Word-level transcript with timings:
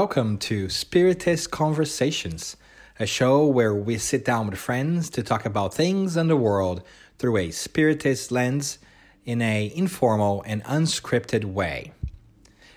Welcome 0.00 0.38
to 0.46 0.68
Spiritist 0.68 1.50
Conversations, 1.50 2.56
a 3.00 3.04
show 3.04 3.44
where 3.44 3.74
we 3.74 3.98
sit 3.98 4.24
down 4.24 4.46
with 4.46 4.56
friends 4.56 5.10
to 5.10 5.24
talk 5.24 5.44
about 5.44 5.74
things 5.74 6.16
and 6.16 6.30
the 6.30 6.36
world 6.36 6.84
through 7.18 7.36
a 7.38 7.50
spiritist 7.50 8.30
lens 8.30 8.78
in 9.24 9.42
a 9.42 9.72
informal 9.74 10.44
and 10.46 10.62
unscripted 10.62 11.46
way. 11.46 11.90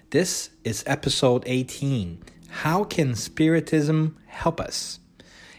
This 0.10 0.50
is 0.64 0.84
episode 0.88 1.44
18. 1.46 2.24
How 2.50 2.86
can 2.86 3.14
spiritism 3.14 4.18
help 4.26 4.60
us? 4.60 4.98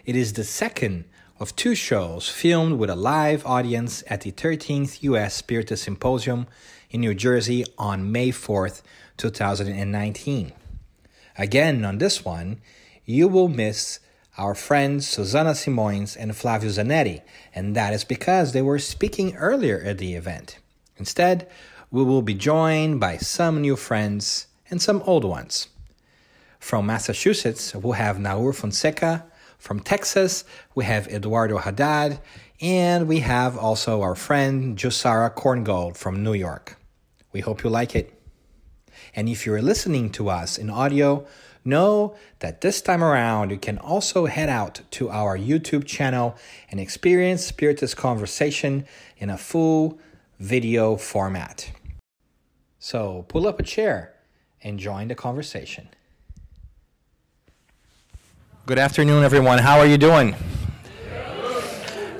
It 0.04 0.16
is 0.16 0.32
the 0.32 0.42
second 0.42 1.04
of 1.38 1.54
two 1.54 1.76
shows 1.76 2.29
filmed 2.29 2.76
with 2.80 2.90
a 2.90 2.96
live 2.96 3.46
audience 3.46 4.02
at 4.09 4.23
the 4.23 4.32
13th 4.32 5.01
US 5.04 5.40
Spiritist 5.40 5.84
Symposium 5.84 6.48
in 6.90 7.02
New 7.02 7.15
Jersey 7.15 7.65
on 7.79 8.10
May 8.10 8.30
4th, 8.30 8.82
2019. 9.16 10.54
Again, 11.42 11.84
on 11.84 11.98
this 11.98 12.24
one, 12.24 12.60
you 13.05 13.27
will 13.27 13.48
miss 13.48 13.98
our 14.38 14.55
friends 14.55 15.09
Susanna 15.09 15.51
Simões 15.51 16.16
and 16.16 16.37
Flavio 16.37 16.70
Zanetti, 16.70 17.20
and 17.52 17.74
that 17.74 17.92
is 17.92 18.05
because 18.05 18.52
they 18.52 18.62
were 18.62 18.78
speaking 18.78 19.34
earlier 19.34 19.82
at 19.84 19.98
the 19.98 20.15
event. 20.15 20.60
Instead, 20.98 21.51
we 21.91 22.05
will 22.05 22.23
be 22.23 22.34
joined 22.34 23.01
by 23.01 23.16
some 23.16 23.60
new 23.60 23.74
friends 23.74 24.46
and 24.70 24.80
some 24.80 25.02
old 25.02 25.24
ones. 25.24 25.66
From 26.60 26.87
Massachusetts, 26.87 27.74
we'll 27.74 27.95
have 27.95 28.20
Naur 28.20 28.52
Fonseca. 28.52 29.27
From 29.59 29.80
Texas, 29.80 30.45
we 30.77 30.84
have 30.84 31.09
Eduardo 31.09 31.59
Haddad. 31.59 32.20
And 32.60 33.09
we 33.09 33.18
have 33.18 33.59
also 33.59 34.02
our 34.02 34.15
friend 34.15 34.79
Jussara 34.79 35.35
Korngold 35.35 35.96
from 35.96 36.23
New 36.23 36.35
York. 36.35 36.76
We 37.32 37.40
hope 37.40 37.65
you 37.65 37.70
like 37.70 37.96
it. 37.96 38.21
And 39.15 39.29
if 39.29 39.45
you're 39.45 39.63
listening 39.63 40.10
to 40.10 40.30
us 40.30 40.57
in 40.57 40.71
audio, 40.71 41.27
know 41.65 42.16
that 42.38 42.60
this 42.60 42.80
time 42.80 43.05
around 43.05 43.51
you 43.51 43.59
can 43.59 43.79
also 43.79 44.27
head 44.27 44.49
out 44.49 44.80
to 44.93 45.10
our 45.10 45.38
YouTube 45.38 45.85
channel 45.85 46.37
and 46.71 46.80
experience 46.80 47.45
Spiritist 47.51 47.96
Conversation 47.96 48.87
in 49.19 49.30
a 49.30 49.37
full 49.37 49.99
video 50.38 50.96
format. 50.96 51.71
So 52.79 53.24
pull 53.29 53.46
up 53.46 53.60
a 53.60 53.63
chair 53.63 54.15
and 54.63 54.79
join 54.79 55.09
the 55.09 55.15
conversation. 55.15 55.88
Good 58.65 58.79
afternoon, 58.79 59.24
everyone. 59.24 59.59
How 59.59 59.79
are 59.79 59.87
you 59.87 59.99
doing? 59.99 60.35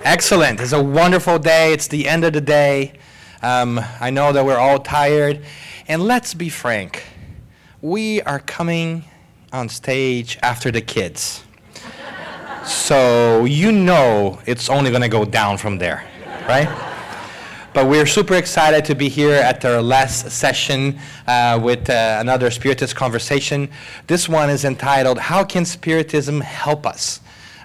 Excellent. 0.05 0.61
It's 0.61 0.73
a 0.73 0.83
wonderful 0.83 1.39
day. 1.39 1.73
It's 1.73 1.87
the 1.87 2.09
end 2.09 2.25
of 2.25 2.33
the 2.33 2.41
day. 2.41 2.95
Um, 3.43 3.81
I 4.01 4.11
know 4.11 4.33
that 4.33 4.45
we're 4.45 4.59
all 4.59 4.79
tired. 4.79 5.45
And 5.93 6.05
let's 6.05 6.33
be 6.33 6.48
frank, 6.48 7.05
we 7.83 8.23
are 8.23 8.39
coming 8.39 9.05
on 9.53 9.69
stage 9.69 10.39
after 10.43 10.71
the 10.71 10.81
kids. 10.81 11.45
so 12.65 13.45
you 13.45 13.71
know 13.71 14.41
it's 14.47 14.71
only 14.71 14.89
going 14.89 15.03
to 15.03 15.11
go 15.11 15.27
down 15.27 15.59
from 15.59 15.77
there, 15.77 16.03
right? 16.49 16.67
But 17.75 17.91
we're 17.91 18.07
super 18.07 18.37
excited 18.37 18.87
to 18.87 18.95
be 18.95 19.11
here 19.11 19.34
at 19.34 19.67
our 19.67 19.83
last 19.83 20.31
session 20.31 20.99
uh, 21.27 21.61
with 21.62 21.91
uh, 21.91 22.17
another 22.21 22.49
Spiritist 22.49 22.95
conversation. 22.95 23.69
This 24.06 24.31
one 24.31 24.49
is 24.49 24.65
entitled, 24.65 25.19
How 25.19 25.45
Can 25.45 25.67
Spiritism 25.67 26.41
Help 26.41 26.87
Us? 26.87 27.21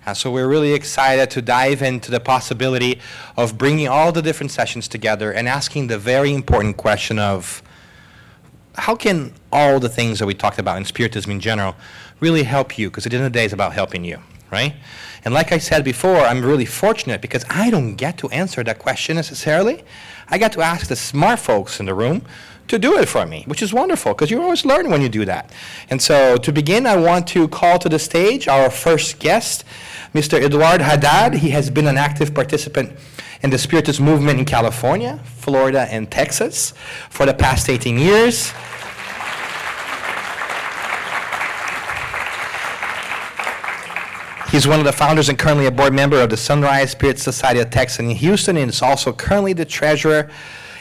Uh, 0.06 0.14
so 0.14 0.30
we're 0.30 0.50
really 0.50 0.74
excited 0.74 1.30
to 1.30 1.42
dive 1.42 1.82
into 1.82 2.12
the 2.12 2.20
possibility 2.20 3.00
of 3.38 3.58
bringing 3.58 3.88
all 3.88 4.12
the 4.12 4.22
different 4.22 4.52
sessions 4.52 4.90
together 4.90 5.32
and 5.32 5.48
asking 5.48 5.88
the 5.88 5.98
very 5.98 6.34
important 6.34 6.76
question 6.76 7.20
of 7.20 7.64
how 8.78 8.96
can 8.96 9.34
all 9.52 9.80
the 9.80 9.90
things 9.90 10.20
that 10.20 10.26
we 10.26 10.34
talked 10.34 10.60
about 10.60 10.78
in 10.78 10.86
Spiritism 10.86 11.30
in 11.32 11.40
general 11.40 11.76
really 12.20 12.44
help 12.44 12.78
you? 12.78 12.90
Because 12.90 13.06
at 13.06 13.12
the 13.12 13.18
end 13.18 13.26
of 13.26 13.34
the 13.34 13.40
day, 13.40 13.46
it's 13.46 13.54
about 13.54 13.74
helping 13.74 14.06
you, 14.06 14.20
right? 14.52 14.76
And 15.26 15.34
like 15.34 15.52
I 15.52 15.58
said 15.58 15.84
before, 15.84 16.18
I'm 16.18 16.44
really 16.44 16.66
fortunate 16.66 17.22
because 17.22 17.44
I 17.50 17.70
don't 17.70 17.96
get 17.96 18.18
to 18.20 18.30
answer 18.30 18.64
that 18.64 18.80
question 18.80 19.16
necessarily. 19.16 19.84
I 20.30 20.38
get 20.38 20.52
to 20.54 20.62
ask 20.62 20.88
the 20.88 20.96
smart 20.96 21.40
folks 21.40 21.80
in 21.80 21.86
the 21.86 21.94
room 21.94 22.22
to 22.68 22.78
do 22.78 22.98
it 22.98 23.08
for 23.08 23.26
me, 23.26 23.44
which 23.48 23.62
is 23.62 23.74
wonderful 23.74 24.14
because 24.14 24.30
you 24.30 24.42
always 24.42 24.66
learn 24.66 24.90
when 24.90 25.02
you 25.02 25.10
do 25.10 25.26
that. 25.26 25.52
And 25.90 26.02
so 26.02 26.38
to 26.38 26.52
begin, 26.52 26.86
I 26.86 26.98
want 26.98 27.28
to 27.30 27.48
call 27.48 27.80
to 27.80 27.90
the 27.90 28.00
stage 28.00 28.48
our 28.48 28.70
first 28.70 29.20
guest, 29.20 29.64
Mr. 30.14 30.42
Eduard 30.42 30.82
Haddad. 30.82 31.36
He 31.36 31.50
has 31.52 31.70
been 31.70 31.88
an 31.88 31.98
active 31.98 32.34
participant 32.34 32.92
in 33.42 33.50
the 33.50 33.58
Spiritist 33.58 34.00
movement 34.00 34.40
in 34.40 34.46
California, 34.46 35.20
Florida, 35.26 35.88
and 35.92 36.10
Texas 36.10 36.74
for 37.10 37.26
the 37.26 37.34
past 37.34 37.70
18 37.70 37.98
years. 37.98 38.54
He's 44.50 44.66
one 44.66 44.80
of 44.80 44.86
the 44.86 44.94
founders 44.94 45.28
and 45.28 45.38
currently 45.38 45.66
a 45.66 45.72
board 45.72 45.94
member 45.94 46.22
of 46.22 46.30
the 46.30 46.38
Sunrise 46.38 46.92
Spirit 46.92 47.20
Society 47.20 47.60
of 47.60 47.70
Texas 47.70 48.00
in 48.00 48.10
Houston 48.10 48.56
and 48.58 48.70
is 48.70 48.82
also 48.82 49.12
currently 49.12 49.54
the 49.54 49.66
treasurer 49.66 50.30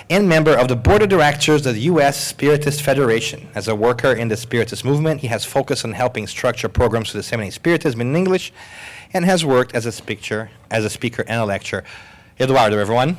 and 0.09 0.29
member 0.29 0.53
of 0.53 0.69
the 0.69 0.77
board 0.77 1.03
of 1.03 1.09
directors 1.09 1.67
of 1.67 1.75
the 1.75 1.81
U.S. 1.83 2.33
Spiritist 2.33 2.81
Federation. 2.81 3.49
As 3.57 3.67
a 3.67 3.75
worker 3.75 4.13
in 4.13 4.29
the 4.29 4.37
Spiritist 4.37 4.85
movement, 4.85 5.21
he 5.21 5.27
has 5.27 5.45
focused 5.45 5.85
on 5.85 5.93
helping 5.93 6.29
structure 6.29 6.69
programs 6.69 7.11
to 7.11 7.17
disseminate 7.17 7.55
Spiritism 7.55 8.01
in 8.01 8.15
English 8.15 8.53
and 9.13 9.25
has 9.25 9.45
worked 9.45 9.75
as 9.75 9.85
a 9.85 9.93
speaker, 9.93 10.51
as 10.71 10.85
a 10.85 10.91
speaker 10.91 11.25
and 11.27 11.41
a 11.41 11.45
lecturer. 11.45 11.83
Eduardo, 12.39 12.77
everyone. 12.77 13.17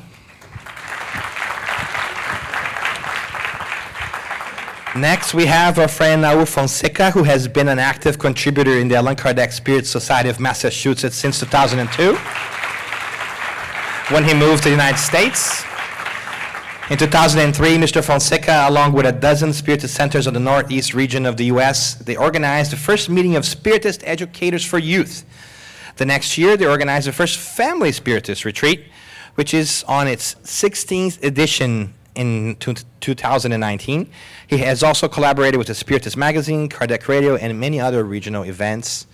Next, 4.96 5.34
we 5.34 5.46
have 5.46 5.76
our 5.80 5.88
friend 5.88 6.22
Naur 6.22 6.46
Fonseca, 6.46 7.10
who 7.10 7.24
has 7.24 7.48
been 7.48 7.66
an 7.66 7.80
active 7.80 8.16
contributor 8.20 8.78
in 8.78 8.86
the 8.86 8.94
Allan 8.94 9.16
Kardec 9.16 9.52
Spirit 9.52 9.88
Society 9.88 10.28
of 10.28 10.38
Massachusetts 10.38 11.16
since 11.16 11.40
2002, 11.40 12.14
when 14.14 14.22
he 14.22 14.34
moved 14.34 14.62
to 14.62 14.68
the 14.68 14.74
United 14.74 14.98
States. 14.98 15.64
In 16.88 16.96
2003, 16.96 17.76
Mr. 17.76 18.04
Fonseca, 18.04 18.66
along 18.68 18.92
with 18.92 19.04
a 19.04 19.12
dozen 19.12 19.52
Spiritist 19.52 19.94
centers 19.96 20.28
of 20.28 20.34
the 20.34 20.40
Northeast 20.40 20.94
region 20.94 21.26
of 21.26 21.36
the 21.36 21.46
U.S., 21.46 21.94
they 21.94 22.16
organized 22.16 22.70
the 22.70 22.76
first 22.76 23.10
meeting 23.10 23.34
of 23.34 23.44
Spiritist 23.44 24.02
educators 24.04 24.64
for 24.64 24.78
youth. 24.78 25.24
The 25.96 26.06
next 26.06 26.38
year, 26.38 26.56
they 26.56 26.66
organized 26.66 27.08
the 27.08 27.12
first 27.12 27.36
Family 27.36 27.90
Spiritist 27.90 28.44
retreat, 28.44 28.84
which 29.38 29.54
is 29.54 29.84
on 29.86 30.08
its 30.08 30.34
16th 30.42 31.22
edition 31.22 31.94
in 32.16 32.56
2019. 32.56 34.10
He 34.48 34.56
has 34.58 34.82
also 34.82 35.06
collaborated 35.06 35.58
with 35.58 35.68
the 35.68 35.76
Spiritist 35.76 36.16
Magazine, 36.16 36.68
Kardec 36.68 37.06
Radio, 37.06 37.36
and 37.36 37.60
many 37.60 37.78
other 37.78 38.02
regional 38.02 38.42
events. 38.42 39.06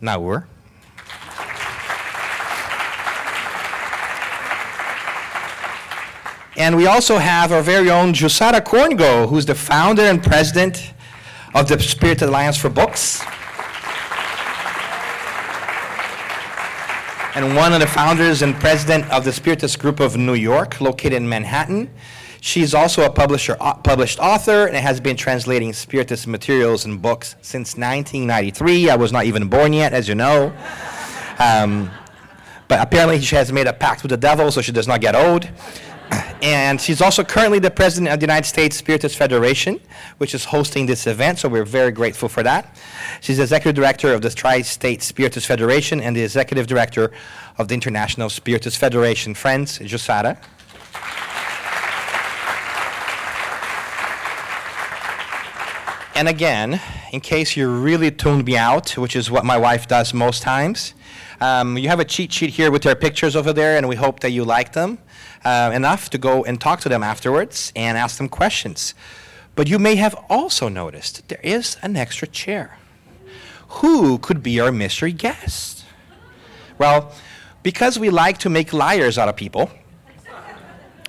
Naur. 0.00 0.48
And 6.56 6.76
we 6.76 6.88
also 6.88 7.18
have 7.18 7.52
our 7.52 7.62
very 7.62 7.88
own 7.88 8.12
Jussara 8.12 8.60
Korngo, 8.60 9.28
who's 9.28 9.46
the 9.46 9.54
founder 9.54 10.02
and 10.02 10.20
president 10.20 10.92
of 11.54 11.68
the 11.68 11.78
Spirit 11.78 12.20
Alliance 12.22 12.58
for 12.58 12.68
Books. 12.68 13.22
And 17.38 17.54
one 17.54 17.72
of 17.72 17.78
the 17.78 17.86
founders 17.86 18.42
and 18.42 18.52
president 18.56 19.08
of 19.12 19.24
the 19.24 19.32
Spiritist 19.32 19.78
Group 19.78 20.00
of 20.00 20.16
New 20.16 20.34
York, 20.34 20.80
located 20.80 21.12
in 21.12 21.28
Manhattan. 21.28 21.88
She's 22.40 22.74
also 22.74 23.04
a 23.04 23.10
publisher, 23.10 23.56
uh, 23.60 23.74
published 23.74 24.18
author 24.18 24.66
and 24.66 24.76
has 24.76 24.98
been 25.00 25.16
translating 25.16 25.72
Spiritist 25.72 26.26
materials 26.26 26.84
and 26.84 27.00
books 27.00 27.36
since 27.40 27.76
1993. 27.76 28.90
I 28.90 28.96
was 28.96 29.12
not 29.12 29.24
even 29.26 29.46
born 29.48 29.72
yet, 29.72 29.92
as 29.92 30.08
you 30.08 30.16
know. 30.16 30.52
Um, 31.38 31.92
but 32.66 32.80
apparently, 32.80 33.20
she 33.20 33.36
has 33.36 33.52
made 33.52 33.68
a 33.68 33.72
pact 33.72 34.02
with 34.02 34.10
the 34.10 34.16
devil, 34.16 34.50
so 34.50 34.60
she 34.60 34.72
does 34.72 34.88
not 34.88 35.00
get 35.00 35.14
old. 35.14 35.48
And 36.40 36.80
she's 36.80 37.02
also 37.02 37.24
currently 37.24 37.58
the 37.58 37.70
president 37.70 38.12
of 38.12 38.20
the 38.20 38.24
United 38.24 38.46
States 38.46 38.76
Spiritist 38.76 39.16
Federation, 39.16 39.80
which 40.18 40.34
is 40.34 40.44
hosting 40.44 40.86
this 40.86 41.06
event, 41.08 41.40
so 41.40 41.48
we're 41.48 41.64
very 41.64 41.90
grateful 41.90 42.28
for 42.28 42.44
that. 42.44 42.76
She's 43.20 43.38
the 43.38 43.42
executive 43.42 43.74
director 43.74 44.14
of 44.14 44.22
the 44.22 44.30
Tri 44.30 44.62
State 44.62 45.02
Spiritist 45.02 45.46
Federation 45.46 46.00
and 46.00 46.14
the 46.14 46.22
executive 46.22 46.68
director 46.68 47.10
of 47.58 47.66
the 47.66 47.74
International 47.74 48.30
Spiritist 48.30 48.78
Federation. 48.78 49.34
Friends, 49.34 49.80
Jussara. 49.80 50.38
And 56.14 56.28
again, 56.28 56.80
in 57.12 57.20
case 57.20 57.56
you 57.56 57.68
really 57.68 58.10
tuned 58.10 58.44
me 58.44 58.56
out, 58.56 58.96
which 58.96 59.16
is 59.16 59.28
what 59.30 59.44
my 59.44 59.56
wife 59.56 59.88
does 59.88 60.14
most 60.14 60.42
times, 60.42 60.94
um, 61.40 61.78
you 61.78 61.88
have 61.88 62.00
a 62.00 62.04
cheat 62.04 62.32
sheet 62.32 62.50
here 62.50 62.70
with 62.70 62.82
their 62.82 62.96
pictures 62.96 63.34
over 63.36 63.52
there, 63.52 63.76
and 63.76 63.88
we 63.88 63.96
hope 63.96 64.20
that 64.20 64.30
you 64.30 64.44
like 64.44 64.72
them 64.72 64.98
uh, 65.44 65.70
enough 65.74 66.10
to 66.10 66.18
go 66.18 66.44
and 66.44 66.60
talk 66.60 66.80
to 66.80 66.88
them 66.88 67.02
afterwards 67.02 67.72
and 67.76 67.96
ask 67.98 68.18
them 68.18 68.28
questions. 68.28 68.94
But 69.54 69.68
you 69.68 69.78
may 69.78 69.96
have 69.96 70.14
also 70.30 70.68
noticed 70.68 71.28
there 71.28 71.40
is 71.42 71.76
an 71.82 71.96
extra 71.96 72.28
chair. 72.28 72.78
Who 73.68 74.18
could 74.18 74.42
be 74.42 74.60
our 74.60 74.72
mystery 74.72 75.12
guest? 75.12 75.84
Well, 76.78 77.12
because 77.62 77.98
we 77.98 78.08
like 78.08 78.38
to 78.38 78.48
make 78.48 78.72
liars 78.72 79.18
out 79.18 79.28
of 79.28 79.36
people, 79.36 79.70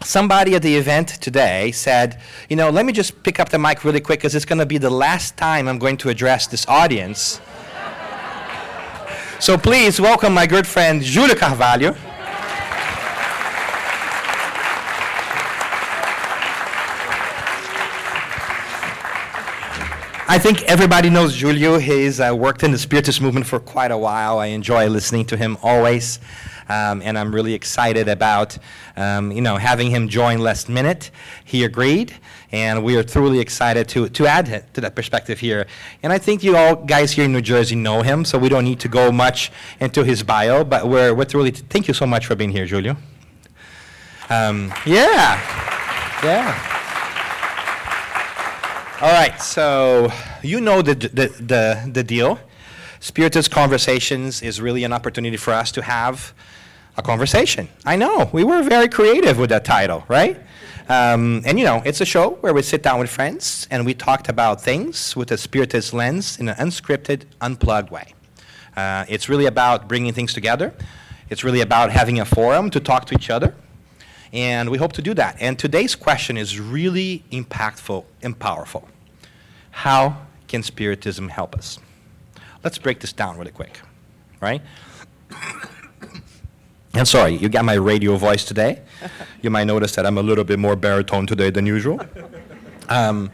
somebody 0.01 0.55
at 0.55 0.61
the 0.61 0.75
event 0.75 1.09
today 1.21 1.71
said, 1.71 2.19
you 2.49 2.55
know, 2.55 2.69
let 2.69 2.85
me 2.85 2.93
just 2.93 3.21
pick 3.23 3.39
up 3.39 3.49
the 3.49 3.59
mic 3.59 3.83
really 3.83 4.01
quick 4.01 4.19
because 4.19 4.35
it's 4.35 4.45
going 4.45 4.59
to 4.59 4.65
be 4.65 4.77
the 4.77 4.89
last 4.89 5.37
time 5.37 5.67
I'm 5.67 5.79
going 5.79 5.97
to 5.97 6.09
address 6.09 6.47
this 6.47 6.67
audience. 6.67 7.39
so 9.39 9.57
please 9.57 10.01
welcome 10.01 10.33
my 10.33 10.47
good 10.47 10.65
friend 10.65 11.01
Júlio 11.01 11.37
Carvalho. 11.37 11.95
I 20.31 20.37
think 20.37 20.61
everybody 20.65 21.09
knows 21.09 21.41
Julio. 21.41 21.79
He's 21.79 22.19
uh, 22.19 22.35
worked 22.37 22.61
in 22.61 22.69
the 22.69 22.77
Spiritist 22.77 23.19
movement 23.19 23.47
for 23.47 23.59
quite 23.59 23.89
a 23.89 23.97
while. 23.97 24.37
I 24.37 24.45
enjoy 24.53 24.87
listening 24.87 25.25
to 25.25 25.35
him 25.35 25.57
always. 25.63 26.19
Um, 26.69 27.01
and 27.01 27.17
I'm 27.17 27.33
really 27.33 27.55
excited 27.55 28.07
about, 28.07 28.55
um, 28.95 29.31
you 29.31 29.41
know, 29.41 29.57
having 29.57 29.89
him 29.89 30.07
join 30.07 30.37
last 30.37 30.69
minute. 30.69 31.09
He 31.43 31.63
agreed, 31.63 32.13
and 32.51 32.83
we 32.83 32.95
are 32.95 33.01
truly 33.01 33.39
excited 33.39 33.87
to, 33.87 34.07
to 34.07 34.27
add 34.27 34.71
to 34.75 34.81
that 34.81 34.95
perspective 34.95 35.39
here. 35.39 35.65
And 36.03 36.13
I 36.13 36.19
think 36.19 36.43
you 36.43 36.55
all 36.55 36.75
guys 36.75 37.11
here 37.11 37.25
in 37.25 37.33
New 37.33 37.41
Jersey 37.41 37.75
know 37.75 38.03
him, 38.03 38.23
so 38.23 38.37
we 38.37 38.49
don't 38.49 38.65
need 38.65 38.79
to 38.81 38.87
go 38.87 39.11
much 39.11 39.51
into 39.79 40.03
his 40.03 40.21
bio, 40.21 40.63
but 40.63 40.87
we're, 40.87 41.11
we're 41.11 41.25
truly, 41.25 41.49
thank 41.49 41.87
you 41.87 41.95
so 41.95 42.05
much 42.05 42.27
for 42.27 42.35
being 42.35 42.51
here, 42.51 42.67
Julio. 42.67 42.97
Um, 44.29 44.71
yeah, 44.85 45.41
yeah. 46.23 46.78
All 49.01 49.13
right, 49.13 49.41
so 49.41 50.11
you 50.43 50.59
know 50.59 50.81
the, 50.81 50.93
the, 50.93 51.27
the, 51.39 51.89
the 51.89 52.03
deal. 52.03 52.37
Spiritist 52.99 53.49
Conversations 53.49 54.41
is 54.41 54.59
really 54.59 54.83
an 54.83 54.91
opportunity 54.91 55.37
for 55.37 55.53
us 55.53 55.71
to 55.71 55.81
have 55.81 56.33
a 56.97 57.01
conversation. 57.01 57.69
I 57.85 57.95
know, 57.95 58.29
we 58.33 58.43
were 58.43 58.61
very 58.61 58.89
creative 58.89 59.37
with 59.37 59.51
that 59.51 59.63
title, 59.63 60.03
right? 60.09 60.35
Um, 60.89 61.43
and 61.45 61.57
you 61.57 61.63
know, 61.63 61.81
it's 61.85 62.01
a 62.01 62.05
show 62.05 62.31
where 62.41 62.53
we 62.53 62.61
sit 62.61 62.83
down 62.83 62.99
with 62.99 63.09
friends 63.09 63.69
and 63.71 63.85
we 63.85 63.93
talked 63.93 64.27
about 64.27 64.61
things 64.61 65.15
with 65.15 65.31
a 65.31 65.37
Spiritist 65.37 65.93
lens 65.93 66.37
in 66.37 66.49
an 66.49 66.55
unscripted, 66.57 67.23
unplugged 67.39 67.91
way. 67.91 68.13
Uh, 68.75 69.05
it's 69.07 69.29
really 69.29 69.45
about 69.45 69.87
bringing 69.87 70.11
things 70.11 70.33
together. 70.33 70.73
It's 71.29 71.45
really 71.45 71.61
about 71.61 71.89
having 71.89 72.19
a 72.19 72.25
forum 72.25 72.69
to 72.71 72.81
talk 72.81 73.05
to 73.05 73.15
each 73.15 73.29
other 73.29 73.55
and 74.33 74.69
we 74.69 74.77
hope 74.77 74.93
to 74.93 75.01
do 75.01 75.13
that. 75.15 75.37
And 75.39 75.57
today's 75.57 75.95
question 75.95 76.37
is 76.37 76.59
really 76.59 77.23
impactful 77.31 78.05
and 78.21 78.37
powerful. 78.37 78.87
How 79.71 80.25
can 80.47 80.63
Spiritism 80.63 81.29
help 81.29 81.55
us? 81.55 81.79
Let's 82.63 82.77
break 82.77 82.99
this 82.99 83.13
down 83.13 83.37
really 83.37 83.51
quick, 83.51 83.79
right? 84.41 84.61
And 86.91 87.07
sorry, 87.07 87.35
you 87.35 87.49
got 87.49 87.65
my 87.65 87.75
radio 87.75 88.15
voice 88.15 88.43
today. 88.43 88.81
You 89.41 89.51
might 89.51 89.65
notice 89.65 89.95
that 89.95 90.05
I'm 90.07 90.17
a 90.17 90.23
little 90.23 90.43
bit 90.43 90.59
more 90.59 90.75
baritone 90.75 91.27
today 91.27 91.49
than 91.49 91.65
usual. 91.65 91.99
Um, 92.89 93.29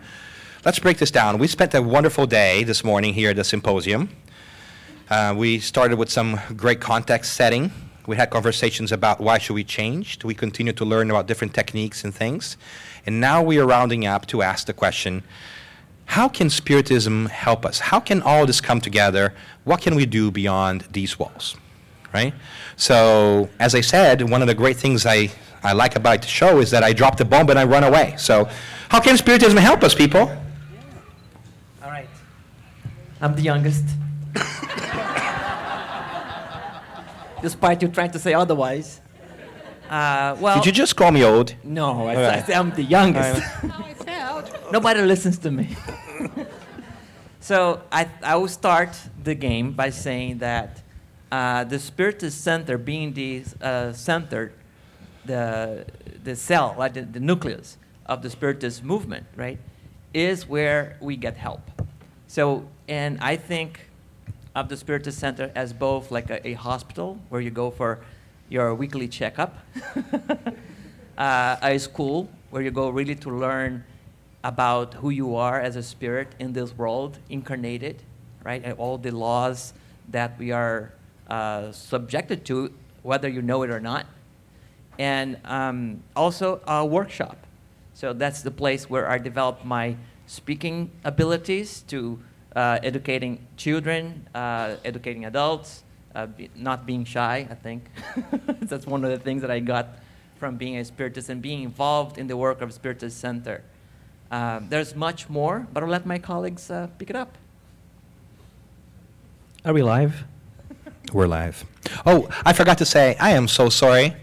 let's 0.66 0.80
break 0.80 0.98
this 0.98 1.12
down. 1.12 1.38
We 1.38 1.48
spent 1.48 1.74
a 1.74 1.82
wonderful 1.82 2.28
day 2.28 2.66
this 2.66 2.84
morning 2.84 3.14
here 3.14 3.30
at 3.30 3.38
the 3.38 3.46
symposium. 3.46 4.10
Uh, 5.10 5.34
we 5.38 5.60
started 5.60 5.98
with 5.98 6.12
some 6.12 6.42
great 6.58 6.82
context 6.82 7.36
setting 7.36 7.72
we 8.08 8.16
had 8.16 8.30
conversations 8.30 8.92
about 8.92 9.20
why 9.20 9.38
should 9.38 9.54
we 9.54 9.64
change. 9.64 10.24
We 10.24 10.34
continue 10.34 10.74
to 10.74 10.86
learn 10.86 11.10
about 11.10 11.28
different 11.28 11.54
techniques 11.54 12.04
and 12.04 12.14
things. 12.14 12.58
And 13.06 13.20
now 13.20 13.42
we 13.42 13.60
are 13.60 13.66
rounding 13.66 14.06
up 14.06 14.26
to 14.28 14.42
ask 14.42 14.68
the 14.68 14.74
question, 14.74 15.24
how 16.06 16.28
can 16.30 16.50
Spiritism 16.50 17.28
help 17.28 17.66
us? 17.66 17.80
How 17.80 18.00
can 18.00 18.22
all 18.22 18.46
this 18.46 18.62
come 18.62 18.80
together? 18.80 19.34
What 19.64 19.82
can 19.82 19.96
we 19.96 20.06
do 20.06 20.32
beyond 20.32 20.86
these 20.92 21.18
walls? 21.18 21.56
Right? 22.14 22.34
So, 22.78 23.50
as 23.60 23.76
I 23.76 23.82
said, 23.82 24.30
one 24.30 24.42
of 24.42 24.48
the 24.48 24.54
great 24.54 24.78
things 24.78 25.06
I, 25.06 25.30
I 25.64 25.74
like 25.74 25.96
about 25.96 26.22
the 26.22 26.28
show 26.28 26.60
is 26.60 26.72
that 26.72 26.84
I 26.84 26.94
drop 26.94 27.18
the 27.18 27.26
bomb 27.26 27.50
and 27.50 27.60
I 27.60 27.66
run 27.66 27.84
away. 27.84 28.16
So, 28.18 28.48
how 28.90 29.02
can 29.02 29.18
Spiritism 29.18 29.58
help 29.58 29.84
us, 29.84 29.96
people? 29.96 30.22
All 31.84 31.90
right. 31.90 32.08
I'm 33.20 33.36
the 33.36 33.42
youngest. 33.42 33.84
Despite 37.46 37.82
you 37.82 37.88
trying 37.88 38.12
to 38.18 38.20
say 38.26 38.34
otherwise. 38.34 38.90
Uh, 39.90 40.36
well, 40.40 40.56
Did 40.58 40.66
you 40.66 40.72
just 40.72 40.96
call 40.96 41.12
me 41.12 41.24
old? 41.24 41.54
No, 41.64 42.08
I, 42.08 42.16
said 42.16 42.50
I 42.50 42.60
am 42.60 42.72
the 42.72 42.84
youngest. 42.98 43.42
Nobody 44.72 45.02
listens 45.02 45.38
to 45.46 45.52
me. 45.52 45.68
so 47.40 47.82
I, 47.92 48.10
I 48.24 48.36
will 48.36 48.54
start 48.62 48.94
the 49.24 49.36
game 49.36 49.74
by 49.74 49.92
saying 49.92 50.40
that 50.40 50.82
uh, 51.32 51.64
the 51.66 51.78
Spiritist 51.78 52.42
center, 52.42 52.80
being 52.80 53.14
the 53.14 53.44
uh, 53.62 53.94
center, 53.94 54.52
the, 55.26 55.86
the 56.24 56.36
cell, 56.36 56.76
like 56.80 56.94
the, 56.96 57.04
the 57.04 57.20
nucleus 57.20 57.78
of 58.08 58.24
the 58.24 58.30
Spiritist 58.30 58.84
movement, 58.84 59.26
right, 59.36 59.60
is 60.16 60.48
where 60.48 60.98
we 61.00 61.16
get 61.16 61.38
help. 61.38 61.62
So, 62.26 62.68
and 62.88 63.20
I 63.22 63.36
think 63.36 63.82
of 64.56 64.70
the 64.70 64.78
Spiritist 64.78 65.20
Center 65.20 65.52
as 65.54 65.74
both 65.74 66.12
like 66.12 66.30
a, 66.30 66.48
a 66.48 66.54
hospital 66.54 67.20
where 67.30 67.42
you 67.42 67.52
go 67.52 67.70
for 67.70 68.00
your 68.50 68.74
weekly 68.74 69.08
checkup, 69.08 69.58
uh, 71.18 71.58
a 71.62 71.78
school 71.78 72.30
where 72.50 72.62
you 72.62 72.72
go 72.72 72.90
really 72.90 73.16
to 73.16 73.30
learn 73.30 73.84
about 74.44 74.94
who 74.96 75.10
you 75.10 75.36
are 75.36 75.60
as 75.60 75.76
a 75.76 75.84
spirit 75.84 76.30
in 76.40 76.54
this 76.54 76.78
world, 76.78 77.20
incarnated, 77.30 78.04
right? 78.44 78.62
And 78.64 78.78
all 78.78 78.98
the 78.98 79.12
laws 79.12 79.74
that 80.10 80.38
we 80.38 80.52
are 80.52 80.94
uh, 81.28 81.72
subjected 81.72 82.46
to, 82.46 82.72
whether 83.02 83.28
you 83.28 83.42
know 83.42 83.64
it 83.64 83.72
or 83.72 83.80
not. 83.80 84.06
And 85.00 85.38
um, 85.44 86.04
also 86.16 86.62
a 86.68 86.86
workshop. 86.86 87.38
So 87.96 88.14
that's 88.14 88.44
the 88.44 88.52
place 88.52 88.90
where 88.90 89.10
I 89.10 89.18
develop 89.18 89.66
my 89.66 89.98
speaking 90.28 90.92
abilities 91.04 91.82
to 91.88 92.20
educating 92.56 93.46
children, 93.58 94.28
uh, 94.34 94.76
educating 94.86 95.26
adults, 95.26 95.84
uh, 96.16 96.26
be, 96.26 96.50
not 96.56 96.86
being 96.86 97.04
shy, 97.04 97.48
I 97.50 97.56
think. 97.56 97.90
That's 98.62 98.88
one 98.88 99.04
of 99.04 99.12
the 99.12 99.20
things 99.20 99.42
that 99.42 99.52
I 99.52 99.60
got 99.60 100.00
from 100.40 100.56
being 100.58 100.78
a 100.78 100.86
Spiritist 100.86 101.30
and 101.30 101.42
being 101.42 101.64
involved 101.64 102.18
in 102.18 102.28
the 102.28 102.38
work 102.38 102.62
of 102.62 102.70
Spiritist 102.74 103.20
Center. 103.20 103.64
Um, 104.32 104.68
there's 104.70 104.96
much 104.96 105.30
more, 105.30 105.68
but 105.72 105.84
I'll 105.84 105.90
let 105.90 106.06
my 106.06 106.18
colleagues 106.18 106.72
uh, 106.72 106.88
pick 106.98 107.10
it 107.10 107.16
up. 107.16 107.38
Are 109.64 109.74
we 109.74 109.82
live? 109.82 110.24
We're 111.14 111.28
live. 111.28 111.66
Oh, 112.06 112.30
I 112.46 112.54
forgot 112.54 112.78
to 112.80 112.86
say, 112.86 113.16
I 113.20 113.32
am 113.32 113.48
so 113.48 113.70
sorry. 113.70 114.16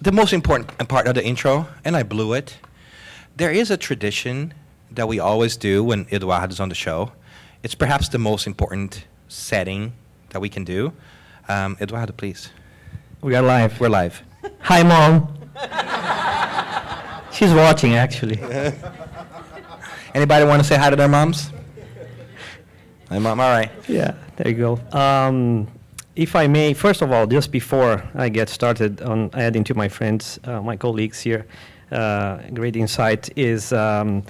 The 0.00 0.12
most 0.12 0.32
important 0.32 0.88
part 0.88 1.06
of 1.06 1.14
the 1.14 1.24
intro, 1.24 1.68
and 1.84 1.96
I 1.96 2.02
blew 2.02 2.32
it. 2.32 2.58
There 3.36 3.50
is 3.50 3.70
a 3.70 3.76
tradition 3.76 4.54
that 4.90 5.08
we 5.08 5.18
always 5.18 5.56
do 5.56 5.82
when 5.84 6.06
Eduardo 6.12 6.52
is 6.52 6.60
on 6.60 6.68
the 6.68 6.74
show 6.74 7.12
it's 7.62 7.74
perhaps 7.74 8.08
the 8.08 8.18
most 8.18 8.46
important 8.46 9.04
setting 9.28 9.92
that 10.30 10.40
we 10.40 10.48
can 10.48 10.64
do. 10.64 10.92
Um, 11.48 11.76
Eduardo, 11.80 12.12
please. 12.12 12.50
We 13.20 13.34
are 13.36 13.42
live. 13.42 13.80
We're 13.80 13.88
live. 13.88 14.22
Hi, 14.62 14.82
Mom. 14.82 15.28
She's 17.32 17.52
watching, 17.52 17.94
actually. 17.94 18.40
Anybody 20.14 20.44
want 20.44 20.60
to 20.60 20.68
say 20.68 20.76
hi 20.76 20.90
to 20.90 20.96
their 20.96 21.08
moms? 21.08 21.52
Hi, 23.08 23.18
Mom. 23.18 23.38
All 23.38 23.50
right. 23.50 23.70
Yeah, 23.88 24.14
there 24.36 24.48
you 24.48 24.58
go. 24.58 24.98
Um, 24.98 25.68
if 26.16 26.34
I 26.34 26.48
may, 26.48 26.74
first 26.74 27.00
of 27.00 27.12
all, 27.12 27.26
just 27.26 27.52
before 27.52 28.02
I 28.14 28.28
get 28.28 28.48
started 28.48 29.00
on 29.02 29.30
adding 29.34 29.64
to 29.64 29.74
my 29.74 29.88
friends, 29.88 30.38
uh, 30.44 30.60
my 30.60 30.76
colleagues 30.76 31.20
here, 31.20 31.46
uh, 31.92 32.38
great 32.52 32.74
insight 32.76 33.30
is. 33.36 33.72
Um, 33.72 34.24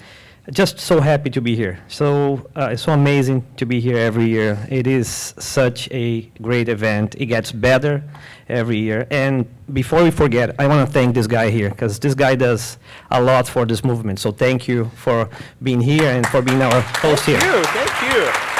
just 0.50 0.80
so 0.80 1.00
happy 1.00 1.30
to 1.30 1.40
be 1.40 1.54
here. 1.54 1.78
So 1.88 2.50
uh, 2.56 2.70
it's 2.72 2.82
so 2.82 2.92
amazing 2.92 3.46
to 3.58 3.66
be 3.66 3.80
here 3.80 3.96
every 3.96 4.26
year. 4.26 4.58
It 4.68 4.86
is 4.86 5.34
such 5.38 5.88
a 5.92 6.22
great 6.40 6.68
event. 6.68 7.14
It 7.18 7.26
gets 7.26 7.52
better 7.52 8.02
every 8.48 8.78
year. 8.78 9.06
And 9.10 9.46
before 9.72 10.02
we 10.02 10.10
forget, 10.10 10.56
I 10.58 10.66
want 10.66 10.86
to 10.86 10.92
thank 10.92 11.14
this 11.14 11.28
guy 11.28 11.50
here 11.50 11.70
because 11.70 12.00
this 12.00 12.14
guy 12.14 12.34
does 12.34 12.76
a 13.10 13.22
lot 13.22 13.46
for 13.46 13.64
this 13.64 13.84
movement. 13.84 14.18
So 14.18 14.32
thank 14.32 14.66
you 14.66 14.90
for 14.96 15.28
being 15.62 15.80
here 15.80 16.10
and 16.10 16.26
for 16.26 16.42
being 16.42 16.60
our 16.60 16.80
host 16.80 17.24
thank 17.24 17.40
here. 17.40 17.62
Thank 17.62 18.02
you. 18.02 18.24
Thank 18.24 18.46
you. 18.46 18.52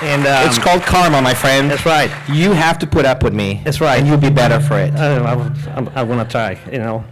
And 0.00 0.26
um, 0.26 0.48
it's 0.48 0.58
called 0.58 0.82
karma, 0.82 1.20
my 1.20 1.34
friend. 1.34 1.68
That's 1.68 1.84
right. 1.84 2.10
You 2.30 2.52
have 2.52 2.78
to 2.78 2.86
put 2.86 3.04
up 3.04 3.24
with 3.24 3.34
me. 3.34 3.60
That's 3.64 3.80
right. 3.80 3.98
And 3.98 4.06
you'll 4.06 4.16
be 4.16 4.30
better 4.30 4.60
for 4.60 4.78
it. 4.78 4.94
I, 4.94 5.16
I, 5.16 5.34
I, 5.34 5.90
I 5.96 6.02
want 6.04 6.26
to 6.26 6.32
try. 6.32 6.56
You 6.70 6.78
know, 6.78 7.04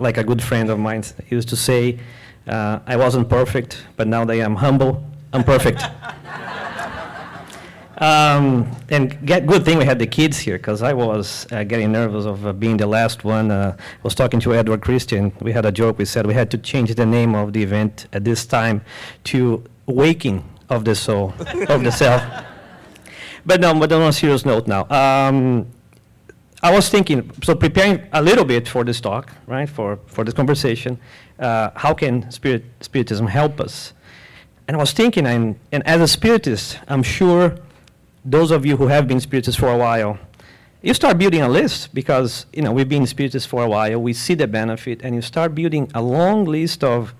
like 0.00 0.18
a 0.18 0.24
good 0.24 0.42
friend 0.42 0.70
of 0.70 0.78
mine 0.78 1.04
used 1.28 1.48
to 1.50 1.56
say, 1.56 1.98
uh, 2.46 2.80
I 2.86 2.96
wasn't 2.96 3.28
perfect, 3.28 3.84
but 3.96 4.08
now 4.08 4.24
that 4.24 4.40
I'm 4.40 4.56
humble, 4.56 5.04
I'm 5.32 5.44
perfect. 5.44 5.82
um, 7.98 8.70
and 8.90 9.24
get, 9.24 9.46
good 9.46 9.64
thing 9.64 9.78
we 9.78 9.84
had 9.84 9.98
the 9.98 10.06
kids 10.06 10.38
here, 10.38 10.58
because 10.58 10.82
I 10.82 10.92
was 10.92 11.46
uh, 11.52 11.64
getting 11.64 11.92
nervous 11.92 12.26
of 12.26 12.46
uh, 12.46 12.52
being 12.52 12.76
the 12.76 12.86
last 12.86 13.24
one. 13.24 13.50
Uh, 13.50 13.76
I 13.78 13.82
was 14.02 14.14
talking 14.14 14.40
to 14.40 14.54
Edward 14.54 14.82
Christian. 14.82 15.32
We 15.40 15.52
had 15.52 15.64
a 15.64 15.72
joke. 15.72 15.98
We 15.98 16.04
said 16.04 16.26
we 16.26 16.34
had 16.34 16.50
to 16.50 16.58
change 16.58 16.94
the 16.94 17.06
name 17.06 17.34
of 17.34 17.52
the 17.52 17.62
event 17.62 18.06
at 18.12 18.24
this 18.24 18.44
time 18.44 18.82
to 19.24 19.64
Waking 19.86 20.44
of 20.68 20.84
the 20.84 20.94
Soul, 20.94 21.34
of 21.68 21.84
the 21.84 21.92
Self. 21.92 22.22
But 23.44 23.60
no, 23.60 23.74
but 23.74 23.90
on 23.90 24.02
a 24.02 24.12
serious 24.12 24.44
note 24.44 24.68
now. 24.68 24.86
Um, 24.88 25.66
I 26.64 26.72
was 26.72 26.88
thinking, 26.88 27.28
so 27.42 27.56
preparing 27.56 28.06
a 28.12 28.22
little 28.22 28.44
bit 28.44 28.68
for 28.68 28.84
this 28.84 29.00
talk, 29.00 29.32
right, 29.48 29.68
for, 29.68 29.98
for 30.06 30.22
this 30.22 30.32
conversation, 30.32 30.96
uh, 31.40 31.70
how 31.74 31.92
can 31.92 32.30
spirit, 32.30 32.64
Spiritism 32.80 33.26
help 33.26 33.60
us? 33.60 33.92
And 34.68 34.76
I 34.76 34.80
was 34.80 34.92
thinking, 34.92 35.26
and, 35.26 35.58
and 35.72 35.84
as 35.88 36.00
a 36.00 36.06
Spiritist, 36.06 36.78
I'm 36.86 37.02
sure 37.02 37.56
those 38.24 38.52
of 38.52 38.64
you 38.64 38.76
who 38.76 38.86
have 38.86 39.08
been 39.08 39.18
Spiritists 39.18 39.58
for 39.58 39.70
a 39.70 39.76
while, 39.76 40.18
you 40.82 40.94
start 40.94 41.18
building 41.18 41.42
a 41.42 41.48
list 41.48 41.92
because, 41.94 42.46
you 42.52 42.62
know, 42.62 42.70
we've 42.70 42.88
been 42.88 43.06
Spiritists 43.08 43.44
for 43.44 43.64
a 43.64 43.68
while, 43.68 44.00
we 44.00 44.12
see 44.12 44.34
the 44.34 44.46
benefit, 44.46 45.02
and 45.02 45.16
you 45.16 45.22
start 45.22 45.56
building 45.56 45.90
a 45.94 46.00
long 46.00 46.44
list 46.44 46.84
of, 46.84 47.12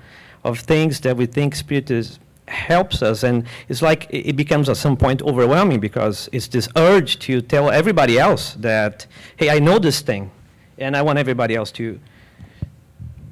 of 0.44 0.60
things 0.60 1.00
that 1.00 1.16
we 1.16 1.26
think 1.26 1.56
Spiritism 1.56 2.22
helps 2.52 3.02
us. 3.02 3.22
And 3.22 3.46
it's 3.68 3.82
like 3.82 4.06
it 4.10 4.36
becomes 4.36 4.68
at 4.68 4.76
some 4.76 4.96
point 4.96 5.22
overwhelming 5.22 5.80
because 5.80 6.28
it's 6.32 6.48
this 6.48 6.68
urge 6.76 7.18
to 7.20 7.40
tell 7.40 7.70
everybody 7.70 8.18
else 8.18 8.54
that 8.60 9.06
hey 9.36 9.50
i 9.50 9.58
know 9.58 9.78
this 9.78 10.00
thing 10.00 10.30
and 10.78 10.96
i 10.96 11.02
want 11.02 11.18
everybody 11.18 11.54
else 11.54 11.72
to 11.72 11.98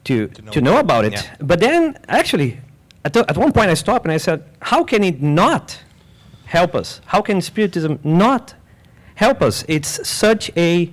to 0.05 0.29
to 0.29 0.43
know, 0.43 0.53
to 0.53 0.61
know 0.61 0.79
about 0.79 1.05
it. 1.05 1.13
Yeah. 1.13 1.37
but 1.41 1.61
then 1.61 1.99
actually 2.09 2.61
at, 3.05 3.13
the, 3.13 3.21
at 3.29 3.37
one 3.37 3.53
point 3.53 3.69
i 3.71 3.75
stopped 3.75 4.05
and 4.05 4.13
i 4.13 4.17
said 4.17 4.43
how 4.63 4.83
can 4.85 5.05
it 5.05 5.23
not 5.23 5.79
help 6.51 6.75
us? 6.75 7.01
How 7.07 7.23
can 7.23 7.41
spiritism 7.41 8.01
not 8.03 8.55
help 9.15 9.41
us? 9.41 9.65
It's 9.69 10.09
such 10.09 10.51
a 10.57 10.93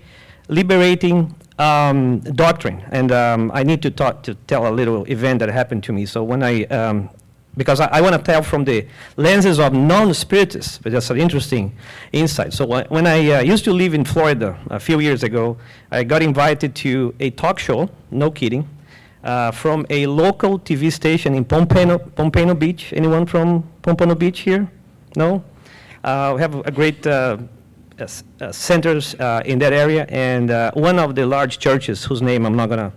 liberating 0.49 1.35
um, 1.57 2.19
doctrine. 2.19 2.83
And 2.91 3.11
um, 3.11 3.51
i 3.53 3.63
need 3.63 3.81
to 3.81 3.91
talk 3.91 4.23
to 4.23 4.35
tell 4.51 4.67
a 4.67 4.73
little 4.79 5.03
event 5.05 5.39
that 5.39 5.49
happened 5.49 5.83
to 5.85 5.93
me. 5.93 6.05
So 6.05 6.23
when 6.23 6.43
i 6.43 6.63
um, 6.65 7.09
because 7.57 7.79
I, 7.79 7.87
I 7.87 8.01
want 8.01 8.15
to 8.15 8.21
tell 8.21 8.43
from 8.43 8.63
the 8.63 8.87
lenses 9.17 9.59
of 9.59 9.73
non-spiritists, 9.73 10.77
but 10.77 10.91
that's 10.91 11.09
an 11.09 11.19
interesting 11.19 11.75
insight. 12.13 12.53
So 12.53 12.65
wh 12.65 12.89
when 12.89 13.07
I 13.07 13.31
uh, 13.31 13.41
used 13.41 13.65
to 13.65 13.73
live 13.73 13.93
in 13.93 14.05
Florida 14.05 14.57
a 14.69 14.79
few 14.79 14.99
years 14.99 15.23
ago, 15.23 15.57
I 15.91 16.03
got 16.03 16.21
invited 16.21 16.75
to 16.75 17.13
a 17.19 17.31
talk 17.31 17.59
show, 17.59 17.89
no 18.11 18.31
kidding, 18.31 18.69
uh, 19.23 19.51
from 19.51 19.85
a 19.89 20.05
local 20.05 20.59
TV 20.59 20.91
station 20.91 21.33
in 21.33 21.43
Pompano, 21.43 21.97
Pompano 21.97 22.53
Beach. 22.53 22.93
Anyone 22.93 23.25
from 23.25 23.63
Pompano 23.81 24.15
Beach 24.15 24.39
here? 24.41 24.69
No? 25.15 25.43
Uh, 26.03 26.33
we 26.35 26.41
have 26.41 26.55
a 26.65 26.71
great 26.71 27.05
uh, 27.05 27.37
uh, 27.99 28.51
centers 28.51 29.15
uh, 29.15 29.41
in 29.45 29.59
that 29.59 29.73
area, 29.73 30.05
and 30.09 30.49
one 30.75 30.99
of 30.99 31.15
the 31.15 31.25
large 31.25 31.57
churches, 31.57 32.05
whose 32.05 32.21
name 32.21 32.45
I'm 32.45 32.55
not 32.55 32.67
going 32.67 32.79
to 32.79 32.93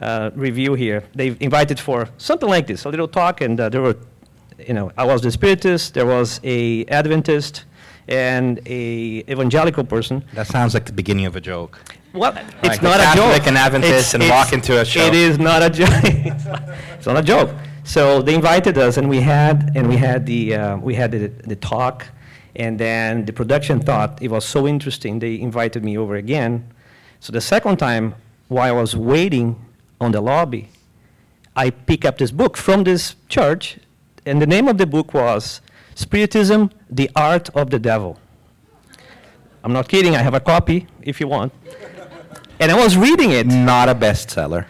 uh, 0.00 0.30
review 0.34 0.74
here. 0.74 1.04
They 1.14 1.36
invited 1.40 1.78
for 1.78 2.08
something 2.18 2.48
like 2.48 2.66
this, 2.66 2.84
a 2.84 2.88
little 2.88 3.08
talk, 3.08 3.40
and 3.40 3.60
uh, 3.60 3.68
there 3.68 3.82
were, 3.82 3.96
you 4.66 4.74
know, 4.74 4.90
I 4.96 5.04
was 5.04 5.22
the 5.22 5.30
Spiritist, 5.30 5.92
there 5.94 6.06
was 6.06 6.40
a 6.42 6.84
Adventist, 6.86 7.64
and 8.08 8.60
a 8.66 9.24
evangelical 9.30 9.84
person. 9.84 10.24
That 10.34 10.46
sounds 10.46 10.74
like 10.74 10.86
the 10.86 10.92
beginning 10.92 11.26
of 11.26 11.36
a 11.36 11.40
joke. 11.40 11.78
Well, 12.12 12.34
it's 12.62 12.82
not 12.82 12.98
a 12.98 13.16
joke. 13.16 13.32
Like 13.32 13.46
an 13.46 13.56
Adventist 13.56 13.94
it's, 13.94 14.14
and 14.14 14.22
it's, 14.22 14.30
walk 14.30 14.52
into 14.52 14.80
a 14.80 14.84
show. 14.84 15.06
It 15.06 15.14
is 15.14 15.38
not 15.38 15.62
a 15.62 15.70
joke. 15.70 15.88
it's 16.02 17.06
not 17.06 17.16
a 17.16 17.22
joke. 17.22 17.54
So 17.84 18.20
they 18.20 18.34
invited 18.34 18.76
us, 18.78 18.96
and 18.96 19.08
we 19.08 19.20
had 19.20 19.72
and 19.76 19.88
we 19.88 19.96
had 19.96 20.26
the 20.26 20.54
uh, 20.54 20.76
we 20.78 20.94
had 20.94 21.12
the, 21.12 21.28
the 21.28 21.56
talk, 21.56 22.06
and 22.56 22.78
then 22.78 23.26
the 23.26 23.32
production 23.32 23.80
thought 23.80 24.20
it 24.20 24.30
was 24.30 24.44
so 24.44 24.66
interesting 24.66 25.20
they 25.20 25.40
invited 25.40 25.84
me 25.84 25.96
over 25.96 26.16
again. 26.16 26.68
So 27.20 27.32
the 27.32 27.40
second 27.40 27.76
time, 27.76 28.14
while 28.48 28.68
I 28.68 28.72
was 28.72 28.96
waiting 28.96 29.56
on 30.00 30.12
the 30.12 30.20
lobby, 30.20 30.68
I 31.54 31.70
pick 31.70 32.04
up 32.04 32.18
this 32.18 32.30
book 32.30 32.56
from 32.56 32.84
this 32.84 33.16
church, 33.28 33.78
and 34.24 34.40
the 34.40 34.46
name 34.46 34.68
of 34.68 34.78
the 34.78 34.86
book 34.86 35.12
was 35.12 35.60
Spiritism, 35.94 36.70
the 36.88 37.10
Art 37.14 37.50
of 37.50 37.70
the 37.70 37.78
Devil. 37.78 38.18
I'm 39.62 39.72
not 39.72 39.88
kidding, 39.88 40.16
I 40.16 40.22
have 40.22 40.34
a 40.34 40.40
copy 40.40 40.86
if 41.02 41.20
you 41.20 41.28
want. 41.28 41.52
And 42.60 42.70
I 42.70 42.82
was 42.82 42.96
reading 42.96 43.30
it. 43.30 43.46
Not 43.46 43.88
a 43.88 43.94
bestseller. 43.94 44.66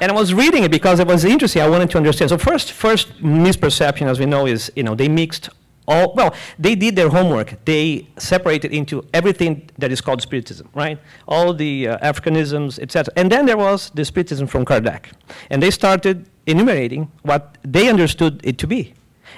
And 0.00 0.12
I 0.12 0.14
was 0.14 0.34
reading 0.34 0.64
it 0.64 0.70
because 0.70 1.00
it 1.00 1.06
was 1.06 1.24
interesting. 1.24 1.62
I 1.62 1.68
wanted 1.68 1.90
to 1.90 1.96
understand. 1.96 2.28
So 2.28 2.36
first, 2.36 2.72
first 2.72 3.22
misperception, 3.22 4.06
as 4.06 4.18
we 4.18 4.26
know, 4.26 4.46
is 4.46 4.70
you 4.76 4.82
know 4.82 4.94
they 4.94 5.08
mixed 5.08 5.48
all, 5.86 6.14
well, 6.14 6.34
they 6.58 6.74
did 6.74 6.96
their 6.96 7.10
homework. 7.10 7.62
They 7.64 8.06
separated 8.16 8.72
into 8.72 9.04
everything 9.12 9.68
that 9.78 9.92
is 9.92 10.00
called 10.00 10.22
Spiritism, 10.22 10.68
right? 10.74 10.98
All 11.28 11.52
the 11.52 11.88
uh, 11.88 11.98
Africanisms, 11.98 12.78
etc. 12.78 13.12
And 13.16 13.30
then 13.30 13.44
there 13.46 13.58
was 13.58 13.90
the 13.90 14.04
Spiritism 14.04 14.46
from 14.46 14.64
Kardec. 14.64 15.06
And 15.50 15.62
they 15.62 15.70
started 15.70 16.26
enumerating 16.46 17.10
what 17.22 17.58
they 17.62 17.88
understood 17.88 18.40
it 18.44 18.56
to 18.58 18.66
be. 18.66 18.94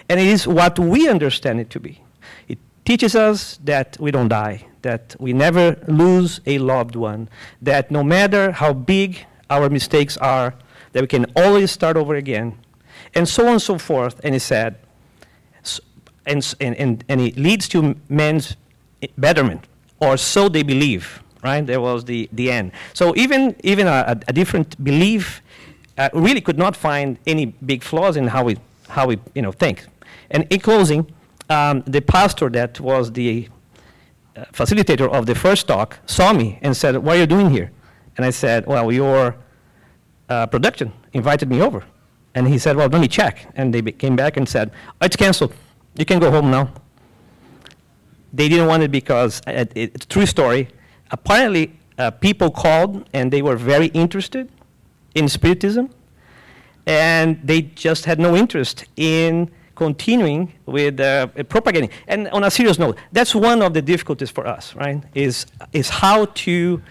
And 0.08 0.20
it 0.20 0.26
is 0.26 0.46
what 0.46 0.78
we 0.78 1.08
understand 1.08 1.58
it 1.60 1.70
to 1.70 1.80
be. 1.80 2.00
It 2.46 2.58
teaches 2.84 3.16
us 3.16 3.58
that 3.64 3.96
we 3.98 4.12
don't 4.12 4.28
die, 4.28 4.66
that 4.82 5.16
we 5.18 5.32
never 5.32 5.76
lose 5.88 6.40
a 6.46 6.58
loved 6.58 6.94
one, 6.94 7.28
that 7.60 7.90
no 7.90 8.04
matter 8.04 8.52
how 8.52 8.72
big 8.72 9.26
our 9.50 9.68
mistakes 9.68 10.16
are, 10.18 10.54
that 10.92 11.00
we 11.02 11.08
can 11.08 11.26
always 11.34 11.72
start 11.72 11.96
over 11.96 12.14
again, 12.14 12.56
and 13.14 13.28
so 13.28 13.46
on 13.46 13.54
and 13.54 13.62
so 13.62 13.78
forth. 13.78 14.20
And 14.22 14.34
he 14.34 14.38
said, 14.38 14.78
and, 16.26 16.54
and, 16.60 17.04
and 17.08 17.20
it 17.20 17.36
leads 17.36 17.68
to 17.68 17.96
men's 18.08 18.56
betterment, 19.16 19.66
or 20.00 20.16
so 20.16 20.48
they 20.48 20.62
believe, 20.62 21.22
right? 21.42 21.64
There 21.64 21.80
was 21.80 22.04
the, 22.04 22.28
the 22.32 22.50
end. 22.50 22.72
So 22.92 23.14
even, 23.16 23.54
even 23.62 23.86
a, 23.86 24.20
a 24.26 24.32
different 24.32 24.82
belief 24.82 25.42
uh, 25.98 26.08
really 26.12 26.40
could 26.40 26.58
not 26.58 26.76
find 26.76 27.18
any 27.26 27.46
big 27.46 27.82
flaws 27.82 28.16
in 28.16 28.26
how 28.26 28.44
we, 28.44 28.56
how 28.88 29.06
we 29.06 29.18
you 29.34 29.42
know, 29.42 29.52
think. 29.52 29.86
And 30.30 30.46
in 30.50 30.60
closing, 30.60 31.10
um, 31.48 31.82
the 31.86 32.00
pastor 32.00 32.50
that 32.50 32.80
was 32.80 33.12
the 33.12 33.48
uh, 34.36 34.44
facilitator 34.52 35.08
of 35.08 35.26
the 35.26 35.34
first 35.34 35.68
talk 35.68 35.98
saw 36.06 36.32
me 36.32 36.58
and 36.62 36.76
said, 36.76 36.96
what 36.98 37.16
are 37.16 37.20
you 37.20 37.26
doing 37.26 37.50
here? 37.50 37.70
And 38.16 38.26
I 38.26 38.30
said, 38.30 38.66
well, 38.66 38.90
your 38.90 39.36
uh, 40.28 40.46
production 40.46 40.92
invited 41.12 41.48
me 41.48 41.62
over. 41.62 41.84
And 42.34 42.46
he 42.48 42.58
said, 42.58 42.76
well, 42.76 42.88
let 42.88 43.00
me 43.00 43.08
check. 43.08 43.46
And 43.54 43.72
they 43.72 43.82
came 43.92 44.16
back 44.16 44.36
and 44.36 44.48
said, 44.48 44.70
oh, 45.00 45.06
it's 45.06 45.16
canceled. 45.16 45.54
You 45.98 46.04
can 46.04 46.18
go 46.18 46.30
home 46.30 46.50
now. 46.50 46.72
They 48.32 48.48
didn't 48.48 48.66
want 48.66 48.82
it 48.82 48.90
because, 48.90 49.40
uh, 49.46 49.64
it's 49.74 50.04
a 50.04 50.08
true 50.08 50.26
story. 50.26 50.68
Apparently, 51.10 51.78
uh, 51.98 52.10
people 52.10 52.50
called 52.50 53.08
and 53.14 53.32
they 53.32 53.40
were 53.40 53.56
very 53.56 53.86
interested 53.88 54.50
in 55.14 55.28
Spiritism, 55.28 55.88
and 56.84 57.40
they 57.42 57.62
just 57.62 58.04
had 58.04 58.20
no 58.20 58.36
interest 58.36 58.84
in 58.96 59.50
continuing 59.74 60.52
with 60.66 61.00
uh, 61.00 61.28
propagating. 61.48 61.90
And 62.06 62.28
on 62.28 62.44
a 62.44 62.50
serious 62.50 62.78
note, 62.78 62.98
that's 63.12 63.34
one 63.34 63.62
of 63.62 63.72
the 63.72 63.80
difficulties 63.80 64.30
for 64.30 64.46
us, 64.46 64.74
right? 64.74 65.02
Is, 65.14 65.46
is 65.72 65.88
how 65.88 66.26
to 66.26 66.82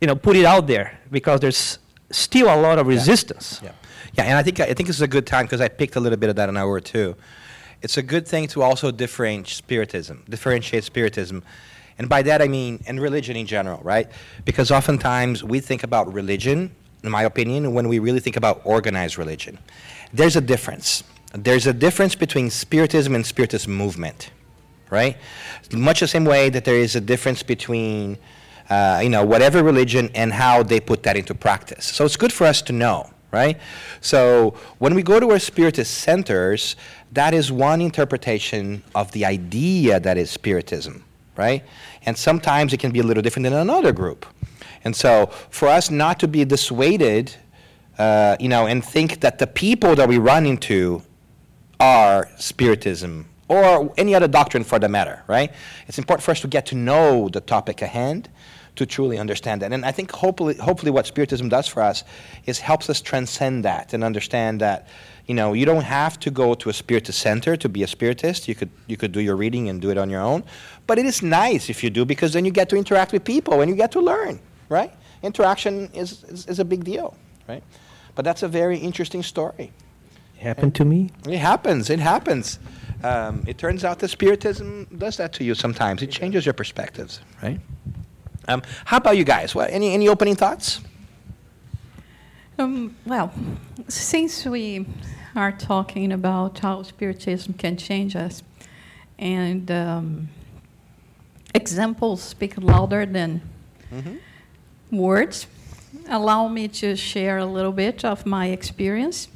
you 0.00 0.06
know, 0.06 0.16
put 0.16 0.36
it 0.36 0.46
out 0.46 0.66
there 0.66 0.98
because 1.10 1.40
there's 1.40 1.78
still 2.10 2.46
a 2.46 2.56
lot 2.56 2.78
of 2.78 2.86
resistance. 2.86 3.60
Yeah, 3.62 3.68
yeah. 3.68 3.74
yeah 4.14 4.24
and 4.24 4.38
I 4.38 4.42
think, 4.42 4.60
I 4.60 4.72
think 4.72 4.86
this 4.86 4.96
is 4.96 5.02
a 5.02 5.08
good 5.08 5.26
time 5.26 5.44
because 5.44 5.60
I 5.60 5.68
picked 5.68 5.96
a 5.96 6.00
little 6.00 6.18
bit 6.18 6.30
of 6.30 6.36
that 6.36 6.48
in 6.48 6.56
hour 6.56 6.80
two 6.80 7.16
it's 7.82 7.96
a 7.96 8.02
good 8.02 8.26
thing 8.26 8.46
to 8.48 8.62
also 8.62 8.90
differentiate 8.90 9.56
spiritism, 9.56 10.24
differentiate 10.28 10.84
spiritism. 10.84 11.42
And 11.98 12.08
by 12.08 12.22
that 12.22 12.40
I 12.42 12.48
mean, 12.48 12.82
and 12.86 13.00
religion 13.00 13.36
in 13.36 13.46
general, 13.46 13.80
right? 13.82 14.10
Because 14.44 14.70
oftentimes 14.70 15.44
we 15.44 15.60
think 15.60 15.82
about 15.82 16.12
religion, 16.12 16.74
in 17.02 17.10
my 17.10 17.22
opinion, 17.24 17.74
when 17.74 17.88
we 17.88 17.98
really 17.98 18.20
think 18.20 18.36
about 18.36 18.62
organized 18.64 19.18
religion. 19.18 19.58
There's 20.12 20.36
a 20.36 20.40
difference. 20.40 21.04
There's 21.32 21.66
a 21.66 21.72
difference 21.72 22.14
between 22.14 22.50
spiritism 22.50 23.14
and 23.14 23.24
spiritist 23.24 23.68
movement, 23.68 24.30
right? 24.90 25.16
Much 25.72 26.00
the 26.00 26.08
same 26.08 26.24
way 26.24 26.50
that 26.50 26.64
there 26.64 26.76
is 26.76 26.96
a 26.96 27.00
difference 27.00 27.42
between, 27.42 28.18
uh, 28.68 29.00
you 29.02 29.08
know, 29.08 29.24
whatever 29.24 29.62
religion 29.62 30.10
and 30.14 30.32
how 30.32 30.62
they 30.62 30.80
put 30.80 31.02
that 31.04 31.16
into 31.16 31.34
practice. 31.34 31.84
So 31.84 32.04
it's 32.04 32.16
good 32.16 32.32
for 32.32 32.46
us 32.46 32.60
to 32.62 32.72
know, 32.72 33.10
right? 33.32 33.58
So 34.00 34.54
when 34.78 34.94
we 34.94 35.02
go 35.02 35.20
to 35.20 35.30
our 35.30 35.38
spiritist 35.38 35.98
centers, 35.98 36.76
that 37.12 37.34
is 37.34 37.50
one 37.50 37.80
interpretation 37.80 38.82
of 38.94 39.10
the 39.12 39.24
idea 39.24 40.00
that 40.00 40.16
is 40.16 40.30
Spiritism, 40.30 41.04
right? 41.36 41.64
And 42.06 42.16
sometimes 42.16 42.72
it 42.72 42.80
can 42.80 42.92
be 42.92 43.00
a 43.00 43.02
little 43.02 43.22
different 43.22 43.44
than 43.44 43.54
another 43.54 43.92
group. 43.92 44.26
And 44.84 44.94
so 44.94 45.26
for 45.50 45.68
us 45.68 45.90
not 45.90 46.18
to 46.20 46.28
be 46.28 46.44
dissuaded, 46.44 47.34
uh, 47.98 48.36
you 48.40 48.48
know, 48.48 48.66
and 48.66 48.84
think 48.84 49.20
that 49.20 49.38
the 49.38 49.46
people 49.46 49.94
that 49.96 50.08
we 50.08 50.18
run 50.18 50.46
into 50.46 51.02
are 51.78 52.28
Spiritism 52.38 53.28
or 53.48 53.92
any 53.98 54.14
other 54.14 54.28
doctrine 54.28 54.62
for 54.62 54.78
the 54.78 54.88
matter, 54.88 55.22
right? 55.26 55.52
It's 55.88 55.98
important 55.98 56.22
for 56.22 56.30
us 56.30 56.40
to 56.40 56.48
get 56.48 56.66
to 56.66 56.76
know 56.76 57.28
the 57.28 57.40
topic 57.40 57.82
at 57.82 57.88
hand 57.88 58.28
to 58.80 58.86
truly 58.86 59.18
understand 59.18 59.62
that. 59.62 59.72
And 59.72 59.84
I 59.84 59.92
think 59.92 60.10
hopefully, 60.10 60.56
hopefully 60.56 60.90
what 60.90 61.06
Spiritism 61.06 61.48
does 61.50 61.68
for 61.68 61.82
us 61.82 62.02
is 62.46 62.58
helps 62.58 62.88
us 62.90 63.00
transcend 63.00 63.64
that 63.64 63.92
and 63.94 64.02
understand 64.02 64.60
that 64.60 64.88
you 65.30 65.34
know, 65.34 65.52
you 65.52 65.64
don't 65.64 65.84
have 65.84 66.18
to 66.20 66.30
go 66.30 66.54
to 66.54 66.70
a 66.70 66.72
spiritist 66.72 67.20
center 67.20 67.56
to 67.56 67.68
be 67.68 67.84
a 67.84 67.86
spiritist. 67.86 68.48
You 68.48 68.56
could, 68.56 68.70
you 68.88 68.96
could 68.96 69.12
do 69.12 69.20
your 69.20 69.36
reading 69.36 69.68
and 69.68 69.80
do 69.80 69.90
it 69.90 69.96
on 69.96 70.10
your 70.10 70.22
own. 70.22 70.42
But 70.88 70.98
it 70.98 71.06
is 71.06 71.22
nice 71.22 71.70
if 71.70 71.84
you 71.84 71.90
do 71.90 72.04
because 72.04 72.32
then 72.32 72.44
you 72.44 72.50
get 72.50 72.68
to 72.70 72.76
interact 72.76 73.12
with 73.12 73.22
people 73.22 73.60
and 73.60 73.70
you 73.70 73.76
get 73.76 73.92
to 73.92 74.00
learn, 74.00 74.40
right? 74.68 74.92
Interaction 75.22 75.88
is, 75.94 76.24
is, 76.24 76.46
is 76.46 76.58
a 76.58 76.64
big 76.64 76.82
deal, 76.82 77.16
right? 77.48 77.62
But 78.16 78.24
that's 78.24 78.42
a 78.42 78.48
very 78.48 78.78
interesting 78.78 79.22
story. 79.22 79.70
It 80.36 80.42
happened 80.42 80.64
and 80.64 80.74
to 80.74 80.84
me? 80.84 81.10
It 81.28 81.38
happens. 81.38 81.90
It 81.90 82.00
happens. 82.00 82.58
Um, 83.04 83.44
it 83.46 83.56
turns 83.56 83.84
out 83.84 84.00
that 84.00 84.08
spiritism 84.08 84.88
does 84.98 85.16
that 85.18 85.32
to 85.34 85.44
you 85.44 85.54
sometimes. 85.54 86.02
It 86.02 86.10
changes 86.10 86.44
your 86.44 86.54
perspectives, 86.54 87.20
right? 87.40 87.60
Um, 88.50 88.62
how 88.84 88.96
about 88.96 89.16
you 89.16 89.22
guys? 89.24 89.54
What, 89.54 89.70
any, 89.70 89.94
any 89.94 90.08
opening 90.08 90.34
thoughts? 90.34 90.80
Um, 92.58 92.96
well, 93.06 93.32
since 93.86 94.44
we 94.44 94.86
are 95.36 95.52
talking 95.52 96.10
about 96.12 96.58
how 96.58 96.82
Spiritism 96.82 97.54
can 97.54 97.76
change 97.76 98.16
us, 98.16 98.42
and 99.20 99.70
um, 99.70 100.28
examples 101.54 102.22
speak 102.22 102.54
louder 102.60 103.06
than 103.06 103.40
mm-hmm. 103.92 104.96
words, 104.96 105.46
allow 106.08 106.48
me 106.48 106.66
to 106.66 106.96
share 106.96 107.38
a 107.38 107.46
little 107.46 107.72
bit 107.72 108.04
of 108.04 108.26
my 108.26 108.48
experience. 108.48 109.28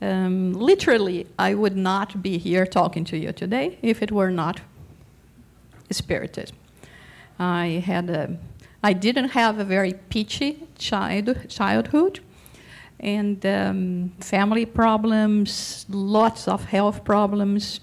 Um, 0.00 0.54
literally, 0.54 1.26
I 1.38 1.52
would 1.52 1.76
not 1.76 2.22
be 2.22 2.38
here 2.38 2.64
talking 2.64 3.04
to 3.04 3.18
you 3.18 3.32
today 3.32 3.78
if 3.82 4.02
it 4.02 4.10
were 4.10 4.30
not 4.30 4.60
spirited. 5.90 6.52
I 7.40 7.82
had 7.86 8.10
a, 8.10 8.36
I 8.82 8.92
didn't 8.92 9.30
have 9.30 9.58
a 9.58 9.64
very 9.64 9.94
peachy 10.10 10.68
child, 10.76 11.48
childhood, 11.48 12.20
and 13.00 13.44
um, 13.46 14.12
family 14.20 14.66
problems, 14.66 15.86
lots 15.88 16.46
of 16.46 16.66
health 16.66 17.02
problems, 17.02 17.80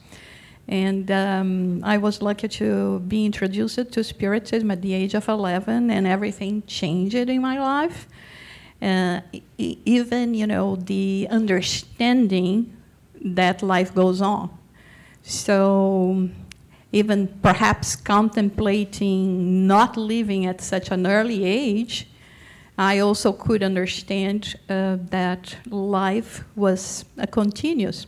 and 0.68 1.10
um, 1.10 1.82
I 1.84 1.98
was 1.98 2.22
lucky 2.22 2.48
to 2.50 3.00
be 3.00 3.26
introduced 3.26 3.92
to 3.92 4.04
Spiritism 4.04 4.70
at 4.70 4.82
the 4.82 4.94
age 4.94 5.16
of 5.16 5.28
11, 5.28 5.90
and 5.90 6.06
everything 6.06 6.62
changed 6.68 7.16
in 7.16 7.42
my 7.42 7.60
life. 7.60 8.08
Uh, 8.80 9.22
even, 9.58 10.36
you 10.36 10.46
know, 10.46 10.76
the 10.76 11.28
understanding 11.32 12.78
that 13.20 13.64
life 13.64 13.96
goes 13.96 14.22
on. 14.22 14.56
So, 15.24 16.30
even 16.92 17.28
perhaps 17.42 17.96
contemplating 17.96 19.68
not 19.68 19.98
living 19.98 20.46
at 20.46 20.62
such 20.62 20.92
an 20.92 21.06
early 21.06 21.44
age, 21.44 22.08
I 22.78 23.00
also 23.00 23.34
could 23.34 23.64
understand 23.64 24.56
uh, 24.70 24.98
that 25.10 25.58
life 25.70 26.44
was 26.56 27.06
a 27.18 27.28
continuous 27.28 28.06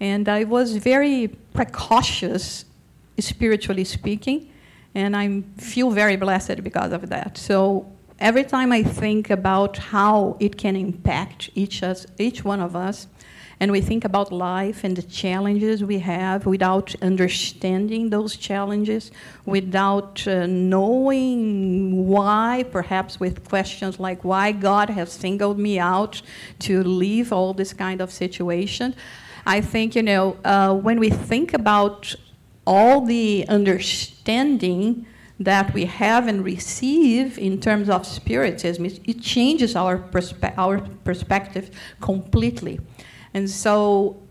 and 0.00 0.28
I 0.28 0.44
was 0.44 0.76
very 0.76 1.28
precautious, 1.52 2.64
spiritually 3.18 3.84
speaking, 3.84 4.50
and 4.94 5.16
I 5.16 5.42
feel 5.56 5.90
very 5.90 6.16
blessed 6.16 6.62
because 6.62 6.92
of 6.92 7.08
that. 7.08 7.36
So 7.36 7.90
every 8.20 8.44
time 8.44 8.72
I 8.72 8.82
think 8.82 9.30
about 9.30 9.76
how 9.76 10.36
it 10.38 10.56
can 10.56 10.76
impact 10.76 11.50
each, 11.54 11.82
us, 11.82 12.06
each 12.18 12.44
one 12.44 12.60
of 12.60 12.76
us, 12.76 13.08
and 13.60 13.72
we 13.72 13.80
think 13.80 14.04
about 14.04 14.30
life 14.30 14.84
and 14.84 14.96
the 14.96 15.02
challenges 15.02 15.82
we 15.82 15.98
have 15.98 16.46
without 16.46 16.94
understanding 17.02 18.10
those 18.10 18.36
challenges, 18.36 19.10
without 19.46 20.26
uh, 20.28 20.46
knowing 20.46 22.06
why, 22.06 22.64
perhaps 22.70 23.18
with 23.18 23.48
questions 23.48 23.98
like 23.98 24.22
why 24.22 24.52
God 24.52 24.90
has 24.90 25.12
singled 25.12 25.58
me 25.58 25.78
out 25.78 26.22
to 26.60 26.84
leave 26.84 27.32
all 27.32 27.52
this 27.52 27.72
kind 27.72 28.00
of 28.00 28.12
situation. 28.12 28.94
I 29.44 29.60
think, 29.60 29.96
you 29.96 30.02
know, 30.02 30.36
uh, 30.44 30.74
when 30.74 31.00
we 31.00 31.10
think 31.10 31.52
about 31.52 32.14
all 32.64 33.00
the 33.00 33.44
understanding 33.48 35.06
that 35.40 35.72
we 35.72 35.84
have 35.84 36.26
and 36.28 36.44
receive 36.44 37.38
in 37.38 37.60
terms 37.60 37.88
of 37.88 38.06
spiritism, 38.06 38.84
it, 38.84 39.20
changes 39.20 39.74
our, 39.74 39.98
perspe- 39.98 40.56
our 40.58 40.80
perspective 41.04 41.70
completely. 42.00 42.78
And 43.34 43.48
so 43.48 44.22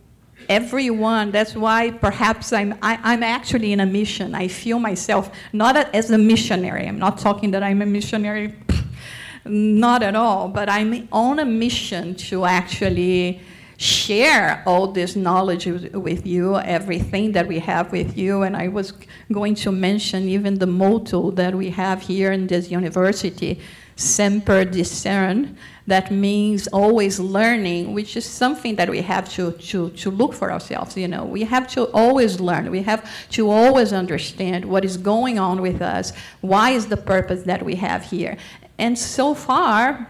everyone 0.50 1.32
that's 1.32 1.56
why 1.56 1.90
perhaps 1.90 2.54
i'm 2.54 2.74
I, 2.82 2.94
am 2.94 3.00
i 3.04 3.14
am 3.14 3.24
actually 3.24 3.74
in 3.74 3.80
a 3.80 3.86
mission 3.86 4.36
i 4.36 4.48
feel 4.48 4.80
myself 4.80 5.32
not 5.52 5.76
as 5.94 6.12
a 6.12 6.18
missionary 6.18 6.88
i'm 6.88 7.00
not 7.00 7.18
talking 7.18 7.52
that 7.52 7.64
i'm 7.64 7.82
a 7.82 7.86
missionary 7.86 8.56
not 9.46 10.04
at 10.04 10.16
all 10.16 10.48
but 10.48 10.70
i'm 10.70 11.08
on 11.12 11.40
a 11.40 11.46
mission 11.46 12.16
to 12.16 12.46
actually 12.46 13.42
share 13.78 14.64
all 14.66 14.88
this 14.88 15.16
knowledge 15.16 15.68
with 15.68 16.26
you, 16.26 16.58
everything 16.58 17.32
that 17.34 17.48
we 17.48 17.60
have 17.60 17.92
with 17.92 18.18
you. 18.18 18.42
And 18.42 18.58
I 18.58 18.68
was 18.68 18.92
going 19.32 19.54
to 19.56 19.72
mention 19.72 20.28
even 20.28 20.58
the 20.58 20.66
motto 20.66 21.32
that 21.32 21.54
we 21.54 21.70
have 21.70 22.02
here 22.02 22.32
in 22.32 22.48
this 22.48 22.72
university, 22.72 23.60
Semper 23.96 24.66
Discens. 24.66 25.56
That 25.88 26.12
means 26.12 26.68
always 26.68 27.18
learning, 27.18 27.94
which 27.94 28.18
is 28.18 28.26
something 28.26 28.76
that 28.76 28.90
we 28.90 29.02
have 29.02 29.30
to, 29.34 29.54
to, 29.54 29.90
to 29.92 30.12
look 30.12 30.34
for 30.34 30.52
ourselves. 30.52 30.98
You 30.98 31.08
know, 31.08 31.24
we 31.24 31.44
have 31.46 31.68
to 31.70 31.86
always 31.94 32.42
learn. 32.42 32.70
We 32.70 32.82
have 32.84 33.10
to 33.32 33.50
always 33.50 33.94
understand 33.94 34.66
what 34.66 34.84
is 34.84 34.98
going 34.98 35.40
on 35.40 35.62
with 35.62 35.82
us. 35.82 36.12
Why 36.42 36.72
is 36.72 36.88
the 36.88 36.98
purpose 36.98 37.44
that 37.44 37.64
we 37.64 37.76
have 37.76 38.04
here? 38.04 38.38
And 38.78 39.00
so 39.00 39.34
far, 39.34 40.10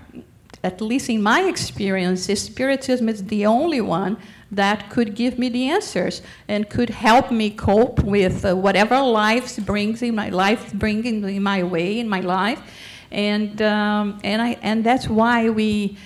at 0.64 0.82
least 0.82 1.10
in 1.10 1.22
my 1.22 1.42
experience, 1.44 2.26
Spiritism 2.26 3.08
is 3.08 3.24
the 3.26 3.46
only 3.46 3.80
one 3.80 4.18
that 4.52 4.90
could 4.90 5.14
give 5.14 5.38
me 5.38 5.50
the 5.50 5.70
answers 5.70 6.22
and 6.48 6.70
could 6.70 6.90
help 6.90 7.32
me 7.32 7.50
cope 7.50 8.04
with 8.04 8.44
uh, 8.46 8.56
whatever 8.56 9.00
life 9.02 9.58
brings 9.66 10.02
in 10.02 10.16
my 10.16 10.30
life, 10.30 10.74
bringing 10.74 11.24
in 11.24 11.44
my 11.44 11.64
way 11.64 12.00
in 12.00 12.08
my 12.10 12.22
life, 12.22 12.62
and 13.12 13.62
um, 13.62 14.20
and 14.24 14.42
I 14.42 14.58
and 14.62 14.84
that's 14.84 15.08
why 15.08 15.50
we 15.50 15.98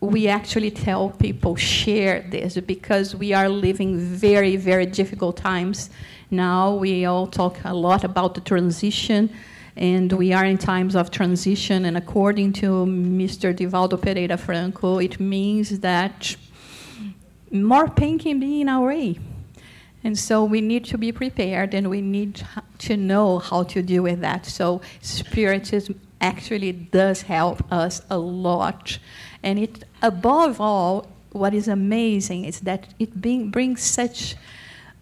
we 0.00 0.28
actually 0.28 0.70
tell 0.70 1.10
people 1.10 1.56
share 1.56 2.24
this 2.30 2.56
because 2.60 3.16
we 3.16 3.32
are 3.32 3.48
living 3.48 3.98
very 3.98 4.56
very 4.56 4.86
difficult 4.86 5.36
times 5.36 5.90
now. 6.30 6.74
We 6.74 7.04
all 7.04 7.26
talk 7.26 7.58
a 7.64 7.74
lot 7.74 8.04
about 8.04 8.34
the 8.34 8.40
transition 8.40 9.30
and 9.76 10.12
we 10.12 10.32
are 10.32 10.44
in 10.44 10.58
times 10.58 10.96
of 10.96 11.10
transition. 11.10 11.84
And 11.84 11.96
according 11.96 12.52
to 12.54 12.84
Mr. 12.84 13.54
Divaldo 13.54 14.00
Pereira 14.00 14.36
Franco, 14.36 14.98
it 14.98 15.20
means 15.20 15.80
that 15.80 16.36
more 17.50 17.88
pain 17.88 18.18
can 18.18 18.40
be 18.40 18.60
in 18.60 18.68
our 18.68 18.88
way. 18.88 19.18
And 20.04 20.18
so 20.18 20.44
we 20.44 20.60
need 20.60 20.84
to 20.86 20.98
be 20.98 21.12
prepared 21.12 21.74
and 21.74 21.90
we 21.90 22.00
need 22.00 22.42
to 22.78 22.96
know 22.96 23.38
how 23.38 23.62
to 23.64 23.82
deal 23.82 24.02
with 24.02 24.20
that. 24.20 24.46
So 24.46 24.80
Spiritism 25.00 26.00
actually 26.20 26.72
does 26.72 27.22
help 27.22 27.70
us 27.72 28.02
a 28.10 28.18
lot. 28.18 28.98
And 29.42 29.58
it, 29.58 29.84
above 30.02 30.60
all, 30.60 31.06
what 31.32 31.54
is 31.54 31.68
amazing 31.68 32.44
is 32.44 32.60
that 32.60 32.94
it 32.98 33.20
being, 33.20 33.50
brings 33.50 33.82
such 33.82 34.36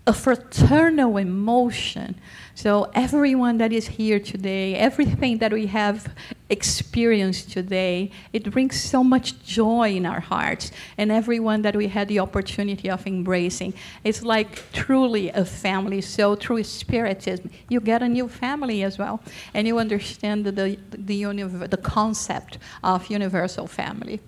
a 0.07 0.13
fraternal 0.13 1.17
emotion 1.17 2.15
so, 2.57 2.91
everyone 2.95 3.59
that 3.59 3.71
is 3.71 3.87
here 3.87 4.19
today, 4.19 4.75
everything 4.77 5.37
that 5.39 5.53
we 5.53 5.67
have 5.67 6.11
experienced 6.49 7.53
today, 7.53 8.11
it 8.33 8.51
brings 8.51 8.81
so 8.81 9.05
much 9.05 9.45
joy 9.45 9.91
in 9.95 10.07
our 10.07 10.21
hearts. 10.21 10.73
And 10.97 11.13
everyone 11.13 11.61
that 11.63 11.77
we 11.77 11.89
had 11.89 12.09
the 12.09 12.19
opportunity 12.19 12.89
of 12.89 13.07
embracing, 13.07 13.75
it's 14.05 14.23
like 14.23 14.73
truly 14.73 15.29
a 15.29 15.45
family. 15.45 16.01
So, 16.01 16.35
through 16.35 16.65
Spiritism, 16.65 17.51
you 17.69 17.79
get 17.79 18.03
a 18.03 18.09
new 18.09 18.27
family 18.27 18.83
as 18.83 18.97
well. 18.97 19.21
And 19.53 19.67
you 19.67 19.79
understand 19.79 20.47
the, 20.47 20.53
the, 20.53 20.79
the, 20.97 21.67
the 21.69 21.77
concept 21.77 22.57
of 22.83 23.11
universal 23.11 23.67
family. 23.67 24.21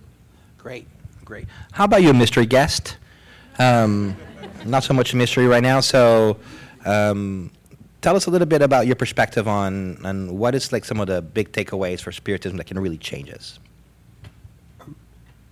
Great, 0.58 0.86
great. 1.24 1.46
How 1.72 1.84
about 1.84 2.02
you, 2.02 2.12
mystery 2.12 2.44
guest? 2.44 2.98
Um, 3.58 4.18
not 4.64 4.84
so 4.84 4.94
much 4.94 5.14
mystery 5.14 5.46
right 5.46 5.62
now, 5.62 5.80
so. 5.80 6.36
Um, 6.84 7.50
tell 8.00 8.16
us 8.16 8.26
a 8.26 8.30
little 8.30 8.46
bit 8.46 8.62
about 8.62 8.86
your 8.86 8.96
perspective 8.96 9.48
on, 9.48 10.04
on 10.06 10.38
what 10.38 10.54
is 10.54 10.72
like 10.72 10.84
some 10.84 11.00
of 11.00 11.08
the 11.08 11.20
big 11.20 11.52
takeaways 11.52 12.00
for 12.00 12.12
spiritism 12.12 12.56
that 12.56 12.66
can 12.66 12.78
really 12.78 12.98
change 12.98 13.30
us. 13.30 13.58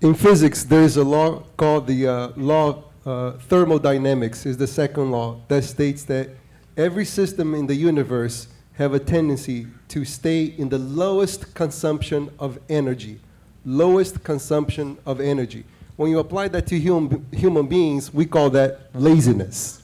In 0.00 0.14
physics, 0.14 0.62
there 0.62 0.82
is 0.82 0.96
a 0.96 1.04
law 1.04 1.42
called 1.56 1.86
the 1.86 2.06
uh, 2.06 2.28
law 2.36 2.68
of 2.68 2.84
uh, 3.06 3.38
thermodynamics. 3.38 4.44
is 4.46 4.56
the 4.56 4.66
second 4.66 5.10
law 5.10 5.40
that 5.48 5.62
states 5.62 6.02
that 6.04 6.30
every 6.76 7.04
system 7.04 7.54
in 7.54 7.66
the 7.66 7.74
universe 7.74 8.48
have 8.74 8.92
a 8.92 8.98
tendency 8.98 9.66
to 9.88 10.04
stay 10.04 10.44
in 10.44 10.68
the 10.68 10.78
lowest 10.78 11.54
consumption 11.54 12.30
of 12.38 12.58
energy. 12.68 13.20
Lowest 13.64 14.22
consumption 14.22 14.98
of 15.06 15.20
energy. 15.20 15.64
When 15.96 16.10
you 16.10 16.18
apply 16.18 16.48
that 16.48 16.66
to 16.68 16.80
hum, 16.80 17.26
human 17.32 17.66
beings, 17.66 18.12
we 18.12 18.26
call 18.26 18.50
that 18.50 18.90
laziness. 18.94 19.82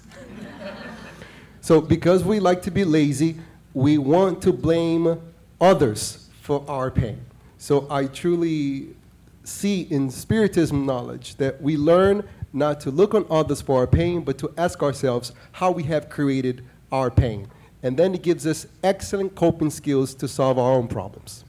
So, 1.63 1.81
because 1.81 2.25
we 2.25 2.41
like 2.41 2.61
to 2.63 2.71
be 2.71 2.85
lazy, 2.85 3.37
we 3.73 3.97
want 3.97 4.43
to 4.43 4.53
blame 4.53 5.21
others 5.61 6.29
for 6.41 6.65
our 6.69 6.91
pain. 6.91 7.25
So, 7.57 7.87
I 7.89 8.07
truly 8.07 8.97
see 9.45 9.83
in 9.83 10.11
Spiritism 10.11 10.85
knowledge 10.85 11.37
that 11.37 11.63
we 11.63 11.77
learn 11.77 12.29
not 12.53 12.81
to 12.81 12.91
look 12.91 13.15
on 13.15 13.25
others 13.31 13.61
for 13.63 13.79
our 13.79 13.87
pain, 13.87 14.23
but 14.23 14.39
to 14.39 14.53
ask 14.59 14.83
ourselves 14.83 15.33
how 15.53 15.71
we 15.71 15.85
have 15.85 16.09
created 16.11 16.65
our 16.91 17.11
pain. 17.11 17.49
And 17.83 17.97
then 17.97 18.15
it 18.15 18.23
gives 18.23 18.47
us 18.47 18.67
excellent 18.85 19.35
coping 19.35 19.71
skills 19.71 20.15
to 20.17 20.29
solve 20.29 20.59
our 20.59 20.73
own 20.73 20.89
problems. 20.89 21.45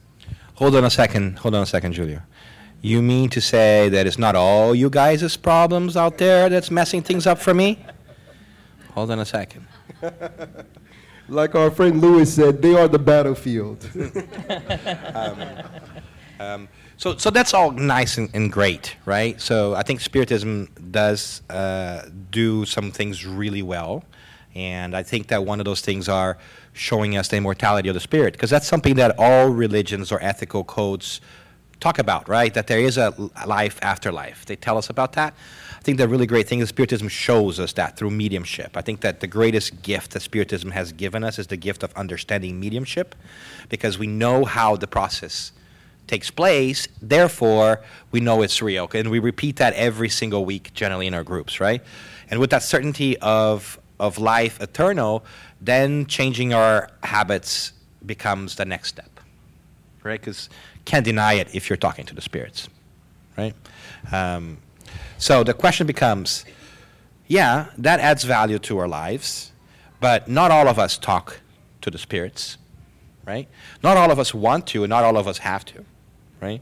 Hold 0.56 0.76
on 0.76 0.86
a 0.86 0.89
second. 0.89 1.39
Hold 1.39 1.56
on 1.56 1.63
a 1.63 1.65
second, 1.65 1.95
Julio. 1.95 2.21
You 2.85 3.01
mean 3.01 3.29
to 3.29 3.39
say 3.39 3.87
that 3.87 4.05
it's 4.07 4.17
not 4.17 4.35
all 4.35 4.75
you 4.75 4.89
guys' 4.89 5.37
problems 5.37 5.95
out 5.95 6.17
there 6.17 6.49
that's 6.49 6.69
messing 6.69 7.01
things 7.01 7.25
up 7.25 7.39
for 7.39 7.53
me? 7.53 7.79
Hold 8.91 9.09
on 9.09 9.19
a 9.19 9.25
second. 9.25 9.65
like 11.29 11.55
our 11.55 11.71
friend 11.71 12.01
Louis 12.01 12.25
said, 12.25 12.61
they 12.61 12.75
are 12.75 12.89
the 12.89 12.99
battlefield. 12.99 13.89
um, 15.15 15.41
um, 16.41 16.67
so, 16.97 17.15
so 17.15 17.29
that's 17.29 17.53
all 17.53 17.71
nice 17.71 18.17
and, 18.17 18.29
and, 18.33 18.51
great, 18.51 18.97
right? 19.05 19.39
So 19.39 19.75
I 19.75 19.83
think 19.83 20.01
Spiritism 20.01 20.91
does 20.91 21.41
uh, 21.49 22.09
do 22.31 22.65
some 22.65 22.91
things 22.91 23.25
really 23.25 23.61
well. 23.61 24.03
And 24.55 24.93
I 24.93 25.03
think 25.03 25.27
that 25.29 25.45
one 25.45 25.61
of 25.61 25.65
those 25.65 25.79
things 25.79 26.09
are 26.09 26.37
showing 26.73 27.15
us 27.15 27.29
the 27.29 27.37
immortality 27.37 27.87
of 27.87 27.93
the 27.93 28.01
spirit, 28.01 28.33
because 28.33 28.49
that's 28.49 28.67
something 28.67 28.95
that 28.95 29.15
all 29.17 29.47
religions 29.47 30.11
or 30.11 30.21
ethical 30.21 30.65
codes 30.65 31.21
talk 31.79 31.99
about, 31.99 32.27
right? 32.29 32.53
That 32.53 32.67
there 32.67 32.79
is 32.79 32.97
a 32.97 33.13
life 33.45 33.79
after 33.81 34.12
life. 34.12 34.45
They 34.45 34.55
tell 34.55 34.77
us 34.77 34.89
about 34.89 35.13
that. 35.13 35.33
I 35.77 35.81
think 35.81 35.97
the 35.97 36.07
really 36.07 36.25
great 36.25 36.47
thing 36.47 36.59
is 36.59 36.69
Spiritism 36.69 37.09
shows 37.09 37.59
us 37.59 37.73
that 37.73 37.97
through 37.97 38.12
mediumship. 38.12 38.77
I 38.77 38.81
think 38.81 39.01
that 39.01 39.19
the 39.19 39.27
greatest 39.27 39.81
gift 39.81 40.12
that 40.12 40.21
Spiritism 40.21 40.71
has 40.71 40.93
given 40.93 41.23
us 41.23 41.38
is 41.39 41.47
the 41.47 41.57
gift 41.57 41.83
of 41.83 41.93
understanding 41.95 42.59
mediumship, 42.59 43.15
because 43.67 43.99
we 43.99 44.07
know 44.07 44.45
how 44.45 44.77
the 44.77 44.88
process 44.88 45.51
takes 46.07 46.31
place. 46.31 46.88
Therefore, 47.01 47.81
we 48.12 48.21
know 48.21 48.41
it's 48.41 48.62
real, 48.62 48.89
and 48.93 49.12
we 49.12 49.19
repeat 49.19 49.57
that 49.57 49.73
every 49.73 50.09
single 50.09 50.45
week, 50.45 50.73
generally 50.73 51.07
in 51.07 51.13
our 51.13 51.23
groups, 51.23 51.59
right? 51.59 51.81
And 52.29 52.39
with 52.39 52.49
that 52.51 52.63
certainty 52.63 53.17
of 53.19 53.79
of 53.99 54.17
life 54.17 54.59
eternal, 54.59 55.23
then 55.62 56.05
changing 56.07 56.53
our 56.53 56.89
habits 57.03 57.73
becomes 58.05 58.55
the 58.55 58.65
next 58.65 58.89
step, 58.89 59.19
right? 60.03 60.19
Because 60.19 60.49
can't 60.85 61.05
deny 61.05 61.33
it 61.33 61.53
if 61.53 61.69
you're 61.69 61.77
talking 61.77 62.05
to 62.05 62.15
the 62.15 62.21
spirits, 62.21 62.69
right? 63.37 63.53
Um, 64.11 64.57
so 65.17 65.43
the 65.43 65.53
question 65.53 65.87
becomes, 65.87 66.45
yeah, 67.27 67.67
that 67.77 67.99
adds 67.99 68.23
value 68.23 68.59
to 68.59 68.77
our 68.77 68.87
lives, 68.87 69.51
but 69.99 70.27
not 70.27 70.51
all 70.51 70.67
of 70.67 70.77
us 70.77 70.97
talk 70.97 71.39
to 71.81 71.89
the 71.89 71.97
spirits, 71.97 72.57
right? 73.25 73.47
Not 73.81 73.97
all 73.97 74.11
of 74.11 74.19
us 74.19 74.33
want 74.33 74.67
to, 74.67 74.83
and 74.83 74.89
not 74.89 75.03
all 75.03 75.17
of 75.17 75.27
us 75.27 75.39
have 75.39 75.63
to, 75.65 75.85
right? 76.41 76.61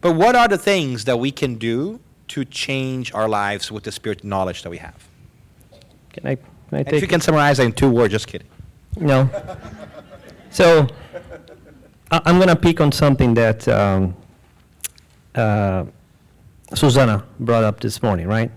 But 0.00 0.16
what 0.16 0.34
are 0.34 0.48
the 0.48 0.58
things 0.58 1.04
that 1.04 1.18
we 1.18 1.30
can 1.30 1.56
do 1.56 2.00
to 2.28 2.44
change 2.44 3.12
our 3.12 3.28
lives 3.28 3.70
with 3.70 3.84
the 3.84 3.92
spirit 3.92 4.24
knowledge 4.24 4.62
that 4.62 4.70
we 4.70 4.78
have? 4.78 5.08
Can 6.12 6.26
I 6.26 6.34
Can 6.34 6.46
I 6.72 6.80
if 6.80 7.02
you 7.02 7.08
can 7.08 7.20
summarize 7.20 7.58
it 7.58 7.64
in 7.64 7.72
two 7.72 7.90
words, 7.90 8.12
just 8.12 8.26
kidding. 8.26 8.48
No. 8.96 9.28
so 10.50 10.88
I, 12.10 12.30
am 12.30 12.36
going 12.36 12.48
to 12.48 12.56
pick 12.56 12.80
on 12.80 12.90
something 12.92 13.34
that 13.34 13.68
um, 13.68 14.16
uh, 15.34 15.84
Susanna 16.74 17.24
brought 17.38 17.64
up 17.64 17.80
this 17.80 18.02
morning, 18.02 18.26
right? 18.26 18.50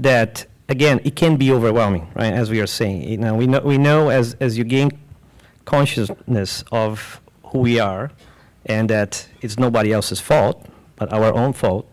That 0.00 0.46
again, 0.68 1.00
it 1.04 1.16
can 1.16 1.36
be 1.36 1.52
overwhelming, 1.52 2.10
right? 2.14 2.32
As 2.32 2.50
we 2.50 2.60
are 2.60 2.66
saying, 2.66 3.02
you 3.02 3.18
know, 3.18 3.34
we 3.34 3.46
know 3.46 3.60
we 3.60 3.78
know 3.78 4.08
as 4.08 4.34
as 4.40 4.56
you 4.56 4.64
gain 4.64 4.90
consciousness 5.64 6.64
of 6.72 7.20
who 7.44 7.58
we 7.58 7.78
are, 7.78 8.10
and 8.64 8.88
that 8.90 9.28
it's 9.42 9.58
nobody 9.58 9.92
else's 9.92 10.20
fault 10.20 10.66
but 10.96 11.12
our 11.12 11.34
own 11.34 11.52
fault. 11.52 11.86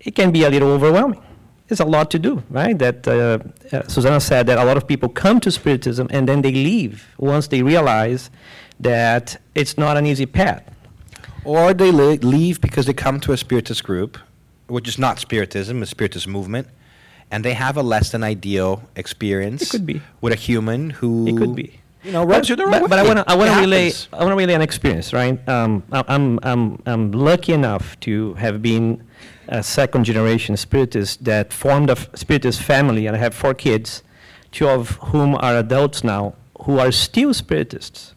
It 0.00 0.14
can 0.14 0.30
be 0.30 0.44
a 0.44 0.50
little 0.50 0.70
overwhelming 0.70 1.22
it's 1.68 1.80
a 1.80 1.84
lot 1.84 2.10
to 2.10 2.18
do, 2.18 2.42
right? 2.50 2.78
That 2.78 3.08
uh, 3.08 3.38
uh, 3.72 3.88
Susanna 3.88 4.20
said 4.20 4.46
that 4.46 4.58
a 4.58 4.64
lot 4.64 4.76
of 4.76 4.86
people 4.86 5.08
come 5.08 5.40
to 5.40 5.50
Spiritism 5.50 6.08
and 6.10 6.28
then 6.28 6.42
they 6.42 6.52
leave 6.52 7.14
once 7.18 7.48
they 7.48 7.62
realize 7.62 8.30
that 8.80 9.40
it's 9.54 9.78
not 9.78 9.96
an 9.96 10.06
easy 10.06 10.26
path. 10.26 10.62
Or 11.44 11.74
they 11.74 11.90
li- 11.90 12.18
leave 12.18 12.60
because 12.60 12.86
they 12.86 12.94
come 12.94 13.20
to 13.20 13.32
a 13.32 13.36
Spiritist 13.36 13.84
group, 13.84 14.18
which 14.66 14.88
is 14.88 14.98
not 14.98 15.18
Spiritism, 15.18 15.82
a 15.82 15.86
Spiritist 15.86 16.26
movement, 16.26 16.68
and 17.30 17.44
they 17.44 17.54
have 17.54 17.76
a 17.76 17.82
less 17.82 18.12
than 18.12 18.22
ideal 18.22 18.82
experience. 18.96 19.62
It 19.62 19.70
could 19.70 19.86
be 19.86 20.00
with 20.20 20.32
a 20.32 20.36
human 20.36 20.90
who. 20.90 21.26
It 21.26 21.36
could 21.36 21.54
be. 21.54 21.80
You 22.02 22.12
know, 22.12 22.24
rubs 22.24 22.50
you 22.50 22.56
the 22.56 22.66
wrong 22.66 22.82
but, 22.82 22.90
but 22.90 22.98
I 22.98 23.02
want 23.02 23.18
to 23.20 23.30
I 23.30 23.34
want 23.34 23.50
to 23.50 23.60
relay 23.60 23.90
I 24.12 24.18
want 24.18 24.32
to 24.32 24.36
relay 24.36 24.52
an 24.52 24.60
experience, 24.60 25.14
right? 25.14 25.38
Um, 25.48 25.82
I, 25.90 26.04
I'm 26.08 26.38
I'm 26.42 26.82
I'm 26.84 27.12
lucky 27.12 27.54
enough 27.54 27.98
to 28.00 28.34
have 28.34 28.60
been 28.60 29.02
a 29.48 29.62
second 29.62 30.04
generation 30.04 30.56
spiritist 30.56 31.24
that 31.24 31.52
formed 31.52 31.88
a 31.88 31.96
spiritist 32.14 32.60
family, 32.60 33.06
and 33.06 33.16
I 33.16 33.20
have 33.20 33.34
four 33.34 33.54
kids, 33.54 34.02
two 34.52 34.68
of 34.68 34.90
whom 34.96 35.34
are 35.36 35.56
adults 35.56 36.04
now, 36.04 36.34
who 36.62 36.78
are 36.78 36.92
still 36.92 37.32
spiritists. 37.32 38.13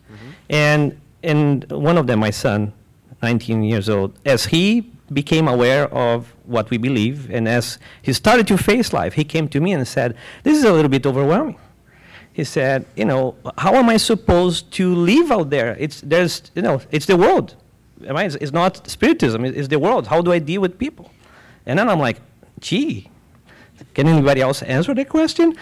And, 0.50 1.00
and 1.24 1.70
one 1.72 1.98
of 1.98 2.08
them, 2.08 2.20
my 2.20 2.32
son, 2.32 2.74
19 3.22 3.64
years 3.64 3.90
old, 3.90 4.18
as 4.26 4.46
he 4.46 4.92
became 5.12 5.48
aware 5.48 5.92
of 5.94 6.34
what 6.46 6.70
we 6.70 6.78
believe, 6.78 7.30
and 7.32 7.48
as 7.48 7.80
he 8.02 8.14
started 8.14 8.48
to 8.48 8.58
face 8.58 8.94
life, 8.94 9.14
he 9.14 9.24
came 9.24 9.48
to 9.50 9.60
me 9.60 9.74
and 9.74 9.88
said, 9.88 10.16
This 10.44 10.58
is 10.58 10.64
a 10.64 10.72
little 10.72 10.90
bit 10.90 11.06
overwhelming. 11.06 11.58
He 12.34 12.44
said, 12.44 12.86
You 12.96 13.06
know, 13.06 13.36
how 13.58 13.76
am 13.76 13.90
I 13.90 13.98
supposed 13.98 14.72
to 14.74 14.94
live 14.94 15.32
out 15.32 15.50
there? 15.50 15.76
It's, 15.80 16.02
there's, 16.02 16.52
you 16.56 16.62
know, 16.62 16.82
it's 16.92 17.06
the 17.06 17.18
world. 17.18 17.56
It's, 18.02 18.36
it's 18.36 18.52
not 18.52 18.88
spiritism, 18.88 19.44
it's 19.46 19.68
the 19.70 19.80
world. 19.80 20.08
How 20.08 20.22
do 20.22 20.32
I 20.32 20.40
deal 20.40 20.62
with 20.62 20.78
people? 20.78 21.12
And 21.66 21.80
then 21.80 21.90
I'm 21.90 22.00
like, 22.00 22.22
gee, 22.60 23.10
can 23.94 24.08
anybody 24.08 24.42
else 24.42 24.62
answer 24.62 24.94
that 24.94 25.10
question? 25.10 25.56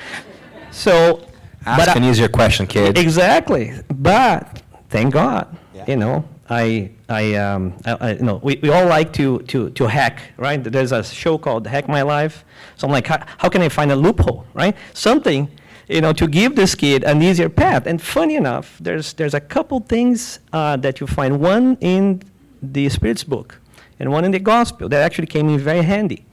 So, 0.72 1.26
ask 1.66 1.96
an 1.96 2.04
I, 2.04 2.10
easier 2.10 2.28
question, 2.28 2.68
kid. 2.68 2.98
Exactly, 2.98 3.74
but 3.90 4.62
thank 4.96 5.14
God, 5.14 5.58
yeah. 5.74 5.86
you 5.88 5.98
know, 5.98 6.28
I, 6.50 6.92
I, 7.10 7.36
um, 7.36 7.74
I, 7.86 7.92
I, 7.94 8.14
you 8.14 8.24
know, 8.24 8.40
we, 8.44 8.60
we 8.62 8.70
all 8.70 8.86
like 8.86 9.12
to, 9.14 9.40
to, 9.40 9.70
to 9.72 9.88
hack, 9.88 10.22
right? 10.38 10.64
There's 10.64 10.92
a 10.92 11.04
show 11.04 11.38
called 11.38 11.68
Hack 11.68 11.88
My 11.88 12.02
Life. 12.02 12.46
So 12.78 12.88
I'm 12.88 12.92
like, 12.92 13.08
how, 13.08 13.26
how 13.38 13.50
can 13.50 13.62
I 13.62 13.70
find 13.70 13.92
a 13.92 13.96
loophole, 13.96 14.46
right? 14.54 14.76
Something, 14.94 15.50
you 15.90 16.02
know, 16.02 16.14
to 16.14 16.28
give 16.28 16.56
this 16.56 16.76
kid 16.76 17.04
an 17.04 17.22
easier 17.22 17.50
path. 17.50 17.88
And 17.88 18.02
funny 18.02 18.36
enough, 18.36 18.78
there's, 18.80 19.14
there's 19.14 19.34
a 19.34 19.40
couple 19.40 19.80
things 19.82 20.40
uh, 20.54 20.78
that 20.78 21.00
you 21.00 21.08
find. 21.08 21.40
One 21.40 21.78
in 21.82 22.22
the 22.62 22.88
Spirit's 22.90 23.24
book, 23.24 23.60
and 24.00 24.12
one 24.12 24.24
in 24.24 24.32
the 24.32 24.40
Gospel 24.40 24.88
that 24.90 25.02
actually 25.02 25.28
came 25.28 25.50
in 25.50 25.60
very 25.60 25.82
handy. 25.82 26.26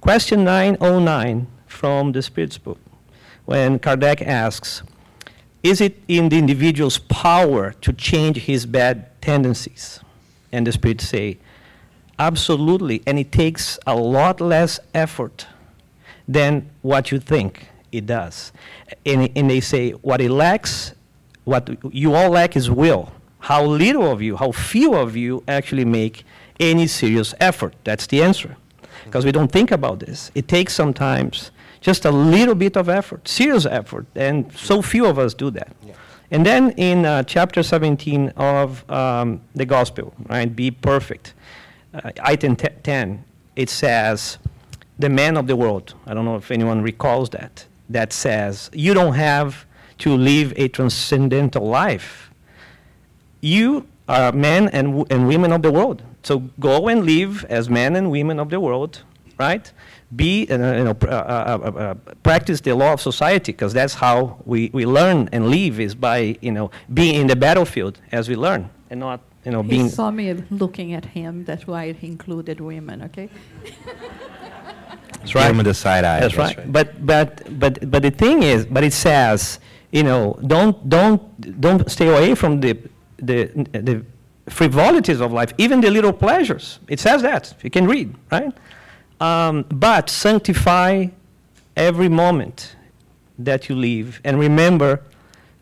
Question 0.00 0.44
909 0.44 1.46
from 1.66 2.12
the 2.12 2.22
Spirit's 2.22 2.58
book, 2.58 2.78
when 3.44 3.78
Kardec 3.78 4.22
asks, 4.22 4.82
Is 5.62 5.80
it 5.80 6.00
in 6.06 6.28
the 6.28 6.38
individual's 6.38 6.98
power 6.98 7.72
to 7.72 7.92
change 7.92 8.38
his 8.38 8.64
bad 8.64 9.20
tendencies? 9.20 10.00
And 10.52 10.66
the 10.66 10.72
Spirits 10.72 11.08
say, 11.08 11.38
Absolutely, 12.18 13.02
and 13.06 13.18
it 13.18 13.30
takes 13.30 13.78
a 13.86 13.94
lot 13.94 14.40
less 14.40 14.80
effort 14.92 15.46
than 16.26 16.68
what 16.82 17.12
you 17.12 17.20
think 17.20 17.68
it 17.92 18.06
does. 18.06 18.52
And, 19.06 19.30
and 19.36 19.50
they 19.50 19.60
say, 19.60 19.92
What 19.92 20.20
it 20.20 20.30
lacks, 20.30 20.94
what 21.44 21.68
you 21.92 22.14
all 22.14 22.30
lack 22.30 22.56
is 22.56 22.70
will. 22.70 23.12
How 23.40 23.64
little 23.64 24.10
of 24.10 24.20
you, 24.20 24.36
how 24.36 24.52
few 24.52 24.94
of 24.94 25.16
you 25.16 25.44
actually 25.48 25.84
make 25.84 26.24
any 26.60 26.86
serious 26.86 27.34
effort. 27.40 27.74
That's 27.84 28.06
the 28.06 28.22
answer. 28.22 28.56
Because 29.04 29.24
we 29.24 29.32
don't 29.32 29.50
think 29.50 29.70
about 29.70 30.00
this. 30.00 30.30
It 30.34 30.48
takes 30.48 30.74
sometimes 30.74 31.50
just 31.80 32.04
a 32.04 32.10
little 32.10 32.54
bit 32.54 32.76
of 32.76 32.88
effort, 32.88 33.28
serious 33.28 33.66
effort, 33.66 34.06
and 34.14 34.52
so 34.52 34.82
few 34.82 35.06
of 35.06 35.18
us 35.18 35.34
do 35.34 35.50
that. 35.50 35.74
Yeah. 35.84 35.94
And 36.30 36.44
then 36.44 36.70
in 36.72 37.06
uh, 37.06 37.22
chapter 37.22 37.62
17 37.62 38.30
of 38.36 38.88
um, 38.90 39.40
the 39.54 39.64
Gospel, 39.64 40.12
right, 40.28 40.54
be 40.54 40.70
perfect, 40.70 41.32
uh, 41.94 42.10
item 42.22 42.56
t- 42.56 42.68
10, 42.82 43.24
it 43.56 43.70
says, 43.70 44.38
the 44.98 45.08
man 45.08 45.36
of 45.36 45.46
the 45.46 45.56
world, 45.56 45.94
I 46.06 46.14
don't 46.14 46.24
know 46.24 46.36
if 46.36 46.50
anyone 46.50 46.82
recalls 46.82 47.30
that, 47.30 47.66
that 47.88 48.12
says, 48.12 48.68
you 48.72 48.92
don't 48.92 49.14
have 49.14 49.64
to 49.98 50.14
live 50.16 50.52
a 50.56 50.68
transcendental 50.68 51.66
life. 51.66 52.30
You 53.40 53.86
are 54.08 54.32
men 54.32 54.68
and, 54.68 54.88
w- 54.88 55.06
and 55.10 55.28
women 55.28 55.52
of 55.52 55.62
the 55.62 55.72
world. 55.72 56.02
So 56.22 56.40
go 56.60 56.88
and 56.88 57.06
live 57.06 57.44
as 57.46 57.70
men 57.70 57.96
and 57.96 58.10
women 58.10 58.38
of 58.38 58.50
the 58.50 58.60
world, 58.60 59.02
right? 59.38 59.70
Be, 60.14 60.46
uh, 60.50 60.56
you 60.56 60.84
know, 60.84 60.94
pr- 60.94 61.08
uh, 61.08 61.12
uh, 61.12 61.58
uh, 61.62 61.78
uh 61.78 61.94
practice 62.22 62.62
the 62.62 62.74
law 62.74 62.94
of 62.94 63.00
society, 63.00 63.52
because 63.52 63.74
that's 63.74 63.94
how 63.94 64.40
we, 64.46 64.70
we 64.72 64.86
learn 64.86 65.28
and 65.32 65.48
live 65.50 65.80
is 65.80 65.94
by, 65.94 66.36
you 66.40 66.50
know, 66.50 66.70
being 66.94 67.16
in 67.16 67.26
the 67.26 67.36
battlefield 67.36 68.00
as 68.10 68.26
we 68.28 68.34
learn, 68.34 68.70
and 68.88 69.00
not, 69.00 69.20
you 69.44 69.52
know, 69.52 69.62
he 69.62 69.68
being. 69.68 69.84
He 69.84 69.90
saw 69.90 70.10
me 70.10 70.32
looking 70.50 70.94
at 70.94 71.04
him. 71.04 71.44
That's 71.44 71.66
why 71.66 71.92
he 71.92 72.06
included 72.06 72.58
women. 72.60 73.02
Okay. 73.02 73.28
That's 75.18 75.34
right. 75.34 75.48
Give 75.48 75.58
him 75.58 75.64
the 75.64 75.74
side 75.74 76.04
eye. 76.04 76.20
That's, 76.20 76.34
that's 76.34 76.56
right. 76.56 76.64
right. 76.64 76.72
But 76.72 77.04
but 77.04 77.58
but 77.60 77.90
but 77.90 78.02
the 78.02 78.10
thing 78.10 78.42
is, 78.42 78.64
but 78.64 78.84
it 78.84 78.92
says, 78.92 79.60
you 79.90 80.04
know, 80.04 80.38
don't 80.46 80.88
don't 80.88 81.60
don't 81.60 81.90
stay 81.90 82.08
away 82.08 82.34
from 82.34 82.60
the 82.60 82.78
the 83.16 83.50
the 83.72 84.04
frivolities 84.48 85.20
of 85.20 85.32
life, 85.32 85.52
even 85.58 85.80
the 85.80 85.90
little 85.90 86.12
pleasures. 86.12 86.78
It 86.88 87.00
says 87.00 87.22
that. 87.22 87.54
You 87.62 87.70
can 87.70 87.86
read, 87.86 88.14
right? 88.30 88.52
Um, 89.20 89.64
but 89.70 90.08
sanctify 90.10 91.06
every 91.76 92.08
moment 92.08 92.76
that 93.38 93.68
you 93.68 93.74
live 93.76 94.20
and 94.24 94.38
remember 94.38 95.00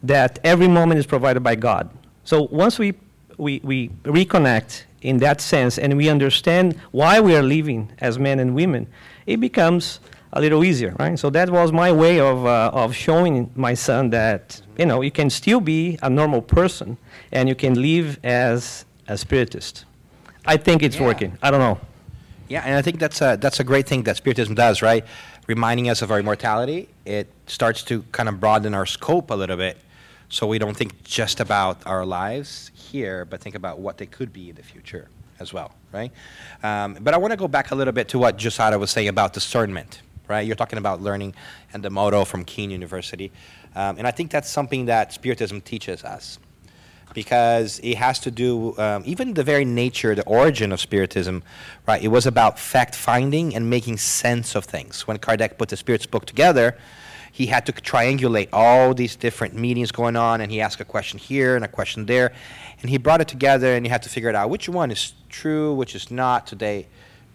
that 0.02 0.38
every 0.44 0.68
moment 0.68 0.98
is 0.98 1.06
provided 1.06 1.40
by 1.42 1.54
God. 1.54 1.88
So 2.24 2.42
once 2.50 2.78
we, 2.78 2.94
we, 3.38 3.60
we 3.62 3.88
reconnect 4.04 4.84
in 5.02 5.18
that 5.18 5.40
sense 5.40 5.78
and 5.78 5.96
we 5.96 6.08
understand 6.08 6.78
why 6.90 7.20
we 7.20 7.34
are 7.36 7.42
living 7.42 7.90
as 7.98 8.18
men 8.18 8.38
and 8.40 8.54
women, 8.54 8.86
it 9.26 9.40
becomes 9.40 10.00
a 10.32 10.40
little 10.40 10.64
easier, 10.64 10.94
right? 10.98 11.18
So 11.18 11.30
that 11.30 11.48
was 11.50 11.72
my 11.72 11.92
way 11.92 12.20
of, 12.20 12.44
uh, 12.44 12.70
of 12.74 12.94
showing 12.94 13.50
my 13.54 13.74
son 13.74 14.10
that, 14.10 14.60
you 14.78 14.84
know, 14.84 15.00
you 15.00 15.10
can 15.10 15.30
still 15.30 15.60
be 15.60 15.98
a 16.02 16.10
normal 16.10 16.42
person 16.42 16.98
and 17.32 17.48
you 17.48 17.54
can 17.54 17.80
live 17.80 18.18
as 18.22 18.84
a 19.08 19.16
spiritist. 19.16 19.84
I 20.44 20.56
think 20.56 20.82
it's 20.82 20.96
Yeah. 20.96 21.06
working. 21.06 21.38
I 21.42 21.50
don't 21.50 21.60
know. 21.60 21.78
Yeah, 22.48 22.62
and 22.64 22.76
I 22.76 22.82
think 22.82 23.00
that's 23.00 23.20
a, 23.20 23.36
that's 23.40 23.58
a 23.58 23.64
great 23.64 23.88
thing 23.88 24.04
that 24.04 24.16
Spiritism 24.16 24.54
does, 24.54 24.80
right? 24.80 25.04
Reminding 25.46 25.88
us 25.88 26.02
of 26.02 26.10
our 26.10 26.20
immortality, 26.20 26.88
it 27.04 27.28
starts 27.46 27.82
to 27.84 28.02
kind 28.12 28.28
of 28.28 28.40
broaden 28.40 28.72
our 28.74 28.86
scope 28.86 29.30
a 29.30 29.34
little 29.34 29.56
bit 29.56 29.78
so 30.28 30.46
we 30.46 30.58
don't 30.58 30.76
think 30.76 31.04
just 31.04 31.40
about 31.40 31.86
our 31.86 32.04
lives 32.04 32.70
here, 32.74 33.24
but 33.24 33.40
think 33.40 33.54
about 33.54 33.78
what 33.78 33.98
they 33.98 34.06
could 34.06 34.32
be 34.32 34.50
in 34.50 34.56
the 34.56 34.62
future 34.62 35.08
as 35.38 35.52
well, 35.52 35.72
right? 35.92 36.10
Um, 36.62 36.98
but 37.00 37.14
I 37.14 37.16
want 37.18 37.32
to 37.32 37.36
go 37.36 37.48
back 37.48 37.70
a 37.70 37.74
little 37.74 37.92
bit 37.92 38.08
to 38.08 38.18
what 38.18 38.36
Jussara 38.36 38.78
was 38.78 38.90
saying 38.90 39.08
about 39.08 39.32
discernment, 39.32 40.02
right? 40.28 40.46
You're 40.46 40.56
talking 40.56 40.78
about 40.78 41.00
learning 41.00 41.34
and 41.72 41.82
the 41.82 41.90
motto 41.90 42.24
from 42.24 42.44
Kean 42.44 42.70
University. 42.70 43.30
Um, 43.74 43.98
and 43.98 44.06
I 44.06 44.10
think 44.10 44.30
that's 44.30 44.50
something 44.50 44.86
that 44.86 45.12
Spiritism 45.12 45.60
teaches 45.60 46.02
us 46.02 46.38
because 47.16 47.80
it 47.82 47.96
has 47.96 48.18
to 48.20 48.30
do 48.30 48.76
um, 48.76 49.02
even 49.06 49.32
the 49.32 49.42
very 49.42 49.64
nature 49.64 50.14
the 50.14 50.22
origin 50.24 50.70
of 50.70 50.78
spiritism 50.78 51.42
right 51.88 52.02
it 52.02 52.08
was 52.08 52.26
about 52.26 52.58
fact 52.58 52.94
finding 52.94 53.56
and 53.56 53.70
making 53.70 53.96
sense 53.96 54.54
of 54.54 54.66
things. 54.66 55.06
When 55.06 55.16
kardec 55.16 55.56
put 55.56 55.70
the 55.70 55.78
spirits 55.78 56.04
book 56.04 56.26
together 56.26 56.76
he 57.32 57.46
had 57.46 57.64
to 57.64 57.72
triangulate 57.72 58.50
all 58.52 58.92
these 58.92 59.16
different 59.16 59.54
meetings 59.54 59.90
going 59.90 60.14
on 60.14 60.42
and 60.42 60.52
he 60.52 60.60
asked 60.60 60.78
a 60.78 60.84
question 60.84 61.18
here 61.18 61.56
and 61.56 61.64
a 61.64 61.68
question 61.68 62.04
there 62.04 62.34
and 62.82 62.90
he 62.90 62.98
brought 62.98 63.22
it 63.22 63.28
together 63.28 63.74
and 63.74 63.86
you 63.86 63.90
had 63.90 64.02
to 64.02 64.10
figure 64.10 64.28
it 64.28 64.34
out 64.34 64.50
which 64.50 64.68
one 64.68 64.90
is 64.90 65.14
true 65.30 65.72
which 65.74 65.94
is 65.94 66.10
not 66.10 66.46
today 66.46 66.86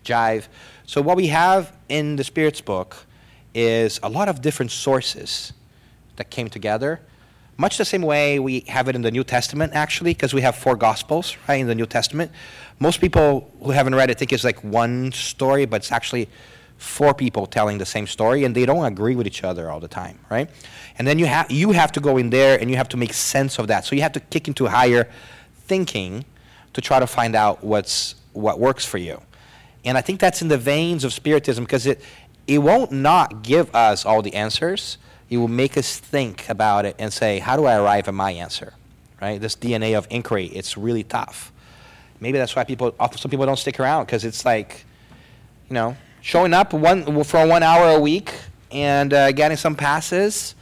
jive. 0.05 0.47
So 0.85 1.01
what 1.01 1.17
we 1.17 1.27
have 1.27 1.75
in 1.89 2.17
the 2.17 2.23
spirits 2.23 2.61
book 2.61 3.07
is 3.55 3.99
a 4.03 4.09
lot 4.09 4.29
of 4.29 4.41
different 4.41 4.71
sources 4.71 5.53
that 6.17 6.29
came 6.29 6.49
together 6.49 7.01
much 7.61 7.77
the 7.77 7.85
same 7.85 8.01
way 8.01 8.39
we 8.39 8.61
have 8.67 8.89
it 8.89 8.95
in 8.95 9.03
the 9.03 9.11
New 9.11 9.23
Testament, 9.23 9.73
actually, 9.73 10.13
because 10.13 10.33
we 10.33 10.41
have 10.41 10.55
four 10.55 10.75
Gospels, 10.75 11.37
right, 11.47 11.61
in 11.61 11.67
the 11.67 11.75
New 11.75 11.85
Testament. 11.85 12.31
Most 12.79 12.99
people 12.99 13.51
who 13.63 13.71
haven't 13.71 13.95
read 13.95 14.09
it 14.09 14.17
think 14.17 14.33
it's 14.33 14.43
like 14.43 14.61
one 14.63 15.11
story, 15.11 15.65
but 15.65 15.77
it's 15.77 15.91
actually 15.91 16.27
four 16.77 17.13
people 17.13 17.45
telling 17.45 17.77
the 17.77 17.85
same 17.85 18.07
story, 18.07 18.43
and 18.43 18.55
they 18.55 18.65
don't 18.65 18.83
agree 18.83 19.15
with 19.15 19.27
each 19.27 19.43
other 19.43 19.69
all 19.69 19.79
the 19.79 19.87
time, 19.87 20.17
right? 20.29 20.49
And 20.97 21.07
then 21.07 21.19
you 21.19 21.27
have 21.27 21.51
you 21.51 21.71
have 21.71 21.91
to 21.93 21.99
go 21.99 22.17
in 22.17 22.31
there 22.31 22.59
and 22.59 22.69
you 22.69 22.77
have 22.77 22.89
to 22.89 22.97
make 22.97 23.13
sense 23.13 23.59
of 23.59 23.67
that. 23.67 23.85
So 23.85 23.95
you 23.95 24.01
have 24.01 24.13
to 24.13 24.19
kick 24.19 24.47
into 24.47 24.65
higher 24.65 25.07
thinking 25.67 26.25
to 26.73 26.81
try 26.81 26.99
to 26.99 27.07
find 27.07 27.35
out 27.35 27.63
what's 27.63 28.15
what 28.33 28.59
works 28.59 28.85
for 28.85 28.97
you. 28.97 29.21
And 29.85 29.97
I 29.97 30.01
think 30.01 30.19
that's 30.19 30.41
in 30.41 30.47
the 30.47 30.57
veins 30.57 31.03
of 31.03 31.13
Spiritism 31.13 31.63
because 31.63 31.85
it 31.85 32.01
it 32.47 32.57
won't 32.57 32.91
not 32.91 33.43
give 33.43 33.73
us 33.75 34.03
all 34.03 34.23
the 34.23 34.33
answers 34.33 34.97
it 35.31 35.37
will 35.37 35.47
make 35.47 35.77
us 35.77 35.97
think 35.97 36.47
about 36.49 36.85
it 36.85 36.93
and 36.99 37.11
say, 37.11 37.39
how 37.39 37.55
do 37.55 37.65
I 37.65 37.77
arrive 37.77 38.09
at 38.09 38.13
my 38.13 38.31
answer? 38.31 38.73
Right? 39.21 39.39
This 39.39 39.55
DNA 39.55 39.97
of 39.97 40.05
inquiry, 40.09 40.47
it's 40.47 40.77
really 40.77 41.03
tough. 41.03 41.53
Maybe 42.19 42.37
that's 42.37 42.53
why 42.53 42.65
people, 42.65 42.93
some 43.15 43.31
people 43.31 43.45
don't 43.45 43.57
stick 43.57 43.79
around 43.79 44.05
because 44.05 44.25
it's 44.25 44.43
like, 44.43 44.85
you 45.69 45.73
know, 45.73 45.95
showing 46.19 46.53
up 46.53 46.73
one 46.73 47.23
for 47.23 47.47
one 47.47 47.63
hour 47.63 47.95
a 47.95 47.99
week 47.99 48.33
and 48.71 49.13
uh, 49.13 49.31
getting 49.31 49.55
some 49.55 49.73
passes, 49.73 50.53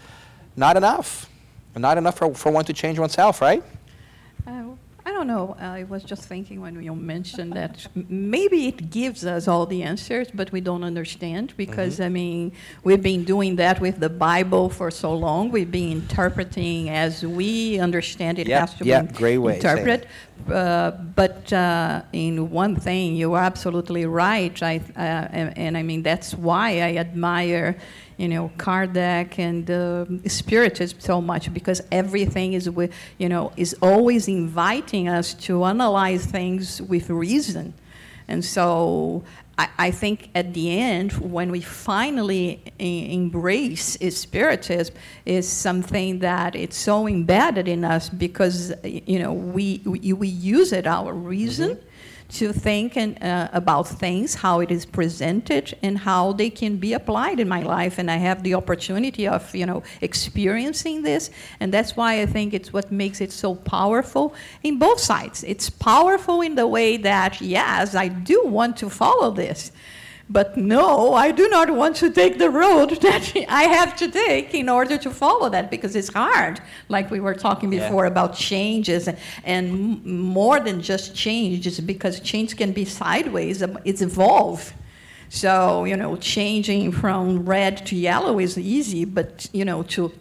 not 0.55 0.77
enough. 0.77 1.27
Not 1.75 1.97
enough 1.97 2.17
for, 2.17 2.33
for 2.35 2.51
one 2.51 2.65
to 2.65 2.73
change 2.73 2.99
oneself, 2.99 3.41
right? 3.41 3.63
I 5.19 5.21
don't 5.23 5.27
know. 5.35 5.57
I 5.59 5.83
was 5.83 6.03
just 6.05 6.23
thinking 6.23 6.61
when 6.61 6.81
you 6.81 6.95
mentioned 6.95 7.51
that 7.51 7.85
maybe 7.93 8.67
it 8.67 8.89
gives 8.89 9.25
us 9.25 9.49
all 9.49 9.65
the 9.65 9.83
answers, 9.83 10.29
but 10.33 10.49
we 10.53 10.61
don't 10.61 10.81
understand 10.81 11.53
because, 11.57 11.99
I 11.99 12.07
mean, 12.07 12.53
we've 12.85 13.03
been 13.03 13.25
doing 13.25 13.57
that 13.57 13.81
with 13.81 13.99
the 13.99 14.07
Bible 14.07 14.69
for 14.69 14.89
so 14.89 15.13
long. 15.13 15.51
We've 15.51 15.69
been 15.69 15.91
interpreting 15.91 16.89
as 16.89 17.25
we 17.25 17.79
understand 17.79 18.39
it 18.39 18.47
Yeah, 18.47 18.61
has 18.61 18.73
to 18.75 18.85
yeah, 18.85 19.01
be 19.01 19.11
great 19.13 19.39
way 19.39 19.57
of 19.57 19.61
saying 19.61 19.77
it. 19.79 19.81
interpreted. 19.81 20.07
Uh, 20.49 20.91
but 20.91 21.51
uh, 21.51 22.01
in 22.13 22.49
one 22.49 22.77
thing, 22.77 23.13
you 23.17 23.33
are 23.33 23.43
absolutely 23.43 24.05
right. 24.05 24.63
I, 24.63 24.77
uh, 24.95 24.99
and, 24.99 25.57
and 25.57 25.77
I 25.77 25.83
mean, 25.83 26.01
that's 26.01 26.33
why 26.33 26.79
I 26.79 26.95
admire, 26.95 27.75
you 28.19 28.27
know, 28.27 28.51
Kardec 28.57 29.39
and 29.39 29.71
uh, 29.71 30.05
Spiritism 30.27 30.99
so 30.99 31.21
much 31.21 31.53
because 31.53 31.81
everything 31.89 32.51
is, 32.51 32.69
with, 32.69 32.91
you 33.17 33.29
know, 33.29 33.53
is 33.55 33.73
always 33.81 34.27
inviting 34.27 35.07
us 35.07 35.33
to 35.35 35.63
analyze 35.63 36.25
things 36.25 36.81
with 36.81 37.09
reason. 37.09 37.73
And 38.27 38.43
so 38.43 39.23
I, 39.57 39.69
I 39.77 39.91
think 39.91 40.31
at 40.35 40.53
the 40.53 40.69
end, 40.79 41.13
when 41.13 41.49
we 41.49 41.61
finally 41.61 42.61
e- 42.77 43.13
embrace 43.13 43.97
spiritism, 44.09 44.95
is 45.25 45.47
something 45.47 46.19
that 46.19 46.55
it's 46.55 46.77
so 46.77 47.07
embedded 47.07 47.69
in 47.69 47.85
us 47.85 48.09
because 48.09 48.73
you 48.83 49.19
know 49.19 49.31
we 49.33 49.81
we, 49.85 50.13
we 50.13 50.27
use 50.27 50.73
it 50.73 50.85
our 50.85 51.13
reason. 51.13 51.79
To 52.33 52.53
think 52.53 52.95
and, 52.95 53.21
uh, 53.23 53.49
about 53.53 53.87
things, 53.87 54.35
how 54.35 54.59
it 54.59 54.69
is 54.69 54.85
presented, 54.85 55.75
and 55.81 55.97
how 55.97 56.33
they 56.33 56.51
can 56.51 56.77
be 56.77 56.93
applied 56.93 57.39
in 57.39 57.49
my 57.49 57.63
life, 57.63 57.97
and 57.97 58.11
I 58.11 58.17
have 58.17 58.43
the 58.43 58.53
opportunity 58.53 59.27
of, 59.27 59.55
you 59.55 59.65
know, 59.65 59.81
experiencing 59.99 61.01
this, 61.01 61.31
and 61.59 61.73
that's 61.73 61.97
why 61.97 62.21
I 62.21 62.27
think 62.27 62.53
it's 62.53 62.71
what 62.71 62.91
makes 62.91 63.19
it 63.19 63.31
so 63.31 63.55
powerful 63.55 64.35
in 64.61 64.77
both 64.77 64.99
sides. 64.99 65.43
It's 65.43 65.71
powerful 65.71 66.41
in 66.41 66.53
the 66.53 66.67
way 66.67 66.97
that, 66.97 67.41
yes, 67.41 67.95
I 67.95 68.09
do 68.09 68.43
want 68.45 68.77
to 68.77 68.89
follow 68.89 69.31
this, 69.31 69.71
but 70.29 70.55
no, 70.57 71.13
I 71.15 71.31
do 71.31 71.49
not 71.49 71.71
want 71.71 71.95
to 71.97 72.11
take 72.11 72.37
the 72.37 72.49
road 72.51 72.89
that 73.01 73.33
I 73.49 73.63
have 73.63 73.95
to 73.97 74.07
take 74.07 74.53
in 74.53 74.69
order 74.69 74.97
to 74.97 75.09
follow 75.09 75.49
that 75.49 75.71
because 75.71 75.95
it's 75.95 76.13
hard. 76.13 76.61
Like 76.87 77.09
we 77.09 77.19
were 77.19 77.33
talking 77.33 77.73
Yeah. 77.73 77.79
before 77.87 78.05
about 78.05 78.35
changes 78.35 79.09
and, 79.43 80.05
more 80.05 80.59
than 80.59 80.81
just 80.81 81.15
changes 81.15 81.79
because 81.79 82.19
change 82.19 82.55
can 82.57 82.71
be 82.73 82.85
sideways, 82.85 83.63
um, 83.63 83.79
it's 83.85 84.01
evolve. 84.01 84.73
So, 85.29 85.85
you 85.85 85.95
know, 85.97 86.15
changing 86.15 86.91
from 86.91 87.45
red 87.45 87.85
to 87.87 87.95
yellow 87.95 88.39
is 88.39 88.57
easy, 88.57 89.05
but, 89.05 89.47
you 89.53 89.63
know, 89.65 89.83
to 89.83 90.11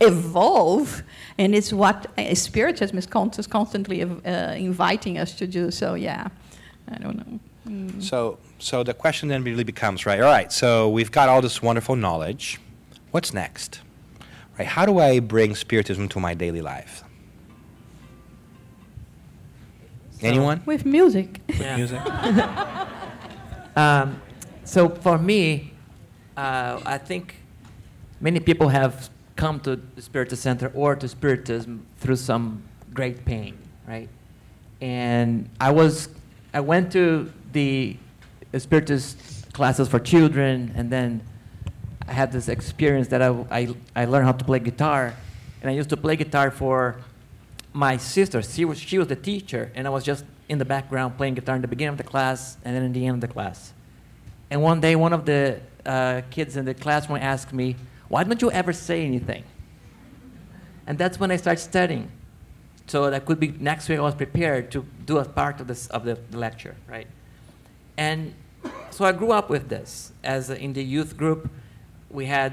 evolve, 0.00 1.02
and 1.38 1.54
it's 1.54 1.72
what 1.72 2.06
Spiritism 2.34 2.96
is 2.98 3.06
constantly 3.46 4.02
uh, 4.02 4.52
inviting 4.52 5.18
us 5.18 5.34
to 5.34 5.46
do. 5.46 5.70
So, 5.70 5.94
yeah, 5.94 6.28
I 6.90 6.98
don't 6.98 7.16
know. 7.16 8.00
So, 8.00 8.38
so 8.58 8.82
the 8.82 8.94
question 8.94 9.28
then 9.28 9.44
really 9.44 9.64
becomes, 9.64 10.06
right? 10.06 10.20
All 10.20 10.30
right, 10.30 10.52
so 10.52 10.88
we've 10.88 11.10
got 11.10 11.28
all 11.28 11.42
this 11.42 11.62
wonderful 11.62 11.96
knowledge. 11.96 12.58
What's 13.10 13.32
next? 13.32 13.80
Right? 14.58 14.66
How 14.66 14.86
do 14.86 14.98
I 14.98 15.20
bring 15.20 15.54
spiritism 15.54 16.08
to 16.08 16.20
my 16.20 16.34
daily 16.34 16.62
life? 16.62 17.04
Anyone? 20.22 20.62
With 20.64 20.86
music. 20.86 21.40
Yeah. 21.48 21.76
Music? 21.76 22.00
Um, 23.76 24.22
so 24.64 24.88
for 24.88 25.18
me, 25.18 25.74
uh, 26.34 26.80
I 26.86 26.96
think 26.96 27.34
many 28.20 28.40
people 28.40 28.70
have 28.70 29.10
come 29.36 29.60
to 29.60 29.76
the 29.76 30.00
Spiritist 30.00 30.42
Center 30.42 30.72
or 30.74 30.96
to 30.96 31.06
Spiritism 31.06 31.86
through 31.98 32.16
some 32.16 32.62
great 32.94 33.26
pain, 33.26 33.58
right? 33.86 34.08
And 34.80 35.50
I 35.60 35.70
was, 35.70 36.08
I 36.54 36.60
went 36.60 36.90
to 36.92 37.30
the 37.52 37.98
Spiritist 38.60 39.52
classes 39.52 39.88
for 39.88 39.98
children, 39.98 40.72
and 40.76 40.90
then 40.90 41.22
I 42.08 42.12
had 42.12 42.32
this 42.32 42.48
experience 42.48 43.08
that 43.08 43.22
I, 43.22 43.28
I, 43.50 43.74
I 43.94 44.04
learned 44.04 44.26
how 44.26 44.32
to 44.32 44.44
play 44.44 44.58
guitar, 44.58 45.14
and 45.60 45.70
I 45.70 45.74
used 45.74 45.90
to 45.90 45.96
play 45.96 46.16
guitar 46.16 46.50
for 46.50 46.96
my 47.72 47.96
sister. 47.96 48.42
She 48.42 48.64
was, 48.64 48.78
she 48.78 48.98
was 48.98 49.08
the 49.08 49.16
teacher, 49.16 49.70
and 49.74 49.86
I 49.86 49.90
was 49.90 50.04
just 50.04 50.24
in 50.48 50.58
the 50.58 50.64
background 50.64 51.16
playing 51.16 51.34
guitar 51.34 51.56
in 51.56 51.62
the 51.62 51.68
beginning 51.68 51.92
of 51.92 51.98
the 51.98 52.04
class 52.04 52.56
and 52.64 52.74
then 52.74 52.82
in 52.82 52.92
the 52.92 53.06
end 53.06 53.14
of 53.16 53.20
the 53.20 53.32
class. 53.32 53.72
And 54.50 54.62
one 54.62 54.80
day, 54.80 54.94
one 54.94 55.12
of 55.12 55.26
the 55.26 55.60
uh, 55.84 56.22
kids 56.30 56.56
in 56.56 56.64
the 56.64 56.74
classroom 56.74 57.18
asked 57.20 57.52
me, 57.52 57.76
Why 58.08 58.22
don't 58.24 58.40
you 58.40 58.50
ever 58.50 58.72
say 58.72 59.04
anything? 59.04 59.44
And 60.86 60.96
that's 60.96 61.18
when 61.18 61.30
I 61.30 61.36
started 61.36 61.60
studying. 61.60 62.10
So 62.86 63.10
that 63.10 63.26
could 63.26 63.40
be 63.40 63.48
next 63.48 63.88
week 63.88 63.98
I 63.98 64.02
was 64.02 64.14
prepared 64.14 64.70
to 64.70 64.86
do 65.04 65.18
a 65.18 65.24
part 65.24 65.60
of, 65.60 65.66
this, 65.66 65.88
of 65.88 66.04
the, 66.04 66.16
lecture, 66.30 66.76
right? 66.88 67.08
And 67.96 68.34
so 68.90 69.04
I 69.04 69.12
grew 69.12 69.32
up 69.32 69.50
with 69.50 69.68
this. 69.68 70.12
As 70.24 70.50
in 70.50 70.72
the 70.72 70.82
youth 70.82 71.16
group, 71.16 71.50
we 72.10 72.26
had 72.26 72.52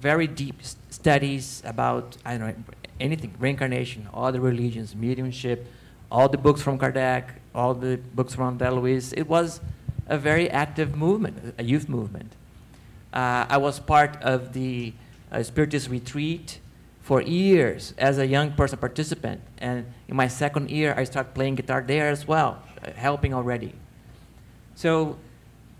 very 0.00 0.26
deep 0.26 0.56
studies 0.90 1.62
about, 1.64 2.16
I 2.24 2.36
don't 2.36 2.46
know, 2.48 2.54
anything, 3.00 3.34
reincarnation, 3.38 4.08
all 4.12 4.32
the 4.32 4.40
religions, 4.40 4.94
mediumship, 4.94 5.66
all 6.10 6.28
the 6.28 6.38
books 6.38 6.62
from 6.62 6.78
Kardec, 6.78 7.30
all 7.54 7.74
the 7.74 7.96
books 8.14 8.34
from 8.34 8.58
Deluise. 8.58 9.12
It 9.16 9.28
was 9.28 9.60
a 10.06 10.18
very 10.18 10.48
active 10.50 10.96
movement, 10.96 11.54
a 11.58 11.64
youth 11.64 11.88
movement. 11.88 12.32
Uh, 13.12 13.46
I 13.48 13.56
was 13.56 13.80
part 13.80 14.16
of 14.22 14.52
the 14.52 14.92
uh, 15.32 15.42
Spiritist 15.42 15.90
retreat 15.90 16.60
for 17.02 17.20
years 17.22 17.94
as 17.98 18.18
a 18.18 18.26
young 18.26 18.52
person 18.52 18.78
participant. 18.78 19.40
And 19.58 19.86
in 20.08 20.16
my 20.16 20.28
second 20.28 20.70
year, 20.70 20.94
I 20.96 21.04
started 21.04 21.34
playing 21.34 21.54
guitar 21.56 21.82
there 21.86 22.08
as 22.08 22.26
well, 22.26 22.62
uh, 22.84 22.90
helping 22.92 23.32
already. 23.32 23.72
So 24.74 25.16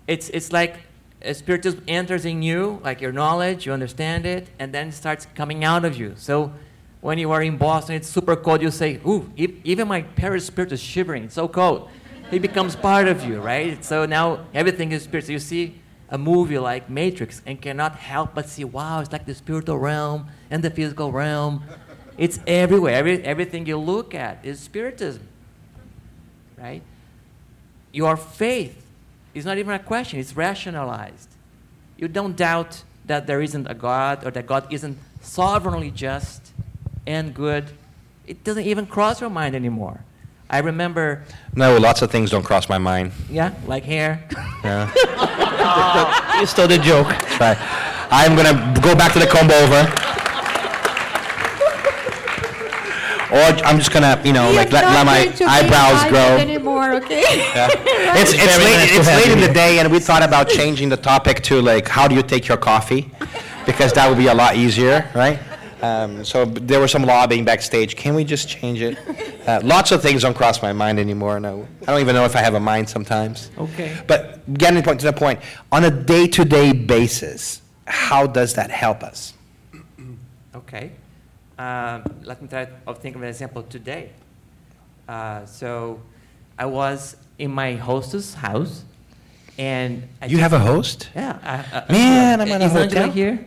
it's, 0.07 0.29
it's 0.29 0.51
like 0.51 0.79
a 1.21 1.33
spiritism 1.33 1.83
enters 1.87 2.25
in 2.25 2.41
you, 2.41 2.79
like 2.83 3.01
your 3.01 3.11
knowledge, 3.11 3.65
you 3.65 3.73
understand 3.73 4.25
it, 4.25 4.47
and 4.59 4.73
then 4.73 4.89
it 4.89 4.93
starts 4.93 5.27
coming 5.35 5.63
out 5.63 5.83
of 5.83 5.97
you. 5.97 6.13
So 6.15 6.53
when 7.01 7.17
you 7.17 7.31
are 7.31 7.41
in 7.41 7.57
Boston, 7.57 7.95
it's 7.95 8.07
super 8.07 8.35
cold, 8.35 8.61
you 8.61 8.71
say, 8.71 8.99
ooh, 9.05 9.29
even 9.35 9.87
my 9.87 10.01
perispirit 10.01 10.71
is 10.71 10.81
shivering, 10.81 11.25
it's 11.25 11.35
so 11.35 11.47
cold. 11.47 11.89
It 12.31 12.41
becomes 12.41 12.75
part 12.75 13.07
of 13.07 13.23
you, 13.23 13.39
right? 13.39 13.83
So 13.83 14.05
now 14.05 14.45
everything 14.53 14.91
is 14.91 15.03
spirit. 15.03 15.25
So 15.25 15.31
you 15.31 15.39
see 15.39 15.79
a 16.09 16.17
movie 16.17 16.59
like 16.59 16.89
Matrix 16.89 17.41
and 17.45 17.61
cannot 17.61 17.95
help 17.95 18.33
but 18.33 18.49
see, 18.49 18.63
wow, 18.63 18.99
it's 18.99 19.11
like 19.11 19.25
the 19.25 19.35
spiritual 19.35 19.77
realm 19.77 20.27
and 20.49 20.63
the 20.63 20.69
physical 20.69 21.11
realm. 21.11 21.63
It's 22.17 22.39
everywhere. 22.47 22.95
Every, 22.95 23.23
everything 23.23 23.65
you 23.65 23.77
look 23.77 24.13
at 24.13 24.43
is 24.43 24.59
spiritism, 24.59 25.27
right? 26.57 26.81
Your 27.93 28.17
faith 28.17 28.86
is 29.33 29.45
not 29.45 29.57
even 29.57 29.73
a 29.73 29.79
question, 29.79 30.19
it's 30.19 30.35
rationalized. 30.35 31.29
You 31.97 32.07
don't 32.07 32.35
doubt 32.35 32.83
that 33.05 33.27
there 33.27 33.41
isn't 33.41 33.67
a 33.69 33.73
God 33.73 34.25
or 34.25 34.31
that 34.31 34.45
God 34.47 34.67
isn't 34.71 34.97
sovereignly 35.21 35.91
just 35.91 36.51
and 37.05 37.33
good. 37.33 37.65
It 38.25 38.43
doesn't 38.43 38.65
even 38.65 38.85
cross 38.85 39.21
your 39.21 39.29
mind 39.29 39.55
anymore. 39.55 40.01
I 40.49 40.59
remember, 40.59 41.23
No, 41.55 41.77
lots 41.77 42.01
of 42.01 42.09
things 42.11 42.29
don't 42.31 42.43
cross 42.43 42.69
my 42.69 42.77
mind. 42.77 43.11
yeah, 43.29 43.53
like 43.65 43.83
hair. 43.83 44.23
Yeah. 44.63 44.91
You 46.39 46.45
stole 46.45 46.67
the 46.67 46.77
joke. 46.77 47.07
Right. 47.39 47.57
I'm 48.11 48.35
gonna 48.35 48.79
go 48.81 48.95
back 48.95 49.11
to 49.13 49.19
the 49.19 49.25
comb 49.27 49.49
over. 49.51 49.81
Or 53.31 53.37
I'm 53.65 53.77
just 53.77 53.91
gonna, 53.91 54.21
you 54.23 54.31
know, 54.33 54.51
like 54.51 54.71
let, 54.71 54.85
let 54.85 55.05
my 55.05 55.19
eyebrows 55.47 56.09
grow. 56.09 56.37
anymore, 56.37 56.93
okay? 56.93 57.21
Yeah. 57.53 57.67
It's, 58.19 58.31
it's 58.33 58.41
Very 58.43 58.63
late, 58.63 58.77
nice 58.77 58.89
to 58.91 58.95
it's 58.99 59.07
have 59.09 59.17
late 59.19 59.27
you 59.27 59.33
in 59.33 59.41
the 59.41 59.53
day, 59.53 59.79
and 59.79 59.91
we 59.91 59.99
thought 59.99 60.23
about 60.23 60.47
changing 60.49 60.89
the 60.89 60.97
topic 60.97 61.41
to 61.43 61.61
like, 61.61 61.87
how 61.87 62.07
do 62.07 62.15
you 62.15 62.23
take 62.23 62.47
your 62.47 62.57
coffee? 62.57 63.11
Because 63.65 63.91
that 63.93 64.07
would 64.09 64.17
be 64.17 64.27
a 64.27 64.33
lot 64.33 64.55
easier, 64.55 65.09
right? 65.13 65.39
Um, 65.81 66.25
so 66.25 66.45
b- 66.45 66.61
there 66.61 66.79
was 66.79 66.89
some 66.91 67.03
lobbying 67.03 67.45
backstage. 67.45 67.95
Can 67.95 68.15
we 68.15 68.23
just 68.23 68.49
change 68.49 68.81
it? 68.81 68.97
Uh, 69.47 69.59
lots 69.63 69.91
of 69.91 70.01
things 70.01 70.23
don't 70.23 70.33
cross 70.35 70.61
my 70.63 70.73
mind 70.73 70.97
anymore. 70.99 71.39
No, 71.39 71.67
I 71.83 71.85
don't 71.91 72.01
even 72.01 72.15
know 72.15 72.25
if 72.25 72.35
I 72.35 72.39
have 72.39 72.55
a 72.55 72.59
mind 72.59 72.89
sometimes. 72.89 73.51
Okay. 73.57 73.95
But 74.07 74.51
getting 74.57 74.81
point 74.81 74.99
to 75.01 75.05
the 75.05 75.13
point, 75.13 75.39
on 75.71 75.83
a 75.83 75.91
day-to-day 75.91 76.73
basis, 76.73 77.61
how 77.85 78.25
does 78.25 78.55
that 78.55 78.71
help 78.71 79.03
us? 79.03 79.33
Okay. 80.55 80.91
Um, 81.57 82.03
let 82.23 82.41
me 82.41 82.47
try 82.47 82.65
to 82.65 82.93
think 82.95 83.15
of 83.15 83.21
an 83.23 83.29
example 83.29 83.63
today. 83.63 84.11
Uh, 85.07 85.45
so 85.45 86.01
I 86.57 86.65
was 86.65 87.15
in 87.39 87.51
my 87.51 87.73
hostess 87.73 88.33
house, 88.35 88.83
and 89.57 90.03
I 90.21 90.25
You 90.25 90.37
just- 90.37 90.41
have 90.41 90.53
a 90.53 90.59
host? 90.59 91.09
Yeah. 91.15 91.39
I, 91.43 91.85
I, 91.89 91.91
Man, 91.91 92.41
I'm 92.41 92.47
in 92.47 92.61
a 92.61 92.65
is 92.65 92.75
Angela 92.75 93.01
hotel. 93.01 93.11
here? 93.11 93.45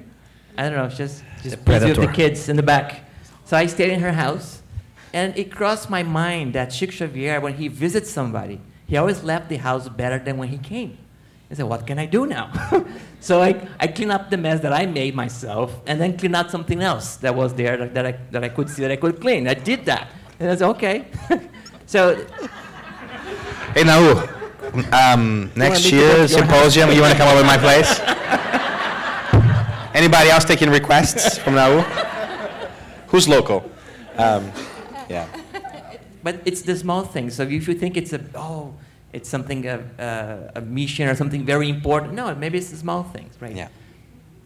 I 0.58 0.62
don't 0.68 0.72
know. 0.76 0.88
Just 0.88 1.22
just 1.42 1.64
busy 1.64 1.86
with 1.86 1.96
the 2.00 2.08
kids 2.12 2.48
in 2.48 2.56
the 2.56 2.62
back. 2.62 3.04
So 3.44 3.56
I 3.56 3.66
stayed 3.66 3.90
in 3.92 4.00
her 4.00 4.12
house, 4.12 4.62
and 5.12 5.36
it 5.38 5.50
crossed 5.52 5.88
my 5.88 6.02
mind 6.02 6.52
that 6.54 6.66
Chico 6.70 6.92
Xavier, 6.92 7.40
when 7.40 7.54
he 7.54 7.68
visits 7.68 8.10
somebody, 8.10 8.60
he 8.86 8.96
always 8.96 9.22
left 9.22 9.48
the 9.48 9.56
house 9.56 9.88
better 9.88 10.18
than 10.18 10.36
when 10.36 10.48
he 10.48 10.58
came. 10.58 10.98
I 11.50 11.54
said, 11.54 11.66
what 11.66 11.86
can 11.86 11.98
I 11.98 12.06
do 12.06 12.26
now? 12.26 12.52
so 13.20 13.42
I, 13.42 13.66
I 13.78 13.88
clean 13.88 14.10
up 14.10 14.30
the 14.30 14.36
mess 14.36 14.60
that 14.60 14.72
I 14.72 14.86
made 14.86 15.14
myself, 15.16 15.80
and 15.86 16.00
then 16.00 16.16
clean 16.16 16.34
out 16.34 16.50
something 16.50 16.80
else 16.80 17.16
that 17.16 17.34
was 17.34 17.54
there 17.54 17.76
that, 17.76 17.94
that, 17.94 18.06
I, 18.06 18.12
that 18.30 18.44
I 18.44 18.48
could 18.48 18.70
see 18.70 18.82
that 18.82 18.90
I 18.92 18.96
could 18.96 19.20
clean. 19.20 19.48
I 19.48 19.54
did 19.54 19.84
that. 19.86 20.08
And 20.38 20.50
I 20.50 20.56
said, 20.56 20.68
okay. 20.68 21.06
so 21.86 22.24
Hey, 23.74 23.84
Nau, 23.84 24.26
um, 24.92 25.48
next 25.54 25.92
year 25.92 26.02
come 26.02 26.14
to 26.14 26.18
your 26.18 26.28
symposium, 26.28 26.90
you 26.90 27.02
want 27.02 27.12
to 27.12 27.18
come 27.18 27.28
over 27.28 27.40
to 27.40 27.46
my 27.46 27.56
place? 27.56 28.00
Anybody 29.94 30.28
else 30.28 30.44
taking 30.44 30.70
requests 30.70 31.38
from 31.38 31.54
Nau? 31.54 31.82
Who's 33.06 33.28
local? 33.28 33.70
Um, 34.16 34.50
yeah. 35.08 35.28
But 36.24 36.42
it's 36.44 36.62
the 36.62 36.74
small 36.74 37.04
things. 37.04 37.36
So 37.36 37.44
if 37.44 37.68
you 37.68 37.74
think 37.74 37.96
it's 37.96 38.12
a 38.12 38.20
oh, 38.34 38.74
it's 39.12 39.28
something 39.28 39.66
a, 39.66 39.80
a, 39.98 40.58
a 40.58 40.60
mission 40.60 41.08
or 41.08 41.14
something 41.14 41.44
very 41.44 41.68
important, 41.68 42.14
no, 42.14 42.34
maybe 42.34 42.58
it's 42.58 42.70
the 42.70 42.76
small 42.76 43.02
things, 43.02 43.34
right? 43.40 43.54
Yeah. 43.54 43.68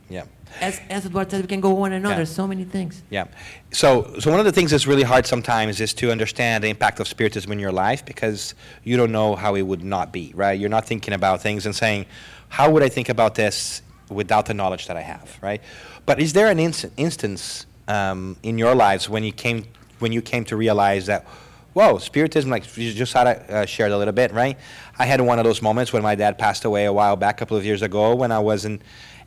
Yeah. 0.09 0.25
As 0.61 0.81
as 0.91 1.07
Eduardo 1.07 1.31
said, 1.31 1.41
we 1.41 1.49
can 1.49 1.61
go 1.61 1.83
on 1.83 1.93
and 1.93 2.05
on. 2.07 2.13
Yeah. 2.13 2.17
There's 2.19 2.31
so 2.31 2.47
many 2.47 2.65
things. 2.65 3.03
Yeah. 3.11 3.25
So, 3.73 4.15
so 4.21 4.31
one 4.31 4.39
of 4.39 4.47
the 4.47 4.53
things 4.53 4.71
that's 4.71 4.87
really 4.87 5.03
hard 5.03 5.27
sometimes 5.27 5.81
is 5.81 5.95
to 5.95 6.13
understand 6.13 6.63
the 6.63 6.69
impact 6.69 7.01
of 7.01 7.09
spiritism 7.09 7.51
in 7.51 7.59
your 7.59 7.73
life 7.73 8.05
because 8.05 8.55
you 8.85 8.97
don't 8.97 9.11
know 9.11 9.35
how 9.35 9.55
it 9.57 9.63
would 9.63 9.83
not 9.83 10.13
be, 10.13 10.33
right? 10.35 10.59
You're 10.59 10.71
not 10.71 10.87
thinking 10.87 11.15
about 11.15 11.41
things 11.41 11.67
and 11.67 11.75
saying, 11.75 12.07
how 12.51 12.71
would 12.71 12.83
I 12.83 12.89
think 12.89 13.09
about 13.09 13.35
this 13.35 13.83
without 14.11 14.47
the 14.47 14.55
knowledge 14.55 14.87
that 14.87 14.97
I 14.97 15.01
have, 15.01 15.39
right? 15.43 15.63
But 16.07 16.21
is 16.21 16.35
there 16.35 16.49
an 16.49 16.61
inst- 16.61 16.87
instance 16.97 17.67
um, 17.89 18.37
in 18.43 18.59
your 18.59 18.75
lives 18.75 19.09
when 19.09 19.25
you 19.25 19.33
came 19.33 19.65
when 19.99 20.13
you 20.13 20.21
came 20.21 20.45
to 20.45 20.57
realize 20.57 21.07
that, 21.07 21.25
whoa, 21.75 21.99
spiritism, 21.99 22.51
like 22.51 22.77
you 22.77 22.93
just 22.93 23.13
had 23.13 23.27
uh, 23.27 23.67
shared 23.67 23.93
a 23.93 23.99
little 23.99 24.13
bit, 24.13 24.33
right? 24.33 24.57
I 24.99 25.05
had 25.05 25.21
one 25.21 25.39
of 25.39 25.45
those 25.45 25.61
moments 25.61 25.93
when 25.93 26.03
my 26.03 26.15
dad 26.15 26.39
passed 26.39 26.65
away 26.65 26.87
a 26.87 26.93
while 26.93 27.17
back, 27.17 27.37
a 27.37 27.39
couple 27.41 27.57
of 27.57 27.65
years 27.65 27.83
ago, 27.83 28.15
when 28.15 28.33
I 28.33 28.39
wasn't 28.39 28.81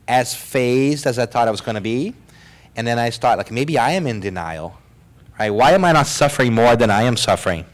as 0.08 0.34
phased 0.34 1.06
as 1.06 1.18
I 1.18 1.26
thought 1.26 1.46
I 1.46 1.50
was 1.50 1.60
going 1.60 1.74
to 1.74 1.80
be. 1.80 2.14
And 2.74 2.86
then 2.86 2.98
I 2.98 3.10
thought, 3.10 3.38
like 3.38 3.50
maybe 3.50 3.78
I 3.78 3.92
am 3.92 4.06
in 4.06 4.20
denial, 4.20 4.78
right? 5.38 5.50
Why 5.50 5.72
am 5.72 5.84
I 5.84 5.92
not 5.92 6.06
suffering 6.06 6.54
more 6.54 6.74
than 6.74 6.90
I 6.90 7.02
am 7.02 7.16
suffering, 7.16 7.66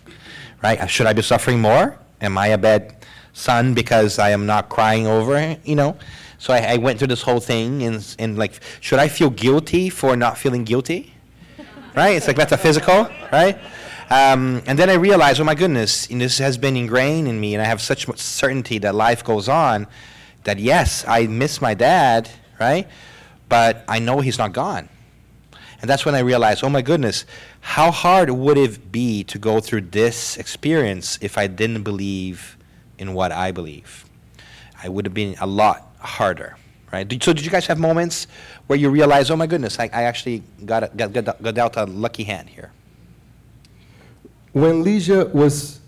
right? 0.63 0.91
Should 0.91 1.07
I 1.07 1.13
be 1.13 1.23
suffering 1.23 1.61
more? 1.61 1.97
Am 2.21 2.37
I 2.37 2.49
a 2.49 2.59
bad 2.59 2.97
son 3.33 3.75
because 3.75 4.19
I 4.19 4.31
am 4.31 4.47
not 4.47 4.69
crying 4.69 5.07
over? 5.07 5.57
You 5.65 5.77
know. 5.77 5.97
So 6.39 6.53
I, 6.53 6.59
I 6.59 6.77
went 6.79 6.99
through 6.99 7.09
this 7.09 7.23
whole 7.23 7.41
thing 7.41 7.83
and 7.85 8.17
and 8.19 8.37
like, 8.37 8.61
should 8.81 8.99
I 8.99 9.09
feel 9.09 9.31
guilty 9.31 9.89
for 9.89 10.17
not 10.17 10.37
feeling 10.37 10.65
guilty? 10.65 11.13
Right? 11.95 12.17
It's 12.17 12.27
like 12.27 12.37
metaphysical, 12.37 13.09
right? 13.31 13.57
Um, 14.11 14.63
and 14.67 14.79
then 14.79 14.91
I 14.91 14.95
realized, 14.95 15.41
oh 15.41 15.45
my 15.45 15.55
goodness, 15.55 16.07
this 16.07 16.39
has 16.39 16.59
been 16.59 16.77
ingrained 16.77 17.27
in 17.29 17.41
me, 17.41 17.55
and 17.55 17.63
I 17.63 17.67
have 17.67 17.81
such 17.81 18.07
certainty 18.19 18.79
that 18.79 18.95
life 18.95 19.25
goes 19.25 19.49
on. 19.49 19.87
That 20.45 20.59
yes, 20.59 21.05
I 21.09 21.27
miss 21.27 21.63
my 21.63 21.75
dad, 21.75 22.29
right? 22.61 22.87
But 23.49 23.85
I 23.89 23.99
know 23.99 24.21
he's 24.21 24.39
not 24.39 24.53
gone. 24.53 24.89
And 25.81 25.91
that's 25.91 26.05
when 26.05 26.15
I 26.15 26.21
realized, 26.21 26.65
oh 26.65 26.69
my 26.71 26.83
goodness, 26.83 27.27
how 27.61 27.91
hard 27.91 28.31
would 28.31 28.57
it 28.57 28.91
be 28.93 29.25
to 29.25 29.39
go 29.39 29.61
through 29.61 29.83
this 29.83 30.37
experience 30.37 31.19
if 31.21 31.37
I 31.37 31.47
didn't 31.47 31.83
believe 31.83 32.57
in 32.99 33.15
what 33.15 33.33
I 33.33 33.53
believe? 33.53 34.05
I 34.83 34.89
would 34.89 35.07
have 35.07 35.15
been 35.15 35.35
a 35.41 35.47
lot 35.47 35.95
harder, 35.99 36.57
right? 36.93 37.11
So 37.23 37.33
did 37.33 37.45
you 37.45 37.51
guys 37.51 37.67
have 37.67 37.79
moments 37.79 38.27
where 38.67 38.79
you 38.79 38.91
realize, 38.91 39.31
oh 39.31 39.37
my 39.37 39.47
goodness, 39.47 39.79
I, 39.79 39.85
I 39.93 40.03
actually 40.05 40.43
got, 40.65 40.85
a, 40.85 40.91
got, 40.95 41.13
got, 41.13 41.43
got 41.43 41.55
dealt 41.55 41.77
a 41.77 41.85
lucky 41.85 42.25
hand 42.25 42.49
here? 42.51 42.71
When 44.55 44.85
Leisha 44.85 45.33
was 45.35 45.81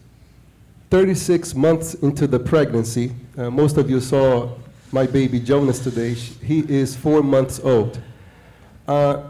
36 0.90 1.54
months 1.54 1.94
into 1.94 2.26
the 2.26 2.40
pregnancy, 2.40 3.12
uh, 3.38 3.48
most 3.48 3.76
of 3.76 3.88
you 3.88 4.00
saw 4.00 4.50
my 4.90 5.06
baby 5.06 5.38
Jonas 5.38 5.78
today. 5.78 6.14
Sh- 6.16 6.32
He 6.42 6.58
is 6.68 6.96
four 6.96 7.22
months 7.22 7.60
old. 7.62 8.00
Uh, 8.88 9.22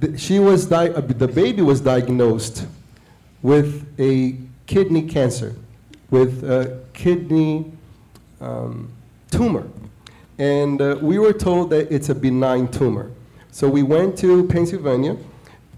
th- 0.00 0.20
she 0.20 0.38
was 0.38 0.70
uh, 0.70 0.86
the 1.00 1.26
baby 1.26 1.62
was 1.62 1.80
diagnosed 1.80 2.66
with 3.42 3.84
a 3.98 4.36
kidney 4.66 5.02
cancer, 5.02 5.56
with 6.08 6.44
a 6.48 6.78
kidney 6.92 7.72
um, 8.40 8.88
tumor. 9.32 9.66
And 10.38 10.80
uh, 10.80 10.96
we 11.02 11.18
were 11.18 11.32
told 11.32 11.70
that 11.70 11.90
it's 11.92 12.08
a 12.08 12.14
benign 12.14 12.68
tumor. 12.68 13.10
So 13.50 13.68
we 13.68 13.82
went 13.82 14.16
to 14.18 14.46
Pennsylvania, 14.46 15.16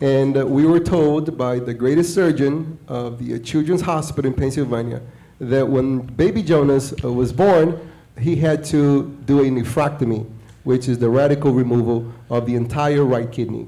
and 0.00 0.36
uh, 0.36 0.46
we 0.46 0.64
were 0.64 0.78
told 0.78 1.36
by 1.36 1.58
the 1.58 1.74
greatest 1.74 2.14
surgeon 2.14 2.78
of 2.86 3.18
the 3.18 3.34
uh, 3.34 3.38
Children's 3.38 3.80
Hospital 3.80 4.30
in 4.30 4.36
Pennsylvania 4.36 5.02
that 5.40 5.68
when 5.68 6.00
baby 6.00 6.42
Jonas 6.42 6.94
uh, 7.02 7.12
was 7.12 7.32
born, 7.32 7.90
he 8.18 8.36
had 8.36 8.64
to 8.66 9.08
do 9.24 9.40
a 9.40 9.44
nephrectomy, 9.44 10.28
which 10.64 10.88
is 10.88 10.98
the 10.98 11.08
radical 11.08 11.52
removal 11.52 12.12
of 12.30 12.46
the 12.46 12.54
entire 12.54 13.04
right 13.04 13.30
kidney. 13.30 13.66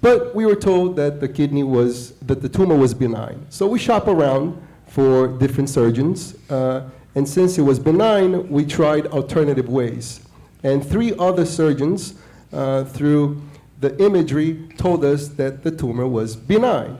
But 0.00 0.34
we 0.36 0.46
were 0.46 0.56
told 0.56 0.94
that 0.96 1.20
the 1.20 1.28
kidney 1.28 1.64
was, 1.64 2.12
that 2.20 2.42
the 2.42 2.48
tumor 2.48 2.76
was 2.76 2.94
benign. 2.94 3.46
So 3.48 3.66
we 3.66 3.78
shop 3.78 4.06
around 4.06 4.60
for 4.86 5.26
different 5.26 5.68
surgeons, 5.68 6.36
uh, 6.48 6.88
and 7.16 7.28
since 7.28 7.58
it 7.58 7.62
was 7.62 7.80
benign, 7.80 8.48
we 8.48 8.64
tried 8.64 9.06
alternative 9.08 9.68
ways. 9.68 10.20
And 10.62 10.86
three 10.86 11.14
other 11.18 11.44
surgeons, 11.44 12.14
uh, 12.52 12.84
through 12.84 13.42
the 13.80 13.96
imagery, 14.02 14.68
told 14.78 15.04
us 15.04 15.28
that 15.28 15.62
the 15.62 15.70
tumor 15.70 16.06
was 16.06 16.36
benign. 16.36 16.98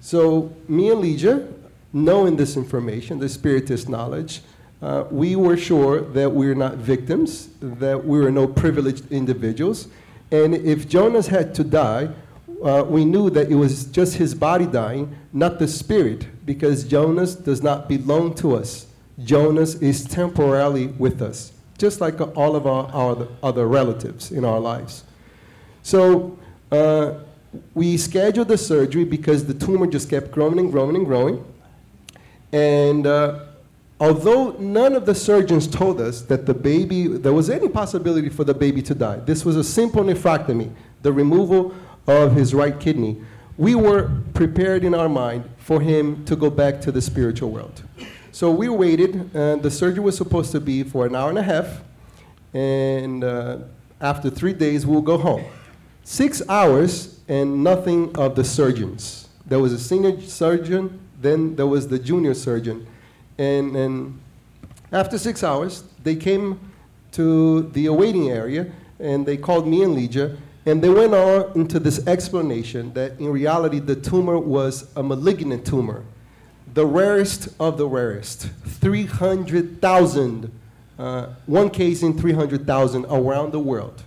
So 0.00 0.54
me 0.68 0.90
and 0.90 1.02
Leisha, 1.02 1.52
knowing 1.92 2.36
this 2.36 2.56
information, 2.56 3.18
the 3.18 3.28
spiritist 3.28 3.88
knowledge, 3.88 4.42
uh, 4.82 5.04
we 5.10 5.36
were 5.36 5.56
sure 5.56 6.00
that 6.00 6.30
we're 6.32 6.54
not 6.54 6.76
victims, 6.76 7.48
that 7.60 8.04
we 8.04 8.18
were 8.18 8.30
no 8.30 8.46
privileged 8.46 9.10
individuals. 9.12 9.88
And 10.30 10.54
if 10.54 10.88
Jonas 10.88 11.26
had 11.26 11.54
to 11.56 11.64
die, 11.64 12.08
uh, 12.62 12.84
we 12.86 13.04
knew 13.04 13.30
that 13.30 13.50
it 13.50 13.54
was 13.56 13.84
just 13.86 14.16
his 14.16 14.34
body 14.34 14.66
dying, 14.66 15.16
not 15.32 15.58
the 15.58 15.68
spirit, 15.68 16.26
because 16.46 16.84
Jonas 16.84 17.34
does 17.34 17.62
not 17.62 17.88
belong 17.88 18.34
to 18.36 18.54
us. 18.56 18.86
Jonas 19.22 19.74
is 19.76 20.04
temporarily 20.04 20.86
with 20.86 21.20
us. 21.20 21.52
just 21.80 22.00
like 22.00 22.20
all 22.36 22.54
of 22.56 22.66
our, 22.66 22.86
our 22.92 23.26
other 23.42 23.66
relatives 23.66 24.30
in 24.30 24.44
our 24.44 24.60
lives. 24.60 25.02
So 25.82 26.38
uh, 26.70 27.14
we 27.74 27.96
scheduled 27.96 28.48
the 28.48 28.58
surgery 28.58 29.04
because 29.04 29.46
the 29.46 29.54
tumor 29.54 29.86
just 29.86 30.08
kept 30.08 30.30
growing 30.30 30.58
and 30.58 30.70
growing 30.70 30.96
and 30.96 31.06
growing. 31.06 31.44
And 32.52 33.06
uh, 33.06 33.40
although 33.98 34.52
none 34.52 34.94
of 34.94 35.06
the 35.06 35.14
surgeons 35.14 35.66
told 35.66 36.00
us 36.00 36.22
that 36.22 36.46
the 36.46 36.54
baby, 36.54 37.06
there 37.06 37.32
was 37.32 37.50
any 37.50 37.68
possibility 37.68 38.28
for 38.28 38.44
the 38.44 38.54
baby 38.54 38.82
to 38.82 38.94
die, 38.94 39.16
this 39.16 39.44
was 39.44 39.56
a 39.56 39.64
simple 39.64 40.02
nephrectomy, 40.02 40.70
the 41.02 41.12
removal 41.12 41.74
of 42.06 42.34
his 42.34 42.54
right 42.54 42.78
kidney. 42.78 43.20
We 43.56 43.74
were 43.74 44.10
prepared 44.34 44.84
in 44.84 44.94
our 44.94 45.08
mind 45.08 45.44
for 45.58 45.80
him 45.80 46.24
to 46.24 46.34
go 46.34 46.50
back 46.50 46.80
to 46.82 46.92
the 46.92 47.02
spiritual 47.02 47.50
world. 47.50 47.82
So 48.32 48.50
we 48.50 48.68
waited, 48.68 49.34
and 49.34 49.62
the 49.62 49.70
surgery 49.70 50.02
was 50.02 50.16
supposed 50.16 50.52
to 50.52 50.60
be 50.60 50.82
for 50.82 51.04
an 51.04 51.14
hour 51.14 51.28
and 51.28 51.38
a 51.38 51.42
half, 51.42 51.82
and 52.54 53.22
uh, 53.22 53.58
after 54.00 54.30
three 54.30 54.54
days, 54.54 54.86
we'll 54.86 55.02
go 55.02 55.18
home. 55.18 55.44
Six 56.04 56.42
hours, 56.48 57.20
and 57.28 57.62
nothing 57.62 58.14
of 58.16 58.34
the 58.34 58.42
surgeons. 58.42 59.28
There 59.46 59.60
was 59.60 59.72
a 59.72 59.78
senior 59.78 60.20
surgeon, 60.20 60.98
then 61.20 61.54
there 61.54 61.66
was 61.66 61.86
the 61.86 61.98
junior 61.98 62.34
surgeon. 62.34 62.86
And, 63.38 63.76
and 63.76 64.20
after 64.90 65.16
six 65.16 65.44
hours, 65.44 65.84
they 66.02 66.16
came 66.16 66.58
to 67.12 67.62
the 67.62 67.86
awaiting 67.86 68.30
area, 68.30 68.72
and 68.98 69.24
they 69.24 69.36
called 69.36 69.68
me 69.68 69.82
and 69.82 69.94
Lydia, 69.94 70.36
and 70.66 70.82
they 70.82 70.90
went 70.90 71.14
on 71.14 71.52
into 71.54 71.78
this 71.78 72.06
explanation 72.06 72.92
that 72.94 73.18
in 73.18 73.28
reality 73.28 73.78
the 73.78 73.96
tumor 73.96 74.38
was 74.38 74.90
a 74.96 75.02
malignant 75.02 75.64
tumor, 75.64 76.04
the 76.74 76.84
rarest 76.84 77.48
of 77.58 77.78
the 77.78 77.86
rarest, 77.86 78.48
300,000, 78.64 80.52
uh, 80.98 81.26
one 81.46 81.70
case 81.70 82.02
in 82.02 82.18
300,000 82.18 83.06
around 83.06 83.52
the 83.52 83.58
world. 83.58 84.02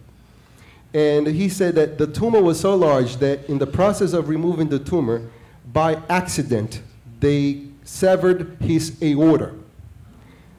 And 0.93 1.25
he 1.25 1.49
said 1.49 1.75
that 1.75 1.97
the 1.97 2.07
tumor 2.07 2.41
was 2.41 2.59
so 2.59 2.75
large 2.75 3.17
that 3.17 3.49
in 3.49 3.57
the 3.57 3.67
process 3.67 4.13
of 4.13 4.29
removing 4.29 4.69
the 4.69 4.79
tumor, 4.79 5.23
by 5.71 6.01
accident, 6.07 6.81
they 7.19 7.63
severed 7.83 8.57
his 8.59 9.01
aorta. 9.01 9.53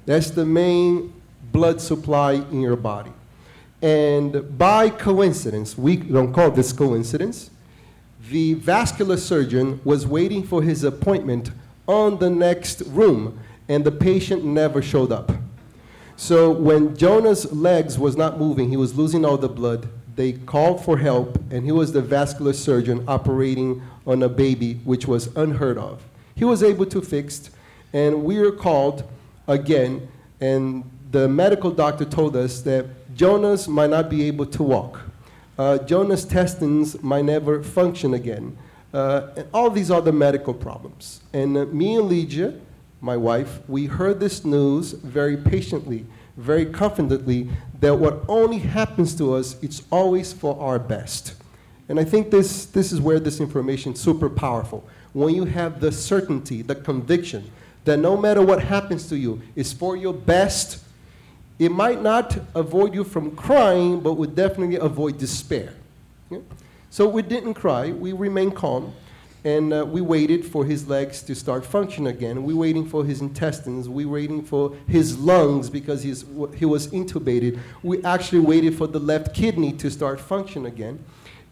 That's 0.06 0.30
the 0.30 0.44
main 0.44 1.12
blood 1.52 1.80
supply 1.80 2.32
in 2.32 2.60
your 2.60 2.76
body. 2.76 3.12
And 3.80 4.58
by 4.58 4.90
coincidence, 4.90 5.78
we 5.78 5.96
don't 5.96 6.32
call 6.32 6.50
this 6.50 6.72
coincidence, 6.72 7.50
the 8.30 8.54
vascular 8.54 9.18
surgeon 9.18 9.80
was 9.84 10.06
waiting 10.06 10.42
for 10.42 10.62
his 10.62 10.82
appointment 10.82 11.50
on 11.86 12.18
the 12.18 12.30
next 12.30 12.80
room, 12.86 13.38
and 13.68 13.84
the 13.84 13.92
patient 13.92 14.44
never 14.44 14.80
showed 14.80 15.12
up. 15.12 15.30
So 16.16 16.50
when 16.50 16.96
Jonas' 16.96 17.52
legs 17.52 17.98
was 17.98 18.16
not 18.16 18.38
moving, 18.38 18.70
he 18.70 18.76
was 18.76 18.96
losing 18.96 19.24
all 19.24 19.36
the 19.36 19.48
blood, 19.48 19.88
they 20.16 20.32
called 20.32 20.84
for 20.84 20.98
help, 20.98 21.38
and 21.50 21.64
he 21.64 21.72
was 21.72 21.92
the 21.92 22.02
vascular 22.02 22.52
surgeon 22.52 23.04
operating 23.08 23.82
on 24.06 24.22
a 24.22 24.28
baby, 24.28 24.74
which 24.84 25.06
was 25.06 25.34
unheard 25.36 25.78
of. 25.78 26.02
He 26.34 26.44
was 26.44 26.62
able 26.62 26.86
to 26.86 27.00
fix, 27.00 27.50
and 27.92 28.24
we 28.24 28.38
were 28.38 28.52
called 28.52 29.04
again, 29.46 30.08
and 30.40 30.88
the 31.10 31.28
medical 31.28 31.70
doctor 31.70 32.04
told 32.04 32.36
us 32.36 32.60
that 32.62 32.86
Jonas 33.14 33.68
might 33.68 33.90
not 33.90 34.10
be 34.10 34.24
able 34.24 34.46
to 34.46 34.62
walk. 34.62 35.00
Uh, 35.56 35.78
Jonas' 35.78 36.24
intestines 36.24 37.00
might 37.02 37.24
never 37.24 37.62
function 37.62 38.14
again. 38.14 38.56
Uh, 38.92 39.32
and 39.36 39.48
all 39.52 39.70
these 39.70 39.90
other 39.90 40.12
medical 40.12 40.54
problems. 40.54 41.20
And 41.32 41.56
uh, 41.56 41.64
me 41.66 41.96
and 41.96 42.08
Lydia, 42.08 42.54
my 43.00 43.16
wife, 43.16 43.58
we 43.68 43.86
heard 43.86 44.20
this 44.20 44.44
news 44.44 44.92
very 44.92 45.36
patiently 45.36 46.06
very 46.36 46.66
confidently 46.66 47.48
that 47.80 47.94
what 47.94 48.24
only 48.28 48.58
happens 48.58 49.14
to 49.16 49.34
us, 49.34 49.56
it's 49.62 49.82
always 49.90 50.32
for 50.32 50.58
our 50.60 50.78
best. 50.78 51.34
And 51.88 52.00
I 52.00 52.04
think 52.04 52.30
this, 52.30 52.66
this 52.66 52.92
is 52.92 53.00
where 53.00 53.20
this 53.20 53.40
information 53.40 53.92
is 53.92 54.00
super 54.00 54.30
powerful. 54.30 54.84
When 55.12 55.34
you 55.34 55.44
have 55.44 55.80
the 55.80 55.92
certainty, 55.92 56.62
the 56.62 56.74
conviction 56.74 57.50
that 57.84 57.98
no 57.98 58.16
matter 58.16 58.42
what 58.42 58.62
happens 58.62 59.08
to 59.08 59.16
you 59.16 59.42
it's 59.54 59.72
for 59.72 59.96
your 59.96 60.14
best, 60.14 60.82
it 61.58 61.70
might 61.70 62.02
not 62.02 62.36
avoid 62.54 62.94
you 62.94 63.04
from 63.04 63.36
crying, 63.36 64.00
but 64.00 64.14
would 64.14 64.34
definitely 64.34 64.76
avoid 64.76 65.18
despair. 65.18 65.74
Yeah? 66.30 66.38
So 66.90 67.08
we 67.08 67.22
didn't 67.22 67.54
cry, 67.54 67.90
we 67.90 68.12
remained 68.12 68.56
calm. 68.56 68.92
And 69.44 69.74
uh, 69.74 69.84
we 69.84 70.00
waited 70.00 70.46
for 70.46 70.64
his 70.64 70.88
legs 70.88 71.20
to 71.22 71.34
start 71.34 71.66
function 71.66 72.06
again. 72.06 72.44
We 72.44 72.54
waiting 72.54 72.86
for 72.86 73.04
his 73.04 73.20
intestines. 73.20 73.90
We 73.90 74.06
waiting 74.06 74.42
for 74.42 74.74
his 74.88 75.18
lungs 75.18 75.68
because 75.68 76.02
he's, 76.02 76.24
he 76.56 76.64
was 76.64 76.88
intubated. 76.88 77.60
We 77.82 78.02
actually 78.04 78.38
waited 78.38 78.74
for 78.74 78.86
the 78.86 78.98
left 78.98 79.34
kidney 79.34 79.72
to 79.74 79.90
start 79.90 80.18
function 80.18 80.64
again. 80.64 81.04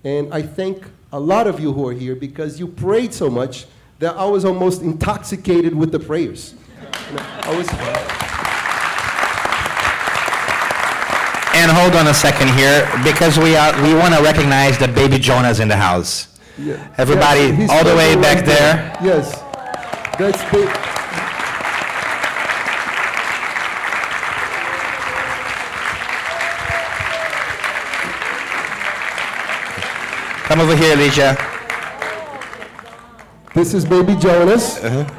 And 0.04 0.32
I 0.32 0.40
thank 0.40 0.86
a 1.12 1.20
lot 1.20 1.46
of 1.46 1.60
you 1.60 1.74
who 1.74 1.86
are 1.86 1.92
here 1.92 2.16
because 2.16 2.58
you 2.58 2.66
prayed 2.66 3.12
so 3.12 3.28
much 3.28 3.66
that 3.98 4.16
I 4.16 4.24
was 4.24 4.46
almost 4.46 4.80
intoxicated 4.80 5.74
with 5.74 5.92
the 5.92 6.00
prayers. 6.00 6.54
I 7.44 7.54
was. 7.56 7.68
And 11.54 11.70
hold 11.70 11.94
on 11.94 12.06
a 12.06 12.14
second 12.14 12.48
here, 12.54 12.88
because 13.04 13.38
we 13.38 13.54
are, 13.54 13.74
we 13.82 13.92
want 13.94 14.14
to 14.14 14.22
recognize 14.22 14.78
that 14.78 14.94
baby 14.94 15.18
Jonah's 15.18 15.60
in 15.60 15.68
the 15.68 15.76
house. 15.76 16.31
Yeah. 16.58 16.94
Everybody 16.98 17.40
Yes, 17.40 17.70
all 17.70 17.82
the 17.82 17.96
way 17.96 18.14
back 18.14 18.36
right 18.36 18.46
there. 18.46 18.96
Yes. 19.02 19.40
That's 20.18 20.42
the. 20.50 20.66
Come 30.46 30.60
over 30.60 30.76
here, 30.76 30.94
Alicia. 30.94 31.36
This 33.54 33.72
is 33.72 33.86
baby 33.86 34.14
Jonas. 34.16 34.78
Uh-huh. 34.84 35.18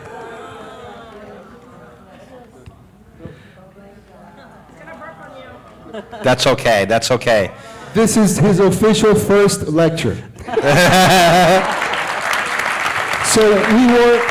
That's 6.24 6.48
okay, 6.48 6.86
that's 6.86 7.12
okay. 7.12 7.52
This 7.94 8.18
is 8.18 8.38
his 8.38 8.60
official 8.60 9.16
first 9.16 9.68
lecture. 9.68 10.18
so 13.26 13.42
we 13.76 13.88
were, 13.88 14.22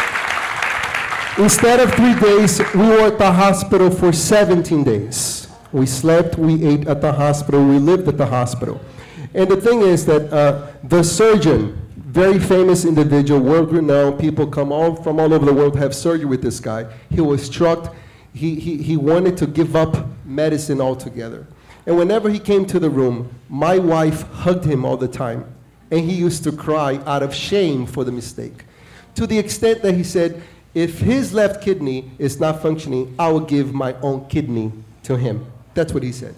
instead 1.43 1.81
of 1.81 1.93
three 1.95 2.15
days, 2.21 2.61
we 2.75 2.87
were 2.87 3.09
at 3.09 3.19
the 3.19 3.33
hospital 3.33 3.91
for 3.91 4.13
17 4.13 4.85
days. 4.85 5.49
We 5.73 5.87
slept, 5.87 6.39
we 6.39 6.65
ate 6.65 6.87
at 6.87 7.01
the 7.01 7.13
hospital, 7.13 7.65
we 7.65 7.79
lived 7.79 8.07
at 8.07 8.19
the 8.19 8.27
hospital. 8.27 8.81
And 9.35 9.51
the 9.51 9.61
thing 9.61 9.81
is 9.81 10.07
that 10.07 10.33
uh, 10.33 10.71
the 10.85 11.03
surgeon, 11.03 11.77
very 11.97 12.39
famous 12.39 12.85
individual, 12.85 13.41
world 13.41 13.73
renowned, 13.73 14.21
people 14.21 14.47
come 14.47 14.71
all 14.71 14.95
from 14.95 15.19
all 15.19 15.35
over 15.35 15.45
the 15.45 15.55
world 15.55 15.77
have 15.77 15.95
surgery 15.95 16.27
with 16.27 16.43
this 16.43 16.61
guy. 16.61 16.87
He 17.11 17.21
was 17.21 17.45
struck, 17.45 17.97
he, 18.33 18.55
he, 18.57 18.77
he 18.77 18.97
wanted 18.97 19.37
to 19.39 19.47
give 19.47 19.75
up 19.75 20.07
medicine 20.25 20.81
altogether. 20.81 21.49
And 21.85 21.99
whenever 21.99 22.31
he 22.31 22.39
came 22.39 22.65
to 22.67 22.79
the 22.79 22.91
room, 22.91 23.35
my 23.49 23.79
wife 23.79 24.23
hugged 24.31 24.67
him 24.67 24.85
all 24.85 24.97
the 24.97 25.09
time. 25.09 25.53
And 25.93 26.01
he 26.01 26.15
used 26.15 26.43
to 26.45 26.53
cry 26.53 26.97
out 27.07 27.23
of 27.23 27.33
shame 27.33 27.87
for 27.87 28.03
the 28.03 28.11
mistake. 28.11 28.65
To 29.15 29.27
the 29.27 29.39
extent 29.39 29.83
that 29.83 29.95
he 29.95 30.03
said, 30.03 30.43
if 30.75 30.99
his 30.99 31.35
left 31.35 31.63
kidney 31.63 32.11
is 32.19 32.41
not 32.41 32.63
functioning, 32.63 33.15
I 33.19 33.31
will 33.31 33.41
give 33.41 33.75
my 33.75 33.95
own 34.01 34.27
kidney 34.29 34.73
to 35.05 35.17
him. 35.17 35.47
That's 35.75 35.93
what 35.93 36.03
he 36.03 36.13
said. 36.13 36.35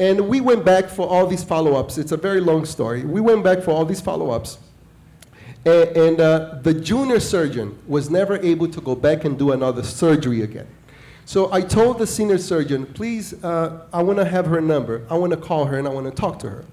And 0.00 0.28
we 0.28 0.40
went 0.40 0.64
back 0.64 0.88
for 0.88 1.08
all 1.08 1.26
these 1.26 1.42
follow 1.42 1.74
ups. 1.74 1.98
It's 1.98 2.12
a 2.12 2.16
very 2.16 2.40
long 2.40 2.64
story. 2.64 3.04
We 3.04 3.20
went 3.20 3.42
back 3.42 3.62
for 3.62 3.72
all 3.72 3.84
these 3.84 4.00
follow 4.00 4.30
ups. 4.30 4.58
And, 5.64 5.96
and 5.96 6.20
uh, 6.20 6.58
the 6.62 6.72
junior 6.72 7.18
surgeon 7.18 7.76
was 7.88 8.08
never 8.08 8.36
able 8.36 8.68
to 8.68 8.80
go 8.80 8.94
back 8.94 9.24
and 9.24 9.36
do 9.36 9.50
another 9.50 9.82
surgery 9.82 10.42
again. 10.42 10.68
So 11.24 11.52
I 11.52 11.60
told 11.62 11.98
the 11.98 12.06
senior 12.06 12.38
surgeon, 12.38 12.86
please, 12.86 13.34
uh, 13.44 13.86
I 13.92 14.02
want 14.02 14.18
to 14.18 14.24
have 14.24 14.46
her 14.46 14.60
number. 14.60 15.04
I 15.10 15.18
want 15.18 15.32
to 15.32 15.36
call 15.36 15.64
her 15.66 15.78
and 15.78 15.86
I 15.86 15.90
want 15.90 16.06
to 16.06 16.12
talk 16.12 16.38
to 16.40 16.48
her. 16.48 16.64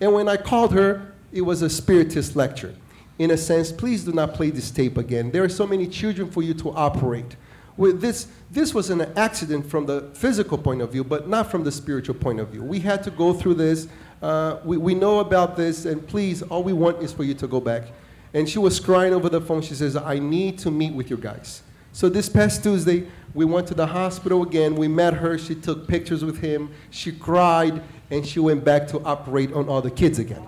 And 0.00 0.12
when 0.12 0.28
I 0.28 0.36
called 0.36 0.72
her, 0.74 1.14
it 1.36 1.42
was 1.42 1.62
a 1.62 1.70
spiritist 1.70 2.34
lecture. 2.34 2.74
In 3.18 3.30
a 3.30 3.36
sense, 3.36 3.72
please 3.72 4.04
do 4.04 4.12
not 4.12 4.34
play 4.34 4.50
this 4.50 4.70
tape 4.70 4.98
again. 4.98 5.30
There 5.30 5.44
are 5.44 5.48
so 5.48 5.66
many 5.66 5.86
children 5.86 6.30
for 6.30 6.42
you 6.42 6.54
to 6.54 6.70
operate. 6.72 7.36
With 7.76 8.00
this, 8.00 8.28
this 8.50 8.74
was 8.74 8.90
an 8.90 9.02
accident 9.16 9.66
from 9.66 9.86
the 9.86 10.10
physical 10.14 10.56
point 10.56 10.80
of 10.80 10.92
view, 10.92 11.04
but 11.04 11.28
not 11.28 11.50
from 11.50 11.64
the 11.64 11.72
spiritual 11.72 12.14
point 12.14 12.40
of 12.40 12.48
view. 12.48 12.62
We 12.62 12.80
had 12.80 13.02
to 13.04 13.10
go 13.10 13.32
through 13.32 13.54
this. 13.54 13.88
Uh, 14.22 14.58
we, 14.64 14.76
we 14.76 14.94
know 14.94 15.20
about 15.20 15.56
this, 15.56 15.84
and 15.84 16.06
please, 16.06 16.42
all 16.42 16.62
we 16.62 16.72
want 16.72 17.02
is 17.02 17.12
for 17.12 17.24
you 17.24 17.34
to 17.34 17.46
go 17.46 17.60
back. 17.60 17.84
And 18.32 18.48
she 18.48 18.58
was 18.58 18.80
crying 18.80 19.12
over 19.14 19.28
the 19.28 19.40
phone. 19.40 19.62
She 19.62 19.74
says, 19.74 19.96
I 19.96 20.18
need 20.18 20.58
to 20.60 20.70
meet 20.70 20.94
with 20.94 21.10
you 21.10 21.16
guys. 21.16 21.62
So 21.92 22.08
this 22.10 22.28
past 22.28 22.62
Tuesday, 22.62 23.06
we 23.34 23.44
went 23.44 23.66
to 23.68 23.74
the 23.74 23.86
hospital 23.86 24.42
again. 24.42 24.76
We 24.76 24.88
met 24.88 25.14
her. 25.14 25.38
She 25.38 25.54
took 25.54 25.88
pictures 25.88 26.24
with 26.24 26.38
him. 26.38 26.70
She 26.90 27.12
cried, 27.12 27.82
and 28.10 28.26
she 28.26 28.40
went 28.40 28.64
back 28.64 28.86
to 28.88 29.02
operate 29.04 29.52
on 29.52 29.68
all 29.68 29.80
the 29.80 29.90
kids 29.90 30.18
again. 30.18 30.46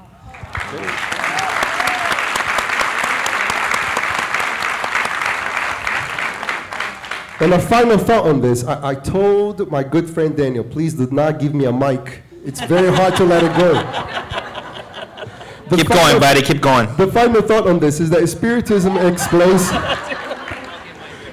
And 7.40 7.54
a 7.54 7.58
final 7.60 7.96
thought 7.98 8.26
on 8.26 8.40
this. 8.40 8.64
I, 8.64 8.90
I 8.90 8.94
told 8.96 9.70
my 9.70 9.84
good 9.84 10.10
friend 10.10 10.36
Daniel, 10.36 10.64
please 10.64 10.94
do 10.94 11.06
not 11.12 11.38
give 11.38 11.54
me 11.54 11.66
a 11.66 11.72
mic. 11.72 12.22
It's 12.44 12.60
very 12.62 12.92
hard 12.94 13.14
to 13.16 13.24
let 13.24 13.44
it 13.44 13.56
go. 13.56 13.74
The 15.68 15.76
keep 15.76 15.86
final- 15.86 16.04
going, 16.04 16.20
buddy. 16.20 16.42
Keep 16.42 16.60
going. 16.60 16.96
The 16.96 17.06
final 17.06 17.40
thought 17.42 17.68
on 17.68 17.78
this 17.78 18.00
is 18.00 18.10
that 18.10 18.28
Spiritism 18.28 18.96
explains. 19.06 19.70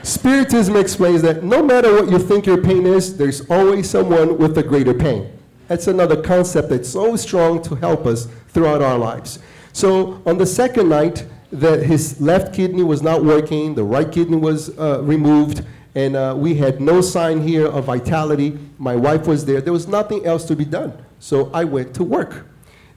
Spiritism 0.08 0.76
explains 0.76 1.24
that 1.24 1.44
no 1.44 1.64
matter 1.64 1.92
what 1.94 2.12
you 2.12 2.20
think 2.20 2.46
your 2.46 2.62
pain 2.62 2.86
is, 2.86 3.18
there's 3.18 3.50
always 3.50 3.90
someone 3.90 4.38
with 4.38 4.56
a 4.60 4.64
greater 4.64 4.94
pain. 4.94 5.35
That's 5.68 5.88
another 5.88 6.22
concept 6.22 6.70
that's 6.70 6.90
so 6.90 7.16
strong 7.16 7.62
to 7.64 7.76
help 7.76 8.06
us 8.06 8.28
throughout 8.50 8.82
our 8.82 8.98
lives. 8.98 9.40
So 9.74 10.22
on 10.26 10.38
the 10.38 10.46
second 10.46 10.90
night, 10.90 11.26
that 11.52 11.84
his 11.84 12.20
left 12.20 12.54
kidney 12.54 12.84
was 12.84 13.02
not 13.02 13.24
working, 13.24 13.76
the 13.76 13.84
right 13.84 14.12
kidney 14.12 14.38
was 14.38 14.78
uh, 14.78 15.02
removed, 15.04 15.64
and 15.96 16.16
uh, 16.16 16.36
we 16.38 16.56
had 16.56 16.82
no 16.82 17.00
sign 17.02 17.42
here 17.42 17.68
of 17.68 17.86
vitality. 17.86 18.58
My 18.78 18.96
wife 18.96 19.28
was 19.28 19.46
there. 19.46 19.62
There 19.62 19.72
was 19.72 19.88
nothing 19.88 20.26
else 20.26 20.44
to 20.46 20.56
be 20.56 20.66
done. 20.66 20.94
So 21.20 21.50
I 21.54 21.64
went 21.64 21.94
to 21.96 22.04
work. 22.04 22.46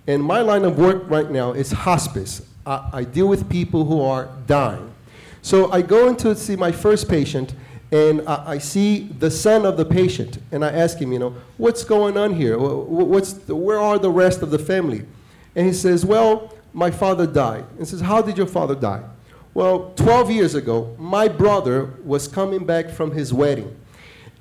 And 0.07 0.23
my 0.23 0.41
line 0.41 0.65
of 0.65 0.79
work 0.79 1.09
right 1.09 1.31
now 1.31 1.53
is 1.53 1.71
hospice. 1.71 2.43
I, 2.67 2.89
I 2.93 3.05
deal 3.05 3.29
with 3.29 3.49
people 3.49 3.85
who 3.85 4.01
are 4.03 4.29
dying. 4.47 4.93
So 5.43 5.71
I 5.71 5.83
go 5.83 6.09
in 6.09 6.17
to 6.17 6.35
see 6.35 6.57
my 6.57 6.73
first 6.73 7.09
patient, 7.09 7.55
and 7.91 8.27
I, 8.29 8.53
I 8.53 8.59
see 8.59 9.09
the 9.19 9.31
son 9.31 9.65
of 9.65 9.77
the 9.77 9.85
patient, 9.85 10.39
and 10.53 10.65
I 10.65 10.71
ask 10.71 10.99
him, 10.99 11.13
you 11.13 11.19
know, 11.19 11.35
what's 11.57 11.85
going 11.85 12.17
on 12.17 12.35
here? 12.35 12.59
Wh- 12.59 12.85
wh- 12.87 13.09
What's 13.09 13.33
the, 13.33 13.57
where 13.57 13.81
are 13.81 13.99
the 13.99 14.11
rest 14.11 14.43
of 14.43 14.51
the 14.51 14.59
family? 14.59 15.05
And 15.57 15.67
he 15.67 15.73
says, 15.73 16.05
well, 16.05 16.55
my 16.73 16.91
father 16.91 17.27
died. 17.27 17.65
And 17.79 17.89
says, 17.89 18.01
how 18.01 18.21
did 18.23 18.37
your 18.37 18.47
father 18.47 18.75
die? 18.75 19.03
Well, 19.55 19.93
12 19.97 20.31
years 20.31 20.55
ago, 20.55 20.95
my 20.99 21.27
brother 21.29 21.95
was 22.05 22.29
coming 22.29 22.65
back 22.65 22.91
from 22.91 23.11
his 23.13 23.33
wedding. 23.33 23.75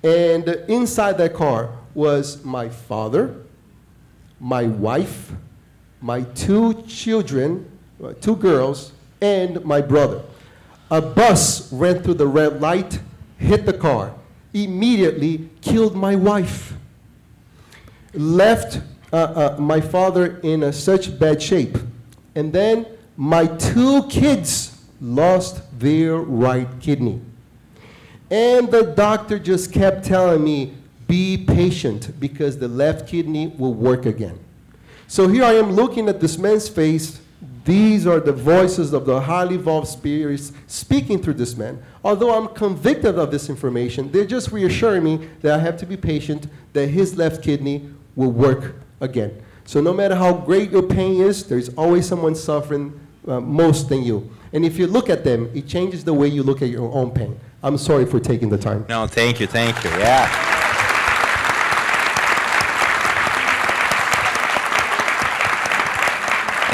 And 0.03 0.47
inside 0.67 1.17
that 1.17 1.33
car 1.33 1.71
was 1.95 2.43
my 2.43 2.69
father, 2.69 3.33
my 4.39 4.63
wife, 4.67 5.31
my 6.01 6.21
two 6.21 6.83
children, 6.83 7.65
uh, 8.03 8.13
two 8.21 8.35
girls, 8.35 8.91
and 9.21 9.63
my 9.65 9.81
brother. 9.81 10.21
A 10.91 11.01
bus 11.01 11.71
ran 11.73 12.03
through 12.03 12.13
the 12.15 12.27
red 12.27 12.61
light, 12.61 12.99
hit 13.37 13.65
the 13.65 13.73
car, 13.73 14.13
immediately 14.53 15.49
killed 15.61 15.95
my 15.95 16.15
wife, 16.15 16.73
left 18.13 18.81
uh, 19.13 19.15
uh, 19.15 19.55
my 19.59 19.79
father 19.79 20.39
in 20.43 20.63
a 20.63 20.73
such 20.73 21.17
bad 21.17 21.41
shape. 21.41 21.77
And 22.35 22.51
then 22.51 22.85
my 23.15 23.47
two 23.47 24.03
kids 24.03 24.79
lost 24.99 25.61
their 25.79 26.17
right 26.17 26.67
kidney. 26.79 27.21
And 28.29 28.69
the 28.69 28.83
doctor 28.83 29.39
just 29.39 29.71
kept 29.71 30.05
telling 30.05 30.43
me, 30.43 30.73
be 31.07 31.37
patient 31.37 32.19
because 32.19 32.57
the 32.57 32.67
left 32.67 33.07
kidney 33.07 33.47
will 33.57 33.73
work 33.73 34.05
again. 34.05 34.37
So 35.07 35.27
here 35.29 35.45
I 35.45 35.53
am 35.53 35.71
looking 35.71 36.09
at 36.09 36.19
this 36.19 36.37
man's 36.37 36.67
face. 36.67 37.21
These 37.67 38.07
are 38.07 38.21
the 38.21 38.31
voices 38.31 38.93
of 38.93 39.05
the 39.05 39.19
highly 39.19 39.55
evolved 39.55 39.89
spirits 39.89 40.53
speaking 40.67 41.21
through 41.21 41.33
this 41.33 41.57
man. 41.57 41.83
Although 42.01 42.33
I'm 42.33 42.47
convicted 42.55 43.19
of 43.19 43.29
this 43.29 43.49
information, 43.49 44.09
they're 44.09 44.23
just 44.23 44.53
reassuring 44.53 45.03
me 45.03 45.27
that 45.41 45.59
I 45.59 45.61
have 45.61 45.75
to 45.79 45.85
be 45.85 45.97
patient, 45.97 46.47
that 46.71 46.87
his 46.87 47.17
left 47.17 47.43
kidney 47.43 47.89
will 48.15 48.31
work 48.31 48.75
again. 49.01 49.43
So 49.65 49.81
no 49.81 49.91
matter 49.91 50.15
how 50.15 50.31
great 50.31 50.71
your 50.71 50.81
pain 50.81 51.19
is, 51.19 51.43
there's 51.43 51.67
always 51.75 52.07
someone 52.07 52.35
suffering 52.35 52.97
uh, 53.27 53.41
most 53.41 53.89
than 53.89 54.01
you. 54.01 54.31
And 54.53 54.63
if 54.63 54.77
you 54.77 54.87
look 54.87 55.09
at 55.09 55.25
them, 55.25 55.51
it 55.53 55.67
changes 55.67 56.05
the 56.05 56.13
way 56.13 56.29
you 56.29 56.43
look 56.43 56.61
at 56.61 56.69
your 56.69 56.89
own 56.93 57.11
pain. 57.11 57.37
I'm 57.61 57.77
sorry 57.77 58.05
for 58.05 58.21
taking 58.21 58.47
the 58.47 58.57
time. 58.57 58.85
No, 58.87 59.07
thank 59.07 59.41
you, 59.41 59.47
thank 59.47 59.83
you. 59.83 59.89
Yeah. 59.89 60.56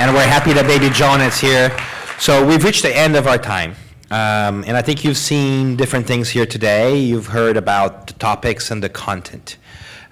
And 0.04 0.14
we're 0.14 0.28
happy 0.28 0.52
that 0.52 0.68
baby 0.68 0.90
John 0.90 1.22
is 1.22 1.40
here. 1.40 1.74
So 2.20 2.46
we've 2.46 2.62
reached 2.62 2.82
the 2.82 2.94
end 2.94 3.16
of 3.16 3.26
our 3.26 3.38
time. 3.38 3.72
Um, 4.12 4.66
and 4.68 4.76
I 4.76 4.82
think 4.82 5.06
you've 5.06 5.16
seen 5.16 5.78
different 5.78 6.06
things 6.06 6.28
here 6.28 6.46
today. 6.46 7.00
You've 7.00 7.28
heard 7.28 7.56
about 7.56 8.08
the 8.08 8.14
topics 8.16 8.70
and 8.70 8.84
the 8.84 8.90
content. 8.90 9.56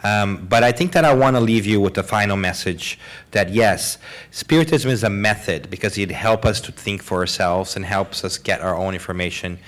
Um, 0.01 0.47
but 0.47 0.63
I 0.63 0.71
think 0.71 0.93
that 0.93 1.03
I 1.03 1.13
want 1.13 1.35
to 1.35 1.41
leave 1.41 1.65
you 1.65 1.81
with 1.81 1.95
the 1.95 2.03
final 2.03 2.37
message 2.37 2.97
that 3.31 3.49
yes, 3.49 3.97
Spiritism 4.31 4.89
is 4.89 5.03
a 5.03 5.09
method 5.09 5.69
because 5.69 5.97
it 5.97 6.09
helps 6.09 6.45
us 6.45 6.61
to 6.61 6.71
think 6.71 7.03
for 7.03 7.17
ourselves 7.17 7.75
and 7.75 7.83
helps 7.83 8.23
us 8.23 8.37
get 8.37 8.61
our 8.61 8.77
own 8.77 8.93
information. 8.93 9.59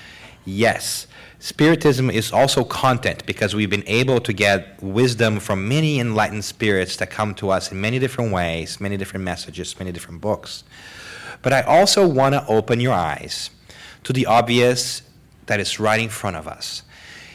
Yes, 0.46 1.06
Spiritism 1.44 2.10
is 2.10 2.32
also 2.32 2.64
content 2.64 3.26
because 3.26 3.54
we've 3.54 3.70
been 3.70 3.84
able 3.86 4.22
to 4.22 4.32
get 4.32 4.82
wisdom 4.82 5.42
from 5.42 5.68
many 5.68 6.00
enlightened 6.00 6.46
spirits 6.46 6.96
that 6.96 7.10
come 7.10 7.36
to 7.36 7.50
us 7.50 7.70
in 7.70 7.82
many 7.82 8.00
different 8.00 8.32
ways, 8.32 8.80
many 8.80 8.96
different 8.96 9.26
messages, 9.26 9.78
many 9.78 9.92
different 9.92 10.22
books. 10.22 10.64
But 11.42 11.52
I 11.52 11.62
also 11.64 12.08
want 12.08 12.32
to 12.34 12.48
open 12.48 12.80
your 12.80 12.94
eyes 12.94 13.50
to 14.06 14.14
the 14.14 14.26
obvious 14.26 15.02
that 15.48 15.60
is 15.60 15.82
right 15.82 16.00
in 16.00 16.08
front 16.08 16.38
of 16.38 16.48
us. 16.48 16.84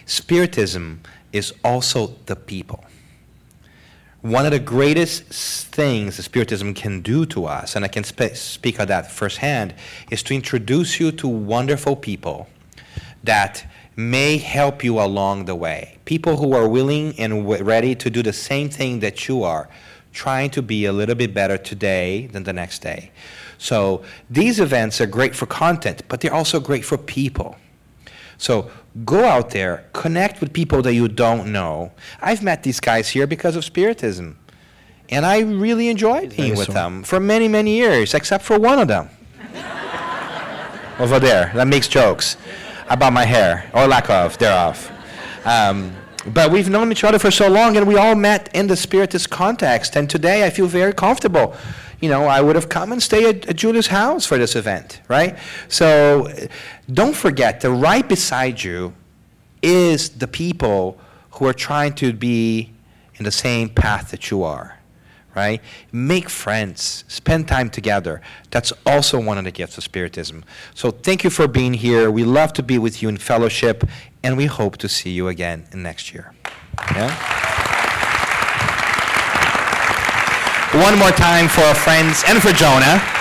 Spiritism 0.06 1.02
is 1.34 1.52
also 1.62 2.14
the 2.24 2.34
people. 2.34 2.82
One 4.22 4.46
of 4.46 4.52
the 4.52 4.58
greatest 4.58 5.24
things 5.66 6.16
that 6.16 6.22
Spiritism 6.22 6.72
can 6.72 7.02
do 7.02 7.26
to 7.26 7.44
us, 7.44 7.76
and 7.76 7.84
I 7.84 7.88
can 7.88 8.04
spe- 8.04 8.34
speak 8.34 8.78
of 8.78 8.88
that 8.88 9.12
firsthand, 9.12 9.74
is 10.10 10.22
to 10.22 10.34
introduce 10.34 10.98
you 10.98 11.12
to 11.12 11.28
wonderful 11.28 11.94
people 11.94 12.48
that 13.22 13.66
may 13.98 14.36
help 14.36 14.84
you 14.84 15.00
along 15.00 15.46
the 15.46 15.56
way. 15.56 15.98
People 16.04 16.36
who 16.36 16.54
are 16.54 16.68
willing 16.68 17.12
and 17.18 17.42
w- 17.42 17.64
ready 17.64 17.96
to 17.96 18.08
do 18.08 18.22
the 18.22 18.32
same 18.32 18.70
thing 18.70 19.00
that 19.00 19.26
you 19.26 19.42
are, 19.42 19.68
trying 20.12 20.50
to 20.50 20.62
be 20.62 20.84
a 20.84 20.92
little 20.92 21.16
bit 21.16 21.34
better 21.34 21.58
today 21.58 22.28
than 22.28 22.44
the 22.44 22.52
next 22.52 22.78
day. 22.78 23.10
So 23.58 24.04
these 24.30 24.60
events 24.60 25.00
are 25.00 25.06
great 25.06 25.34
for 25.34 25.46
content, 25.46 26.02
but 26.06 26.20
they're 26.20 26.32
also 26.32 26.60
great 26.60 26.84
for 26.84 26.96
people. 26.96 27.56
So 28.36 28.70
go 29.04 29.24
out 29.24 29.50
there, 29.50 29.84
connect 29.94 30.40
with 30.40 30.52
people 30.52 30.80
that 30.82 30.94
you 30.94 31.08
don't 31.08 31.50
know. 31.50 31.90
I've 32.22 32.40
met 32.40 32.62
these 32.62 32.78
guys 32.78 33.08
here 33.08 33.26
because 33.26 33.56
of 33.56 33.64
Spiritism. 33.64 34.38
And 35.08 35.26
I 35.26 35.40
really 35.40 35.88
enjoyed 35.88 36.36
being 36.36 36.54
with 36.54 36.68
them 36.68 37.02
for 37.02 37.18
many, 37.18 37.48
many 37.48 37.74
years, 37.74 38.14
except 38.14 38.44
for 38.44 38.60
one 38.60 38.78
of 38.78 38.86
them. 38.86 39.10
Over 41.00 41.18
there, 41.18 41.50
that 41.54 41.66
makes 41.66 41.88
jokes 41.88 42.36
about 42.88 43.12
my 43.12 43.24
hair, 43.24 43.70
or 43.74 43.86
lack 43.86 44.08
of, 44.10 44.38
thereof. 44.38 44.90
Um, 45.44 45.94
but 46.26 46.50
we've 46.50 46.68
known 46.68 46.90
each 46.92 47.04
other 47.04 47.18
for 47.18 47.30
so 47.30 47.48
long, 47.48 47.76
and 47.76 47.86
we 47.86 47.96
all 47.96 48.14
met 48.14 48.50
in 48.54 48.66
the 48.66 48.76
Spiritist 48.76 49.30
context. 49.30 49.96
And 49.96 50.08
today 50.08 50.44
I 50.44 50.50
feel 50.50 50.66
very 50.66 50.92
comfortable. 50.92 51.54
You 52.00 52.08
know, 52.08 52.24
I 52.24 52.40
would 52.40 52.54
have 52.54 52.68
come 52.68 52.92
and 52.92 53.02
stayed 53.02 53.24
at, 53.24 53.48
at 53.48 53.56
Julia's 53.56 53.88
house 53.88 54.24
for 54.24 54.38
this 54.38 54.54
event, 54.54 55.00
right? 55.08 55.36
So 55.68 56.32
don't 56.92 57.16
forget 57.16 57.60
that 57.60 57.70
right 57.70 58.08
beside 58.08 58.62
you 58.62 58.94
is 59.62 60.10
the 60.10 60.28
people 60.28 60.98
who 61.32 61.46
are 61.46 61.52
trying 61.52 61.94
to 61.94 62.12
be 62.12 62.72
in 63.16 63.24
the 63.24 63.32
same 63.32 63.68
path 63.68 64.10
that 64.12 64.30
you 64.30 64.44
are 64.44 64.77
right? 65.38 65.60
Make 65.92 66.28
friends, 66.28 67.04
spend 67.06 67.46
time 67.46 67.70
together. 67.70 68.20
That's 68.50 68.72
also 68.84 69.20
one 69.20 69.38
of 69.38 69.44
the 69.44 69.52
gifts 69.52 69.78
of 69.78 69.84
Spiritism. 69.84 70.42
So 70.74 70.90
thank 70.90 71.22
you 71.22 71.30
for 71.30 71.46
being 71.46 71.74
here. 71.74 72.10
We 72.10 72.24
love 72.24 72.52
to 72.54 72.62
be 72.62 72.76
with 72.78 73.02
you 73.02 73.08
in 73.08 73.18
fellowship, 73.18 73.84
and 74.24 74.36
we 74.36 74.46
hope 74.46 74.76
to 74.78 74.88
see 74.88 75.10
you 75.10 75.28
again 75.28 75.66
in 75.72 75.82
next 75.82 76.12
year. 76.12 76.32
Yeah? 76.94 77.10
One 80.84 80.98
more 80.98 81.12
time 81.12 81.48
for 81.48 81.62
our 81.62 81.74
friends 81.74 82.24
and 82.26 82.42
for 82.42 82.52
Jonah. 82.52 83.17